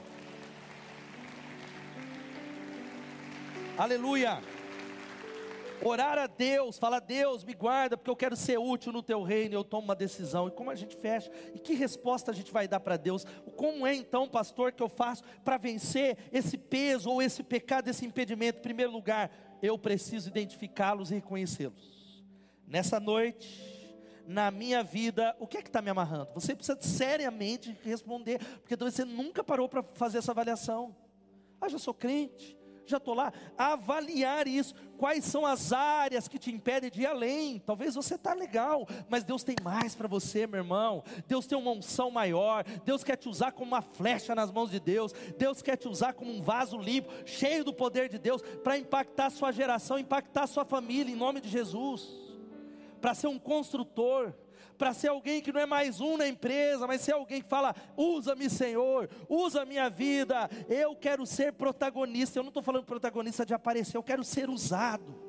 Aleluia. 3.76 4.55
Orar 5.82 6.18
a 6.18 6.26
Deus, 6.26 6.78
falar, 6.78 7.00
Deus, 7.00 7.44
me 7.44 7.54
guarda, 7.54 7.96
porque 7.96 8.10
eu 8.10 8.16
quero 8.16 8.34
ser 8.34 8.58
útil 8.58 8.92
no 8.92 9.02
teu 9.02 9.22
reino, 9.22 9.54
eu 9.54 9.64
tomo 9.64 9.84
uma 9.84 9.94
decisão. 9.94 10.48
E 10.48 10.50
como 10.50 10.70
a 10.70 10.74
gente 10.74 10.96
fecha? 10.96 11.30
E 11.54 11.58
que 11.58 11.74
resposta 11.74 12.30
a 12.30 12.34
gente 12.34 12.50
vai 12.50 12.66
dar 12.66 12.80
para 12.80 12.96
Deus? 12.96 13.24
Como 13.56 13.86
é 13.86 13.94
então, 13.94 14.28
pastor, 14.28 14.72
que 14.72 14.82
eu 14.82 14.88
faço 14.88 15.22
para 15.44 15.56
vencer 15.56 16.16
esse 16.32 16.56
peso 16.56 17.10
ou 17.10 17.22
esse 17.22 17.42
pecado, 17.42 17.88
esse 17.88 18.04
impedimento? 18.06 18.58
Em 18.58 18.62
primeiro 18.62 18.92
lugar, 18.92 19.30
eu 19.62 19.78
preciso 19.78 20.28
identificá-los 20.28 21.10
e 21.10 21.16
reconhecê-los. 21.16 22.24
Nessa 22.66 22.98
noite, 22.98 23.76
na 24.26 24.50
minha 24.50 24.82
vida, 24.82 25.36
o 25.38 25.46
que 25.46 25.58
é 25.58 25.62
que 25.62 25.68
está 25.68 25.80
me 25.80 25.90
amarrando? 25.90 26.30
Você 26.34 26.54
precisa 26.54 26.78
seriamente 26.80 27.78
responder, 27.84 28.40
porque 28.60 28.76
talvez 28.76 28.94
você 28.94 29.04
nunca 29.04 29.44
parou 29.44 29.68
para 29.68 29.82
fazer 29.82 30.18
essa 30.18 30.32
avaliação. 30.32 30.96
Ah, 31.60 31.68
já 31.68 31.78
sou 31.78 31.94
crente, 31.94 32.56
já 32.90 32.96
estou 32.98 33.14
lá, 33.14 33.32
avaliar 33.56 34.46
isso. 34.46 34.74
Quais 34.96 35.24
são 35.24 35.44
as 35.44 35.72
áreas 35.72 36.26
que 36.26 36.38
te 36.38 36.50
impedem 36.50 36.90
de 36.90 37.02
ir 37.02 37.06
além? 37.06 37.58
Talvez 37.58 37.94
você 37.94 38.14
está 38.14 38.32
legal, 38.32 38.88
mas 39.08 39.24
Deus 39.24 39.44
tem 39.44 39.56
mais 39.62 39.94
para 39.94 40.08
você, 40.08 40.46
meu 40.46 40.60
irmão. 40.60 41.04
Deus 41.26 41.46
tem 41.46 41.56
uma 41.56 41.70
unção 41.70 42.10
maior. 42.10 42.64
Deus 42.84 43.04
quer 43.04 43.16
te 43.16 43.28
usar 43.28 43.52
como 43.52 43.72
uma 43.72 43.82
flecha 43.82 44.34
nas 44.34 44.50
mãos 44.50 44.70
de 44.70 44.80
Deus. 44.80 45.12
Deus 45.36 45.60
quer 45.60 45.76
te 45.76 45.88
usar 45.88 46.14
como 46.14 46.32
um 46.32 46.40
vaso 46.40 46.78
limpo, 46.78 47.12
cheio 47.26 47.64
do 47.64 47.74
poder 47.74 48.08
de 48.08 48.18
Deus, 48.18 48.42
para 48.62 48.78
impactar 48.78 49.26
a 49.26 49.30
sua 49.30 49.52
geração, 49.52 49.98
impactar 49.98 50.44
a 50.44 50.46
sua 50.46 50.64
família, 50.64 51.12
em 51.12 51.16
nome 51.16 51.40
de 51.40 51.48
Jesus. 51.48 52.08
Para 53.00 53.14
ser 53.14 53.26
um 53.26 53.38
construtor 53.38 54.34
para 54.76 54.92
ser 54.94 55.08
alguém 55.08 55.40
que 55.40 55.52
não 55.52 55.60
é 55.60 55.66
mais 55.66 56.00
um 56.00 56.16
na 56.16 56.28
empresa, 56.28 56.86
mas 56.86 57.00
ser 57.00 57.12
alguém 57.12 57.42
que 57.42 57.48
fala: 57.48 57.74
usa-me, 57.96 58.48
Senhor, 58.48 59.08
usa 59.28 59.64
minha 59.64 59.88
vida, 59.88 60.48
eu 60.68 60.94
quero 60.94 61.26
ser 61.26 61.52
protagonista. 61.52 62.38
Eu 62.38 62.42
não 62.42 62.48
estou 62.48 62.62
falando 62.62 62.84
protagonista 62.84 63.44
de 63.44 63.54
aparecer, 63.54 63.96
eu 63.96 64.02
quero 64.02 64.22
ser 64.22 64.48
usado. 64.48 65.24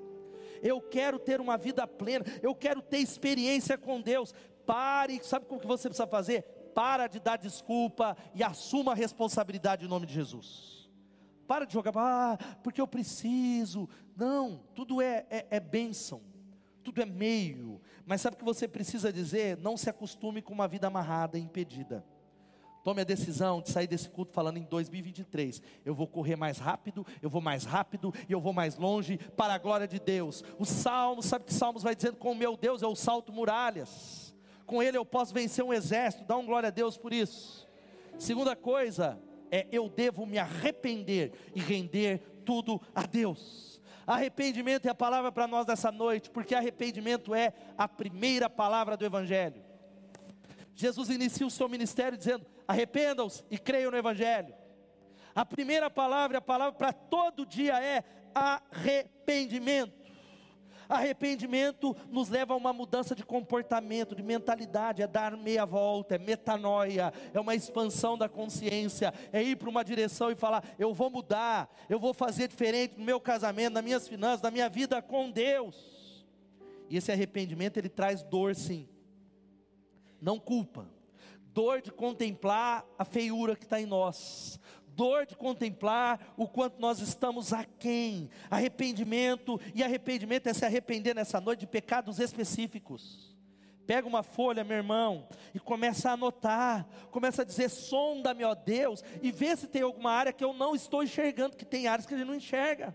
Eu 0.61 0.81
quero 0.81 1.19
ter 1.19 1.39
uma 1.39 1.55
vida 1.55 1.85
plena, 1.87 2.25
eu 2.41 2.53
quero 2.55 2.81
ter 2.81 2.97
experiência 2.97 3.77
com 3.77 4.01
Deus. 4.01 4.33
Pare, 4.65 5.19
sabe 5.23 5.45
o 5.49 5.59
que 5.59 5.67
você 5.67 5.87
precisa 5.87 6.07
fazer? 6.07 6.41
Para 6.73 7.07
de 7.07 7.19
dar 7.19 7.37
desculpa 7.37 8.17
e 8.33 8.43
assuma 8.43 8.91
a 8.91 8.95
responsabilidade 8.95 9.85
em 9.85 9.87
nome 9.87 10.05
de 10.05 10.13
Jesus. 10.13 10.89
Para 11.47 11.65
de 11.65 11.73
jogar, 11.73 11.93
ah, 11.95 12.37
porque 12.63 12.81
eu 12.81 12.87
preciso. 12.87 13.87
Não, 14.15 14.63
tudo 14.73 15.01
é, 15.01 15.25
é, 15.29 15.47
é 15.51 15.59
bênção 15.59 16.21
tudo 16.88 17.01
é 17.01 17.05
meio. 17.05 17.81
Mas 18.05 18.21
sabe 18.21 18.35
o 18.35 18.39
que 18.39 18.45
você 18.45 18.65
precisa 18.65 19.11
dizer? 19.11 19.57
Não 19.57 19.75
se 19.75 19.89
acostume 19.89 20.41
com 20.41 20.53
uma 20.53 20.69
vida 20.69 20.88
amarrada 20.88 21.38
e 21.38 21.41
impedida. 21.41 22.05
Tome 22.81 23.01
a 23.01 23.03
decisão 23.03 23.61
de 23.61 23.69
sair 23.69 23.88
desse 23.88 24.09
culto 24.09 24.31
falando 24.31 24.55
em 24.55 24.63
2023. 24.63 25.61
Eu 25.83 25.93
vou 25.93 26.07
correr 26.07 26.38
mais 26.38 26.59
rápido, 26.59 27.05
eu 27.21 27.29
vou 27.29 27.41
mais 27.41 27.65
rápido 27.65 28.13
e 28.29 28.31
eu 28.31 28.39
vou 28.39 28.53
mais 28.53 28.77
longe 28.77 29.17
para 29.35 29.53
a 29.53 29.57
glória 29.57 29.85
de 29.85 29.99
Deus. 29.99 30.45
O 30.57 30.63
Salmo, 30.63 31.21
sabe 31.21 31.43
que 31.43 31.53
Salmos 31.53 31.83
vai 31.83 31.93
dizendo: 31.93 32.15
com 32.15 32.31
o 32.31 32.35
meu 32.35 32.55
Deus 32.55 32.81
eu 32.81 32.95
salto 32.95 33.33
muralhas. 33.33 34.33
Com 34.65 34.81
ele 34.81 34.97
eu 34.97 35.03
posso 35.03 35.33
vencer 35.33 35.65
um 35.65 35.73
exército. 35.73 36.23
Dá 36.23 36.38
um 36.38 36.45
glória 36.45 36.67
a 36.67 36.71
Deus 36.71 36.97
por 36.97 37.11
isso. 37.11 37.67
Segunda 38.17 38.55
coisa 38.55 39.21
é 39.51 39.67
eu 39.73 39.89
devo 39.89 40.25
me 40.25 40.38
arrepender 40.38 41.33
e 41.53 41.59
render 41.59 42.19
tudo 42.45 42.81
a 42.95 43.05
Deus. 43.05 43.76
Arrependimento 44.08 44.88
é 44.88 44.89
a 44.89 44.95
palavra 44.95 45.34
para 45.34 45.45
nós 45.47 45.66
dessa 45.66 45.91
noite, 45.91 46.30
porque 46.30 46.55
arrependimento 46.55 47.36
é 47.36 47.51
a 47.78 47.89
primeira 47.89 48.49
palavra 48.49 48.95
do 48.95 49.05
Evangelho. 49.05 49.62
Jesus 50.74 51.10
inicia 51.10 51.45
o 51.45 51.51
seu 51.51 51.68
ministério 51.68 52.18
dizendo: 52.18 52.45
arrependam-se 52.66 53.43
e 53.51 53.58
creiam 53.58 53.91
no 53.91 53.97
Evangelho. 53.97 54.55
A 55.36 55.43
primeira 55.43 55.89
palavra, 55.89 56.38
a 56.38 56.41
palavra 56.41 56.74
para 56.74 56.93
todo 56.93 57.45
dia 57.45 57.84
é 57.84 58.01
arrependimento. 58.34 60.07
Arrependimento 60.88 61.95
nos 62.09 62.29
leva 62.29 62.53
a 62.53 62.57
uma 62.57 62.71
mudança 62.71 63.13
de 63.13 63.23
comportamento, 63.23 64.15
de 64.15 64.23
mentalidade, 64.23 65.01
é 65.01 65.07
dar 65.07 65.35
meia 65.35 65.65
volta, 65.65 66.15
é 66.15 66.17
metanoia, 66.17 67.13
é 67.33 67.39
uma 67.39 67.55
expansão 67.55 68.17
da 68.17 68.29
consciência, 68.29 69.13
é 69.31 69.41
ir 69.41 69.55
para 69.57 69.69
uma 69.69 69.83
direção 69.83 70.31
e 70.31 70.35
falar: 70.35 70.63
eu 70.79 70.93
vou 70.93 71.09
mudar, 71.09 71.69
eu 71.89 71.99
vou 71.99 72.13
fazer 72.13 72.47
diferente 72.47 72.97
no 72.97 73.05
meu 73.05 73.19
casamento, 73.19 73.73
nas 73.73 73.83
minhas 73.83 74.07
finanças, 74.07 74.41
na 74.41 74.51
minha 74.51 74.69
vida 74.69 75.01
com 75.01 75.29
Deus. 75.29 75.97
E 76.89 76.97
esse 76.97 77.11
arrependimento 77.11 77.77
ele 77.77 77.89
traz 77.89 78.23
dor, 78.23 78.55
sim, 78.55 78.88
não 80.21 80.39
culpa, 80.39 80.88
dor 81.53 81.81
de 81.81 81.91
contemplar 81.91 82.85
a 82.97 83.03
feiura 83.03 83.55
que 83.55 83.63
está 83.63 83.81
em 83.81 83.85
nós, 83.85 84.59
dor 84.97 85.27
de 85.27 85.37
contemplar 85.37 86.33
o 86.35 86.47
quanto 86.47 86.81
nós 86.81 86.99
estamos 86.99 87.53
aquém. 87.53 88.29
Arrependimento, 88.49 89.61
e 89.75 89.83
arrependimento 89.83 90.47
é 90.47 90.53
se 90.53 90.65
arrepender 90.65 91.13
nessa 91.13 91.39
noite 91.39 91.61
de 91.61 91.67
pecados 91.67 92.19
específicos. 92.19 93.37
Pega 93.85 94.07
uma 94.07 94.23
folha, 94.23 94.65
meu 94.65 94.75
irmão, 94.75 95.29
e 95.53 95.59
começa 95.59 96.09
a 96.09 96.13
anotar, 96.13 96.85
começa 97.11 97.43
a 97.43 97.45
dizer: 97.45 97.69
sonda-me, 97.69 98.43
ó 98.43 98.53
Deus, 98.53 99.01
e 99.21 99.31
vê 99.31 99.55
se 99.55 99.67
tem 99.67 99.83
alguma 99.83 100.11
área 100.11 100.33
que 100.33 100.43
eu 100.43 100.51
não 100.51 100.75
estou 100.75 101.03
enxergando, 101.03 101.55
que 101.55 101.63
tem 101.63 101.87
áreas 101.87 102.05
que 102.05 102.13
ele 102.13 102.25
não 102.25 102.35
enxerga 102.35 102.93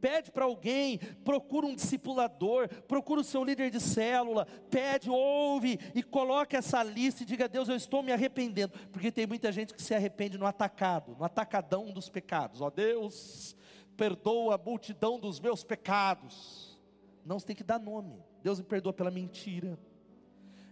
pede 0.00 0.30
para 0.30 0.44
alguém, 0.44 0.98
procura 1.24 1.66
um 1.66 1.74
discipulador, 1.74 2.68
procura 2.84 3.20
o 3.20 3.24
seu 3.24 3.42
líder 3.44 3.70
de 3.70 3.80
célula, 3.80 4.46
pede, 4.70 5.10
ouve 5.10 5.78
e 5.94 6.02
coloque 6.02 6.56
essa 6.56 6.82
lista 6.82 7.22
e 7.22 7.26
diga: 7.26 7.48
Deus, 7.48 7.68
eu 7.68 7.76
estou 7.76 8.02
me 8.02 8.12
arrependendo, 8.12 8.72
porque 8.92 9.10
tem 9.10 9.26
muita 9.26 9.50
gente 9.50 9.74
que 9.74 9.82
se 9.82 9.94
arrepende 9.94 10.38
no 10.38 10.46
atacado, 10.46 11.16
no 11.18 11.24
atacadão 11.24 11.92
dos 11.92 12.08
pecados. 12.08 12.60
Ó 12.60 12.70
Deus, 12.70 13.56
perdoa 13.96 14.54
a 14.54 14.58
multidão 14.58 15.18
dos 15.18 15.40
meus 15.40 15.64
pecados. 15.64 16.78
Não, 17.24 17.38
você 17.38 17.46
tem 17.46 17.56
que 17.56 17.64
dar 17.64 17.78
nome. 17.78 18.22
Deus 18.42 18.58
me 18.58 18.64
perdoa 18.64 18.92
pela 18.92 19.10
mentira, 19.10 19.78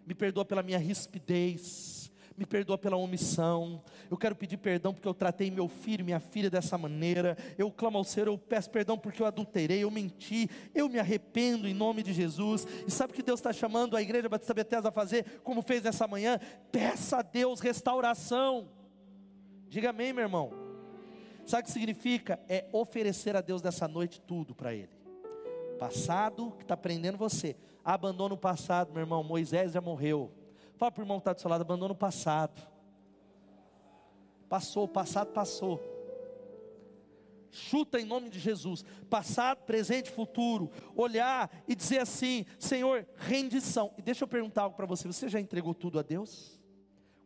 me 0.07 0.15
perdoa 0.15 0.45
pela 0.45 0.63
minha 0.63 0.79
rispidez 0.79 2.04
me 2.37 2.45
perdoa 2.45 2.77
pela 2.77 2.97
omissão. 2.97 3.83
Eu 4.11 4.17
quero 4.17 4.35
pedir 4.35 4.57
perdão 4.57 4.93
porque 4.93 5.07
eu 5.07 5.15
tratei 5.15 5.51
meu 5.51 5.69
filho, 5.69 6.05
minha 6.05 6.21
filha 6.21 6.51
dessa 6.51 6.77
maneira. 6.77 7.37
Eu 7.57 7.71
clamo 7.71 7.99
ao 7.99 8.05
Senhor, 8.05 8.27
eu 8.27 8.37
peço 8.37 8.71
perdão 8.71 8.99
porque 8.99 9.23
eu 9.23 9.27
adulterei, 9.27 9.85
eu 9.85 9.91
menti. 9.91 10.49
Eu 10.75 10.89
me 10.89 10.99
arrependo 10.99 11.69
em 11.69 11.75
nome 11.75 12.03
de 12.03 12.13
Jesus. 12.13 12.67
E 12.87 12.91
sabe 12.91 13.13
o 13.13 13.17
que 13.17 13.23
Deus 13.23 13.41
está 13.41 13.53
chamando 13.53 13.97
a 13.97 14.03
igreja 14.03 14.29
Batista 14.29 14.55
Bethesda 14.55 14.89
a 14.89 14.93
fazer, 14.93 15.41
como 15.43 15.63
fez 15.63 15.83
nessa 15.83 16.09
manhã? 16.09 16.39
Peça 16.73 17.19
a 17.19 17.23
Deus 17.23 17.61
restauração. 17.61 18.69
Diga 19.69 19.91
amém, 19.91 20.13
meu 20.13 20.25
irmão. 20.25 20.53
Sabe 21.47 21.63
o 21.63 21.67
que 21.67 21.73
significa? 21.73 22.41
É 22.49 22.67
oferecer 22.73 23.37
a 23.37 23.41
Deus 23.41 23.63
nessa 23.63 23.87
noite 23.87 24.21
tudo 24.21 24.55
para 24.55 24.75
Ele. 24.75 24.89
Passado 25.79 26.53
que 26.57 26.63
está 26.63 26.77
prendendo 26.77 27.19
você. 27.19 27.57
Abandona 27.85 28.35
o 28.35 28.39
passado, 28.39 28.93
meu 28.93 29.03
irmão. 29.03 29.23
Moisés 29.23 29.73
já 29.73 29.81
morreu. 29.81 30.33
Fala 30.85 30.93
para 30.93 31.01
o 31.01 31.05
irmão 31.05 31.19
que 31.19 31.23
está 31.23 31.33
do 31.33 31.41
seu 31.41 31.49
lado, 31.49 31.63
abandona 31.63 31.95
o 31.95 31.97
passado. 31.97 32.61
Passou, 34.51 34.87
passado 34.87 35.33
passou. 35.33 35.81
Chuta 37.51 37.99
em 37.99 38.05
nome 38.05 38.29
de 38.29 38.39
Jesus. 38.39 38.85
Passado, 39.09 39.63
presente, 39.65 40.11
futuro. 40.11 40.71
Olhar 40.95 41.51
e 41.67 41.75
dizer 41.75 42.01
assim: 42.01 42.45
Senhor, 42.59 43.07
rendição. 43.17 43.95
E 43.97 44.03
deixa 44.03 44.25
eu 44.25 44.29
perguntar 44.29 44.65
algo 44.65 44.77
para 44.77 44.85
você: 44.85 45.09
você 45.09 45.27
já 45.27 45.41
entregou 45.41 45.73
tudo 45.73 45.99
a 45.99 46.03
Deus? 46.03 46.61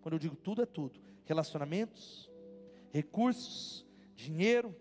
Quando 0.02 0.12
eu 0.12 0.20
digo 0.20 0.36
tudo, 0.36 0.62
é 0.62 0.66
tudo: 0.66 1.00
relacionamentos, 1.24 2.30
recursos, 2.92 3.84
dinheiro, 4.14 4.72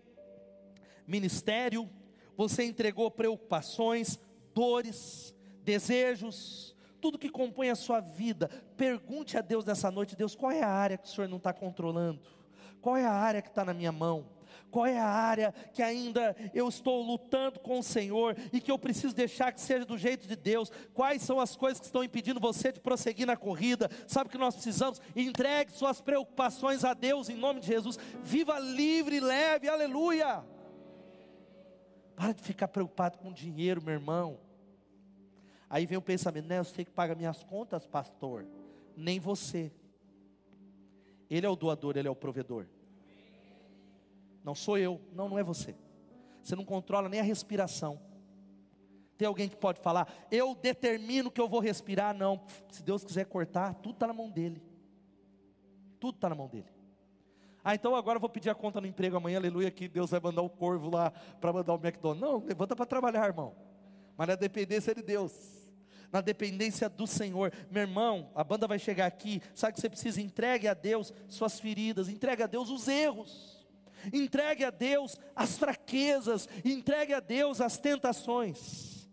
ministério. 1.04 1.90
Você 2.36 2.62
entregou 2.62 3.10
preocupações, 3.10 4.20
dores, 4.54 5.34
desejos, 5.64 6.76
tudo 7.00 7.18
que 7.18 7.28
compõe 7.28 7.70
a 7.70 7.74
sua 7.74 8.00
vida. 8.00 8.48
Pergunte 8.76 9.36
a 9.36 9.40
Deus 9.40 9.64
nessa 9.64 9.90
noite: 9.90 10.16
Deus, 10.16 10.34
qual 10.34 10.52
é 10.52 10.62
a 10.62 10.68
área 10.68 10.98
que 10.98 11.08
o 11.08 11.10
Senhor 11.10 11.28
não 11.28 11.38
está 11.38 11.52
controlando? 11.52 12.20
Qual 12.80 12.96
é 12.96 13.04
a 13.04 13.12
área 13.12 13.42
que 13.42 13.48
está 13.48 13.64
na 13.64 13.74
minha 13.74 13.92
mão? 13.92 14.26
Qual 14.70 14.86
é 14.86 14.98
a 14.98 15.06
área 15.06 15.52
que 15.72 15.82
ainda 15.82 16.36
eu 16.52 16.68
estou 16.68 17.02
lutando 17.02 17.58
com 17.60 17.78
o 17.78 17.82
Senhor 17.82 18.36
e 18.52 18.60
que 18.60 18.70
eu 18.70 18.78
preciso 18.78 19.14
deixar 19.14 19.52
que 19.52 19.60
seja 19.60 19.84
do 19.84 19.96
jeito 19.96 20.26
de 20.26 20.36
Deus? 20.36 20.70
Quais 20.92 21.22
são 21.22 21.40
as 21.40 21.56
coisas 21.56 21.80
que 21.80 21.86
estão 21.86 22.04
impedindo 22.04 22.38
você 22.38 22.70
de 22.70 22.80
prosseguir 22.80 23.26
na 23.26 23.36
corrida? 23.36 23.90
Sabe 24.06 24.28
o 24.28 24.30
que 24.30 24.38
nós 24.38 24.54
precisamos? 24.54 25.00
Entregue 25.16 25.72
suas 25.72 26.00
preocupações 26.00 26.84
a 26.84 26.92
Deus 26.92 27.28
em 27.28 27.36
nome 27.36 27.60
de 27.60 27.66
Jesus. 27.66 27.98
Viva 28.22 28.58
livre 28.58 29.16
e 29.16 29.20
leve, 29.20 29.68
aleluia. 29.68 30.44
Para 32.14 32.32
de 32.32 32.42
ficar 32.42 32.68
preocupado 32.68 33.16
com 33.18 33.32
dinheiro, 33.32 33.82
meu 33.82 33.94
irmão. 33.94 34.47
Aí 35.70 35.84
vem 35.84 35.98
o 35.98 36.02
pensamento, 36.02 36.46
né? 36.46 36.58
Eu 36.58 36.64
sei 36.64 36.84
que 36.84 36.90
paga 36.90 37.14
minhas 37.14 37.42
contas, 37.44 37.86
pastor. 37.86 38.46
Nem 38.96 39.20
você. 39.20 39.70
Ele 41.28 41.44
é 41.44 41.48
o 41.48 41.56
doador, 41.56 41.96
ele 41.96 42.08
é 42.08 42.10
o 42.10 42.16
provedor. 42.16 42.66
Não 44.42 44.54
sou 44.54 44.78
eu, 44.78 45.00
não, 45.12 45.28
não 45.28 45.38
é 45.38 45.42
você. 45.42 45.74
Você 46.42 46.56
não 46.56 46.64
controla 46.64 47.08
nem 47.08 47.20
a 47.20 47.22
respiração. 47.22 48.00
Tem 49.18 49.26
alguém 49.26 49.48
que 49.48 49.56
pode 49.56 49.80
falar, 49.80 50.08
eu 50.30 50.54
determino 50.54 51.30
que 51.30 51.40
eu 51.40 51.48
vou 51.48 51.60
respirar? 51.60 52.16
Não, 52.16 52.40
se 52.70 52.82
Deus 52.82 53.04
quiser 53.04 53.26
cortar, 53.26 53.74
tudo 53.74 53.94
está 53.94 54.06
na 54.06 54.14
mão 54.14 54.30
dele. 54.30 54.62
Tudo 56.00 56.14
está 56.14 56.28
na 56.28 56.34
mão 56.34 56.46
dele. 56.46 56.68
Ah, 57.62 57.74
então 57.74 57.94
agora 57.94 58.16
eu 58.16 58.20
vou 58.20 58.30
pedir 58.30 58.48
a 58.48 58.54
conta 58.54 58.80
no 58.80 58.86
emprego 58.86 59.16
amanhã, 59.16 59.36
aleluia, 59.36 59.70
que 59.70 59.88
Deus 59.88 60.10
vai 60.10 60.20
mandar 60.20 60.40
o 60.40 60.48
corvo 60.48 60.88
lá 60.88 61.10
para 61.40 61.52
mandar 61.52 61.74
o 61.74 61.76
McDonald's. 61.76 62.22
Não, 62.22 62.38
levanta 62.38 62.74
para 62.74 62.86
trabalhar, 62.86 63.26
irmão. 63.26 63.54
Mas 64.16 64.28
na 64.28 64.36
dependência 64.36 64.94
de 64.94 65.02
Deus 65.02 65.57
na 66.12 66.20
dependência 66.20 66.88
do 66.88 67.06
Senhor. 67.06 67.52
Meu 67.70 67.82
irmão, 67.82 68.30
a 68.34 68.42
banda 68.42 68.66
vai 68.66 68.78
chegar 68.78 69.06
aqui, 69.06 69.42
sabe 69.54 69.74
que 69.74 69.80
você 69.80 69.88
precisa? 69.88 70.20
Entregue 70.20 70.68
a 70.68 70.74
Deus 70.74 71.12
suas 71.28 71.60
feridas, 71.60 72.08
entregue 72.08 72.42
a 72.42 72.46
Deus 72.46 72.70
os 72.70 72.88
erros, 72.88 73.66
entregue 74.12 74.64
a 74.64 74.70
Deus 74.70 75.16
as 75.34 75.58
fraquezas, 75.58 76.48
entregue 76.64 77.14
a 77.14 77.20
Deus 77.20 77.60
as 77.60 77.78
tentações. 77.78 79.08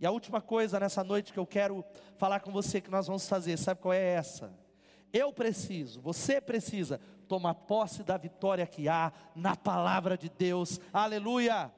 E 0.00 0.06
a 0.06 0.10
última 0.10 0.40
coisa 0.40 0.78
nessa 0.78 1.02
noite 1.02 1.32
que 1.32 1.38
eu 1.38 1.46
quero 1.46 1.84
falar 2.16 2.40
com 2.40 2.52
você 2.52 2.80
que 2.80 2.90
nós 2.90 3.06
vamos 3.06 3.28
fazer, 3.28 3.56
sabe 3.56 3.80
qual 3.80 3.92
é 3.92 4.14
essa? 4.14 4.52
Eu 5.12 5.32
preciso, 5.32 6.00
você 6.00 6.40
precisa 6.40 7.00
toma 7.28 7.54
posse 7.54 8.02
da 8.02 8.16
vitória 8.16 8.66
que 8.66 8.88
há 8.88 9.12
na 9.36 9.54
palavra 9.54 10.16
de 10.16 10.30
Deus, 10.30 10.80
aleluia. 10.92 11.70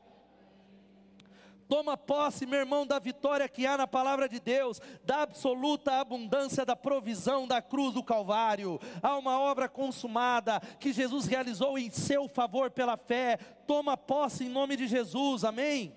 Toma 1.70 1.96
posse, 1.96 2.46
meu 2.46 2.58
irmão, 2.58 2.84
da 2.84 2.98
vitória 2.98 3.48
que 3.48 3.64
há 3.64 3.78
na 3.78 3.86
palavra 3.86 4.28
de 4.28 4.40
Deus, 4.40 4.80
da 5.04 5.22
absoluta 5.22 6.00
abundância 6.00 6.66
da 6.66 6.74
provisão 6.74 7.46
da 7.46 7.62
cruz 7.62 7.94
do 7.94 8.02
Calvário. 8.02 8.80
Há 9.00 9.16
uma 9.16 9.38
obra 9.38 9.68
consumada 9.68 10.58
que 10.80 10.92
Jesus 10.92 11.26
realizou 11.26 11.78
em 11.78 11.88
seu 11.88 12.28
favor 12.28 12.72
pela 12.72 12.96
fé. 12.96 13.36
Toma 13.68 13.96
posse 13.96 14.46
em 14.46 14.48
nome 14.48 14.76
de 14.76 14.88
Jesus, 14.88 15.44
amém? 15.44 15.94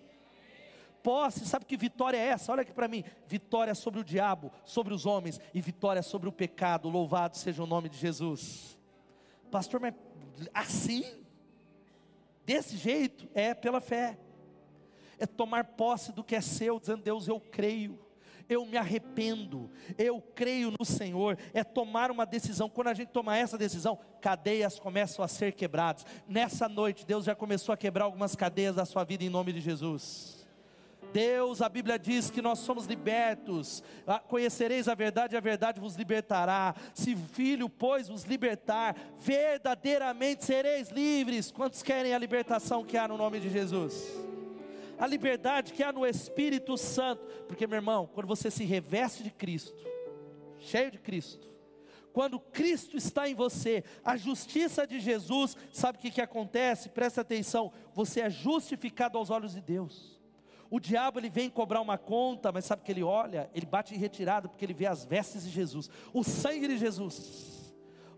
Posse, 1.02 1.44
sabe 1.44 1.66
que 1.66 1.76
vitória 1.76 2.18
é 2.18 2.28
essa? 2.28 2.52
Olha 2.52 2.62
aqui 2.62 2.72
para 2.72 2.88
mim: 2.88 3.04
vitória 3.26 3.74
sobre 3.74 4.00
o 4.00 4.04
diabo, 4.04 4.52
sobre 4.64 4.94
os 4.94 5.08
homens 5.08 5.42
e 5.56 5.60
vitória 5.60 6.04
sobre 6.04 6.30
o 6.30 6.32
pecado. 6.32 6.88
Louvado 6.88 7.36
seja 7.36 7.64
o 7.64 7.68
nome 7.68 7.90
de 7.90 7.98
Jesus. 7.98 8.78
Pastor, 9.50 9.80
mas 9.80 9.96
assim? 10.54 11.04
Desse 12.46 12.78
jeito? 12.78 13.28
É 13.34 13.56
pela 13.56 13.82
fé 13.82 14.20
é 15.24 15.26
tomar 15.26 15.64
posse 15.64 16.12
do 16.12 16.24
que 16.24 16.36
é 16.36 16.42
seu, 16.42 16.80
dizendo: 16.80 17.02
Deus, 17.02 17.28
eu 17.28 17.40
creio, 17.40 17.98
eu 18.50 18.66
me 18.66 18.78
arrependo, 18.78 19.72
eu 19.98 20.22
creio 20.22 20.74
no 20.78 20.86
Senhor, 20.86 21.38
é 21.54 21.64
tomar 21.64 22.12
uma 22.12 22.26
decisão. 22.26 22.70
Quando 22.70 22.88
a 22.88 22.94
gente 22.94 23.10
toma 23.10 23.38
essa 23.38 23.58
decisão, 23.58 23.98
cadeias 24.22 24.80
começam 24.80 25.24
a 25.24 25.28
ser 25.28 25.54
quebradas. 25.54 26.06
Nessa 26.28 26.68
noite, 26.68 27.06
Deus 27.06 27.26
já 27.26 27.34
começou 27.34 27.72
a 27.72 27.78
quebrar 27.78 28.06
algumas 28.06 28.36
cadeias 28.36 28.76
da 28.76 28.86
sua 28.86 29.04
vida 29.04 29.24
em 29.24 29.30
nome 29.30 29.54
de 29.54 29.62
Jesus. 29.62 30.44
Deus, 31.14 31.62
a 31.62 31.70
Bíblia 31.70 32.00
diz 32.00 32.32
que 32.32 32.42
nós 32.42 32.60
somos 32.60 32.86
libertos. 32.86 33.84
Ah, 34.06 34.20
conhecereis 34.20 34.88
a 34.88 34.96
verdade, 34.96 35.36
e 35.36 35.38
a 35.38 35.42
verdade 35.42 35.80
vos 35.80 35.96
libertará. 35.96 36.74
Se 36.94 37.14
o 37.14 37.18
Filho, 37.18 37.70
pois, 37.70 38.10
vos 38.10 38.24
libertar, 38.24 38.96
verdadeiramente 39.20 40.44
sereis 40.44 40.90
livres. 40.90 41.52
Quantos 41.52 41.84
querem 41.84 42.14
a 42.16 42.18
libertação 42.18 42.84
que 42.84 42.98
há 42.98 43.08
no 43.08 43.16
nome 43.16 43.40
de 43.40 43.50
Jesus? 43.50 44.34
A 44.98 45.08
liberdade 45.08 45.74
que 45.74 45.84
há 45.84 45.92
no 45.92 46.06
Espírito 46.06 46.78
Santo. 46.78 47.24
Porque, 47.48 47.68
meu 47.68 47.78
irmão, 47.78 48.10
quando 48.14 48.28
você 48.28 48.50
se 48.50 48.64
reveste 48.64 49.24
de 49.24 49.32
Cristo, 49.32 49.84
cheio 50.60 50.92
de 50.92 51.00
Cristo, 51.00 51.52
quando 52.14 52.40
Cristo 52.40 52.96
está 52.96 53.28
em 53.28 53.34
você, 53.34 53.84
a 54.06 54.16
justiça 54.16 54.86
de 54.86 55.00
Jesus, 55.00 55.58
sabe 55.72 55.98
o 55.98 56.02
que, 56.02 56.12
que 56.12 56.22
acontece? 56.22 56.90
Presta 56.90 57.22
atenção, 57.22 57.72
você 57.94 58.22
é 58.22 58.30
justificado 58.30 59.18
aos 59.18 59.32
olhos 59.32 59.54
de 59.54 59.62
Deus. 59.62 60.22
O 60.70 60.80
diabo 60.80 61.20
ele 61.20 61.30
vem 61.30 61.50
cobrar 61.50 61.82
uma 61.82 61.98
conta, 61.98 62.52
mas 62.52 62.66
sabe 62.66 62.84
que 62.84 62.92
ele 62.92 63.04
olha, 63.04 63.50
ele 63.54 63.66
bate 63.66 63.94
em 63.94 63.98
retirada 63.98 64.48
porque 64.48 64.64
ele 64.64 64.74
vê 64.74 64.86
as 64.86 65.04
vestes 65.06 65.44
de 65.44 65.50
Jesus, 65.50 65.90
o 66.14 66.24
sangue 66.24 66.68
de 66.68 66.78
Jesus. 66.78 67.63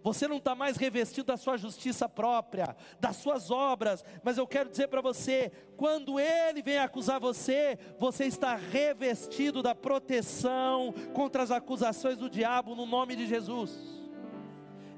Você 0.06 0.28
não 0.28 0.38
está 0.38 0.54
mais 0.54 0.78
revestido 0.78 1.26
da 1.26 1.36
sua 1.36 1.58
justiça 1.58 2.08
própria, 2.08 2.78
das 3.00 3.16
suas 3.16 3.50
obras, 3.50 4.06
mas 4.24 4.38
eu 4.38 4.46
quero 4.46 4.70
dizer 4.70 4.88
para 4.88 5.02
você: 5.02 5.52
quando 5.76 6.20
ele 6.20 6.62
vem 6.62 6.78
acusar 6.78 7.20
você, 7.20 7.76
você 7.98 8.26
está 8.26 8.56
revestido 8.56 9.64
da 9.64 9.74
proteção 9.74 10.94
contra 11.12 11.42
as 11.42 11.50
acusações 11.50 12.20
do 12.20 12.30
diabo 12.30 12.76
no 12.76 12.86
nome 12.86 13.16
de 13.16 13.26
Jesus. 13.26 13.76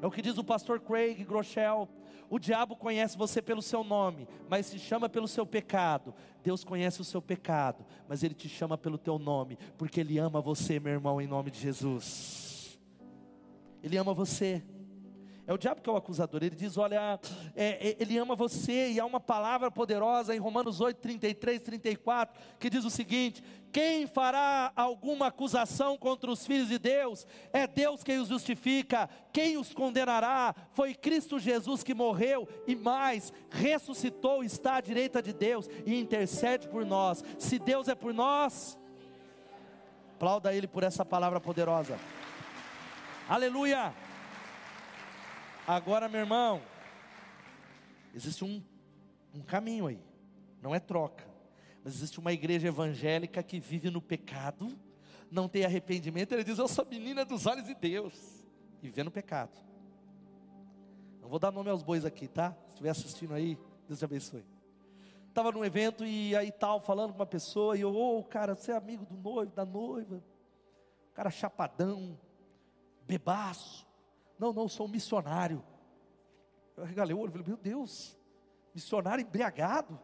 É 0.01 0.05
o 0.05 0.11
que 0.11 0.21
diz 0.21 0.37
o 0.37 0.43
pastor 0.43 0.81
Craig 0.81 1.23
Groeschel. 1.23 1.87
O 2.29 2.37
diabo 2.37 2.75
conhece 2.75 3.17
você 3.17 3.41
pelo 3.41 3.61
seu 3.61 3.85
nome, 3.85 4.27
mas 4.49 4.65
se 4.65 4.77
chama 4.77 5.07
pelo 5.07 5.29
seu 5.29 5.45
pecado. 5.45 6.13
Deus 6.43 6.65
conhece 6.65 6.99
o 6.99 7.05
seu 7.05 7.21
pecado, 7.21 7.85
mas 8.09 8.23
ele 8.23 8.33
te 8.35 8.49
chama 8.49 8.77
pelo 8.77 8.97
teu 8.97 9.17
nome, 9.17 9.57
porque 9.77 10.01
ele 10.01 10.17
ama 10.17 10.41
você, 10.41 10.81
meu 10.81 10.91
irmão, 10.91 11.21
em 11.21 11.27
nome 11.27 11.49
de 11.49 11.61
Jesus. 11.61 12.77
Ele 13.81 13.95
ama 13.95 14.13
você. 14.13 14.61
É 15.47 15.53
o 15.53 15.57
diabo 15.57 15.79
que 15.81 15.89
é 15.89 15.93
o 15.93 15.95
acusador. 15.95 16.43
Ele 16.43 16.57
diz: 16.57 16.77
Olha, 16.77 17.17
é, 17.55 17.89
é, 17.89 17.97
ele 18.01 18.17
ama 18.17 18.35
você. 18.35 18.91
E 18.91 18.99
há 18.99 19.05
uma 19.05 19.19
palavra 19.21 19.71
poderosa 19.71 20.35
em 20.35 20.39
Romanos 20.39 20.81
8, 20.81 20.97
33, 20.97 21.61
34, 21.61 22.37
que 22.59 22.69
diz 22.69 22.83
o 22.83 22.89
seguinte: 22.89 23.41
Quem 23.71 24.05
fará 24.05 24.73
alguma 24.75 25.27
acusação 25.27 25.97
contra 25.97 26.29
os 26.29 26.45
filhos 26.45 26.67
de 26.67 26.77
Deus? 26.77 27.25
É 27.53 27.65
Deus 27.65 28.03
quem 28.03 28.19
os 28.19 28.27
justifica. 28.27 29.09
Quem 29.31 29.57
os 29.57 29.73
condenará? 29.73 30.53
Foi 30.73 30.93
Cristo 30.93 31.39
Jesus 31.39 31.81
que 31.81 31.93
morreu 31.93 32.45
e 32.67 32.75
mais, 32.75 33.31
ressuscitou, 33.49 34.43
está 34.43 34.75
à 34.75 34.81
direita 34.81 35.21
de 35.21 35.31
Deus 35.31 35.69
e 35.85 35.97
intercede 35.97 36.67
por 36.67 36.85
nós. 36.85 37.23
Se 37.39 37.57
Deus 37.57 37.87
é 37.87 37.95
por 37.95 38.13
nós, 38.13 38.77
aplauda 40.13 40.53
Ele 40.53 40.67
por 40.67 40.83
essa 40.83 41.05
palavra 41.05 41.39
poderosa. 41.39 41.97
Aleluia. 43.29 44.06
Agora, 45.67 46.07
meu 46.07 46.21
irmão, 46.21 46.61
existe 48.15 48.41
um, 48.45 48.63
um 49.33 49.41
caminho 49.41 49.87
aí, 49.87 49.99
não 50.61 50.73
é 50.73 50.79
troca, 50.79 51.27
mas 51.83 51.93
existe 51.95 52.21
uma 52.21 52.31
igreja 52.31 52.69
evangélica 52.69 53.43
que 53.43 53.59
vive 53.59 53.89
no 53.89 54.01
pecado, 54.01 54.79
não 55.29 55.49
tem 55.49 55.65
arrependimento, 55.65 56.31
ele 56.31 56.45
diz: 56.45 56.57
Eu 56.57 56.69
sou 56.69 56.85
menina 56.85 57.25
dos 57.25 57.45
olhos 57.45 57.65
de 57.65 57.75
Deus, 57.75 58.45
e 58.81 58.89
vê 58.89 59.03
no 59.03 59.11
pecado. 59.11 59.59
Não 61.21 61.27
vou 61.27 61.37
dar 61.37 61.51
nome 61.51 61.69
aos 61.69 61.83
bois 61.83 62.05
aqui, 62.05 62.29
tá? 62.29 62.55
Se 62.67 62.69
estiver 62.69 62.89
assistindo 62.89 63.33
aí, 63.33 63.59
Deus 63.87 63.99
te 63.99 64.05
abençoe. 64.05 64.45
Estava 65.27 65.51
num 65.51 65.65
evento 65.65 66.05
e 66.05 66.33
aí 66.33 66.49
tal, 66.49 66.79
falando 66.79 67.11
com 67.11 67.19
uma 67.19 67.25
pessoa, 67.25 67.77
e 67.77 67.81
eu, 67.81 67.93
ô 67.93 68.19
oh, 68.19 68.23
cara, 68.23 68.55
você 68.55 68.71
é 68.71 68.75
amigo 68.77 69.05
do 69.05 69.17
noivo, 69.17 69.51
da 69.53 69.65
noiva, 69.65 70.23
cara 71.13 71.29
chapadão, 71.29 72.17
bebaço. 73.05 73.86
Não, 74.37 74.53
não, 74.53 74.67
sou 74.67 74.85
um 74.85 74.89
missionário. 74.89 75.63
Eu 76.75 76.83
regalei 76.83 77.15
o 77.15 77.19
olho, 77.19 77.31
falei, 77.31 77.47
meu 77.47 77.57
Deus, 77.57 78.17
missionário 78.73 79.23
embriagado. 79.23 79.99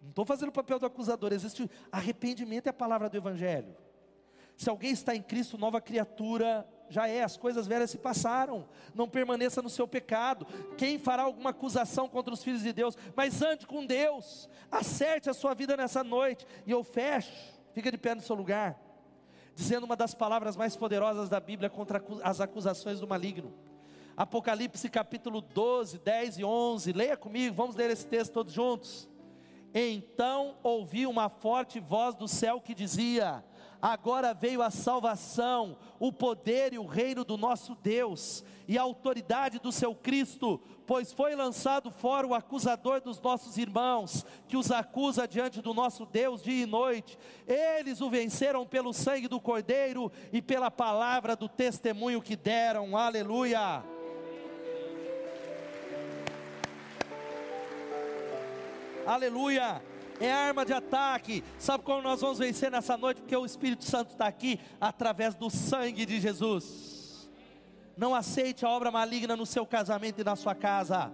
Não 0.00 0.10
estou 0.10 0.24
fazendo 0.24 0.48
o 0.48 0.52
papel 0.52 0.78
do 0.78 0.86
acusador, 0.86 1.32
existe 1.32 1.70
arrependimento 1.92 2.66
é 2.66 2.70
a 2.70 2.74
palavra 2.74 3.08
do 3.08 3.16
Evangelho. 3.16 3.76
Se 4.56 4.68
alguém 4.68 4.90
está 4.90 5.14
em 5.14 5.22
Cristo, 5.22 5.58
nova 5.58 5.80
criatura 5.80 6.66
já 6.88 7.06
é, 7.06 7.22
as 7.22 7.36
coisas 7.36 7.66
velhas 7.66 7.90
se 7.90 7.98
passaram, 7.98 8.66
não 8.94 9.08
permaneça 9.08 9.60
no 9.60 9.68
seu 9.68 9.86
pecado. 9.86 10.46
Quem 10.76 10.98
fará 10.98 11.22
alguma 11.22 11.50
acusação 11.50 12.08
contra 12.08 12.32
os 12.32 12.42
filhos 12.42 12.62
de 12.62 12.72
Deus? 12.72 12.96
Mas 13.14 13.42
ande 13.42 13.66
com 13.66 13.84
Deus, 13.84 14.48
acerte 14.70 15.28
a 15.28 15.34
sua 15.34 15.54
vida 15.54 15.76
nessa 15.76 16.02
noite. 16.02 16.46
E 16.66 16.70
eu 16.70 16.82
fecho, 16.82 17.30
fica 17.72 17.90
de 17.90 17.98
pé 17.98 18.14
no 18.14 18.22
seu 18.22 18.34
lugar 18.34 18.87
dizendo 19.58 19.82
uma 19.82 19.96
das 19.96 20.14
palavras 20.14 20.56
mais 20.56 20.76
poderosas 20.76 21.28
da 21.28 21.40
Bíblia 21.40 21.68
contra 21.68 22.00
as 22.22 22.40
acusações 22.40 23.00
do 23.00 23.08
maligno. 23.08 23.52
Apocalipse 24.16 24.88
capítulo 24.88 25.40
12, 25.40 25.98
10 25.98 26.38
e 26.38 26.44
11. 26.44 26.92
Leia 26.92 27.16
comigo, 27.16 27.56
vamos 27.56 27.74
ler 27.74 27.90
esse 27.90 28.06
texto 28.06 28.34
todos 28.34 28.52
juntos. 28.52 29.08
Então 29.74 30.54
ouvi 30.62 31.08
uma 31.08 31.28
forte 31.28 31.80
voz 31.80 32.14
do 32.14 32.28
céu 32.28 32.60
que 32.60 32.72
dizia: 32.72 33.44
Agora 33.80 34.34
veio 34.34 34.60
a 34.60 34.70
salvação, 34.70 35.76
o 36.00 36.12
poder 36.12 36.72
e 36.72 36.78
o 36.78 36.86
reino 36.86 37.24
do 37.24 37.36
nosso 37.36 37.76
Deus 37.76 38.44
e 38.66 38.76
a 38.76 38.82
autoridade 38.82 39.60
do 39.60 39.70
seu 39.70 39.94
Cristo, 39.94 40.60
pois 40.84 41.12
foi 41.12 41.36
lançado 41.36 41.88
fora 41.88 42.26
o 42.26 42.34
acusador 42.34 43.00
dos 43.00 43.20
nossos 43.20 43.56
irmãos, 43.56 44.26
que 44.48 44.56
os 44.56 44.72
acusa 44.72 45.28
diante 45.28 45.62
do 45.62 45.72
nosso 45.72 46.04
Deus 46.04 46.42
dia 46.42 46.64
e 46.64 46.66
noite. 46.66 47.16
Eles 47.46 48.00
o 48.00 48.10
venceram 48.10 48.66
pelo 48.66 48.92
sangue 48.92 49.28
do 49.28 49.40
Cordeiro 49.40 50.10
e 50.32 50.42
pela 50.42 50.72
palavra 50.72 51.36
do 51.36 51.48
testemunho 51.48 52.20
que 52.20 52.34
deram. 52.34 52.96
Aleluia. 52.96 53.84
Aleluia 59.06 59.80
é 60.20 60.32
arma 60.32 60.64
de 60.64 60.72
ataque. 60.72 61.44
Sabe 61.58 61.84
como 61.84 62.02
nós 62.02 62.20
vamos 62.20 62.38
vencer 62.38 62.70
nessa 62.70 62.96
noite? 62.96 63.20
Porque 63.20 63.36
o 63.36 63.46
Espírito 63.46 63.84
Santo 63.84 64.10
está 64.10 64.26
aqui 64.26 64.60
através 64.80 65.34
do 65.34 65.50
sangue 65.50 66.04
de 66.04 66.20
Jesus. 66.20 67.28
Não 67.96 68.14
aceite 68.14 68.64
a 68.64 68.68
obra 68.68 68.90
maligna 68.90 69.36
no 69.36 69.46
seu 69.46 69.66
casamento 69.66 70.20
e 70.20 70.24
na 70.24 70.36
sua 70.36 70.54
casa. 70.54 71.10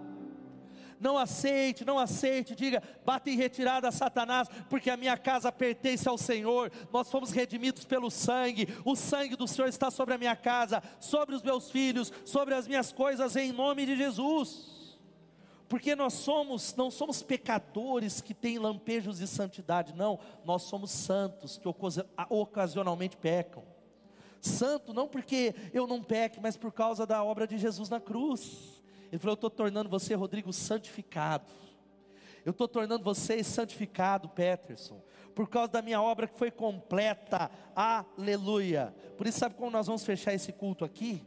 Não 0.99 1.17
aceite, 1.17 1.83
não 1.83 1.99
aceite, 1.99 2.55
diga, 2.55 2.81
bata 3.05 3.29
em 3.29 3.35
retirada 3.35 3.91
Satanás, 3.91 4.47
porque 4.69 4.89
a 4.89 4.95
minha 4.95 5.17
casa 5.17 5.51
pertence 5.51 6.07
ao 6.07 6.17
Senhor, 6.17 6.71
nós 6.91 7.11
fomos 7.11 7.31
redimidos 7.31 7.83
pelo 7.83 8.09
sangue, 8.09 8.69
o 8.85 8.95
sangue 8.95 9.35
do 9.35 9.45
Senhor 9.45 9.67
está 9.67 9.91
sobre 9.91 10.15
a 10.15 10.17
minha 10.17 10.37
casa, 10.37 10.81
sobre 10.99 11.35
os 11.35 11.43
meus 11.43 11.69
filhos, 11.69 12.13
sobre 12.23 12.53
as 12.53 12.65
minhas 12.65 12.93
coisas, 12.93 13.35
em 13.35 13.51
nome 13.51 13.85
de 13.85 13.97
Jesus 13.97 14.74
porque 15.67 15.95
nós 15.95 16.13
somos, 16.13 16.75
não 16.75 16.91
somos 16.91 17.23
pecadores 17.23 18.21
que 18.21 18.33
têm 18.33 18.59
lampejos 18.59 19.17
de 19.17 19.27
santidade, 19.27 19.93
não, 19.93 20.19
nós 20.43 20.63
somos 20.63 20.91
santos 20.91 21.57
que 21.57 21.67
ocasionalmente 22.29 23.17
pecam. 23.17 23.63
Santo 24.39 24.93
não 24.93 25.07
porque 25.07 25.55
eu 25.73 25.87
não 25.87 26.03
peque, 26.03 26.39
mas 26.39 26.55
por 26.55 26.71
causa 26.71 27.05
da 27.05 27.23
obra 27.23 27.47
de 27.47 27.57
Jesus 27.57 27.89
na 27.89 27.99
cruz. 27.99 28.83
Ele 29.11 29.17
falou: 29.17 29.31
Eu 29.31 29.35
estou 29.35 29.49
tornando 29.49 29.89
você, 29.89 30.13
Rodrigo, 30.13 30.53
santificado. 30.53 31.51
Eu 32.45 32.51
estou 32.51 32.67
tornando 32.67 33.03
você 33.03 33.43
santificado, 33.43 34.29
Peterson, 34.29 35.01
por 35.33 35.49
causa 35.49 35.71
da 35.71 35.81
minha 35.81 35.99
obra 35.99 36.27
que 36.27 36.37
foi 36.37 36.51
completa. 36.51 37.49
Aleluia. 37.75 38.93
Por 39.17 39.25
isso, 39.25 39.39
sabe 39.39 39.55
como 39.55 39.71
nós 39.71 39.87
vamos 39.87 40.05
fechar 40.05 40.31
esse 40.31 40.53
culto 40.53 40.85
aqui? 40.85 41.25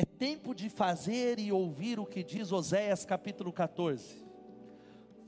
É 0.00 0.04
tempo 0.06 0.54
de 0.54 0.70
fazer 0.70 1.38
e 1.38 1.52
ouvir 1.52 2.00
o 2.00 2.06
que 2.06 2.24
diz 2.24 2.52
Oséias 2.52 3.04
capítulo 3.04 3.52
14. 3.52 4.24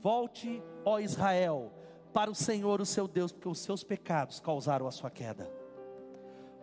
Volte, 0.01 0.63
ó 0.83 0.97
Israel, 0.97 1.71
para 2.11 2.31
o 2.31 2.33
Senhor, 2.33 2.81
o 2.81 2.85
seu 2.87 3.07
Deus, 3.07 3.31
porque 3.31 3.47
os 3.47 3.59
seus 3.59 3.83
pecados 3.83 4.39
causaram 4.39 4.87
a 4.87 4.91
sua 4.91 5.11
queda. 5.11 5.47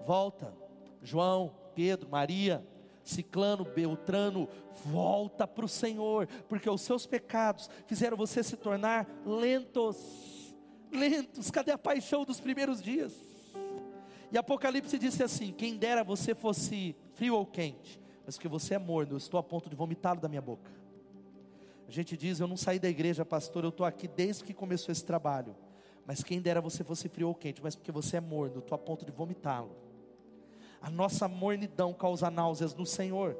Volta, 0.04 0.52
João, 1.00 1.54
Pedro, 1.72 2.08
Maria, 2.08 2.66
Ciclano, 3.04 3.64
Beltrano, 3.64 4.48
volta 4.86 5.46
para 5.46 5.64
o 5.64 5.68
Senhor, 5.68 6.26
porque 6.48 6.68
os 6.68 6.80
seus 6.80 7.06
pecados 7.06 7.70
fizeram 7.86 8.16
você 8.16 8.42
se 8.42 8.56
tornar 8.56 9.08
lentos. 9.24 10.52
Lentos, 10.90 11.48
cadê 11.48 11.70
a 11.70 11.78
paixão 11.78 12.24
dos 12.24 12.40
primeiros 12.40 12.82
dias? 12.82 13.12
E 14.32 14.38
Apocalipse 14.38 14.98
disse 14.98 15.22
assim: 15.22 15.52
Quem 15.52 15.76
dera 15.76 16.02
você 16.02 16.34
fosse 16.34 16.96
frio 17.14 17.36
ou 17.36 17.44
quente, 17.44 17.99
mas 18.24 18.38
que 18.38 18.48
você 18.48 18.74
é 18.74 18.78
morno, 18.78 19.14
eu 19.14 19.18
estou 19.18 19.38
a 19.38 19.42
ponto 19.42 19.68
de 19.68 19.76
vomitá-lo 19.76 20.20
da 20.20 20.28
minha 20.28 20.42
boca. 20.42 20.70
A 21.88 21.90
gente 21.90 22.16
diz: 22.16 22.38
Eu 22.38 22.46
não 22.46 22.56
saí 22.56 22.78
da 22.78 22.88
igreja, 22.88 23.24
pastor, 23.24 23.64
eu 23.64 23.70
estou 23.70 23.84
aqui 23.84 24.06
desde 24.06 24.44
que 24.44 24.54
começou 24.54 24.92
esse 24.92 25.04
trabalho. 25.04 25.56
Mas 26.06 26.22
quem 26.22 26.40
dera 26.40 26.60
você 26.60 26.82
fosse 26.82 27.08
frio 27.08 27.28
ou 27.28 27.34
quente, 27.34 27.62
mas 27.62 27.74
porque 27.74 27.92
você 27.92 28.16
é 28.16 28.20
morno, 28.20 28.58
estou 28.58 28.74
a 28.74 28.78
ponto 28.78 29.04
de 29.04 29.12
vomitá-lo. 29.12 29.76
A 30.80 30.88
nossa 30.88 31.28
mornidão 31.28 31.92
causa 31.92 32.30
náuseas 32.30 32.74
no 32.74 32.86
Senhor. 32.86 33.36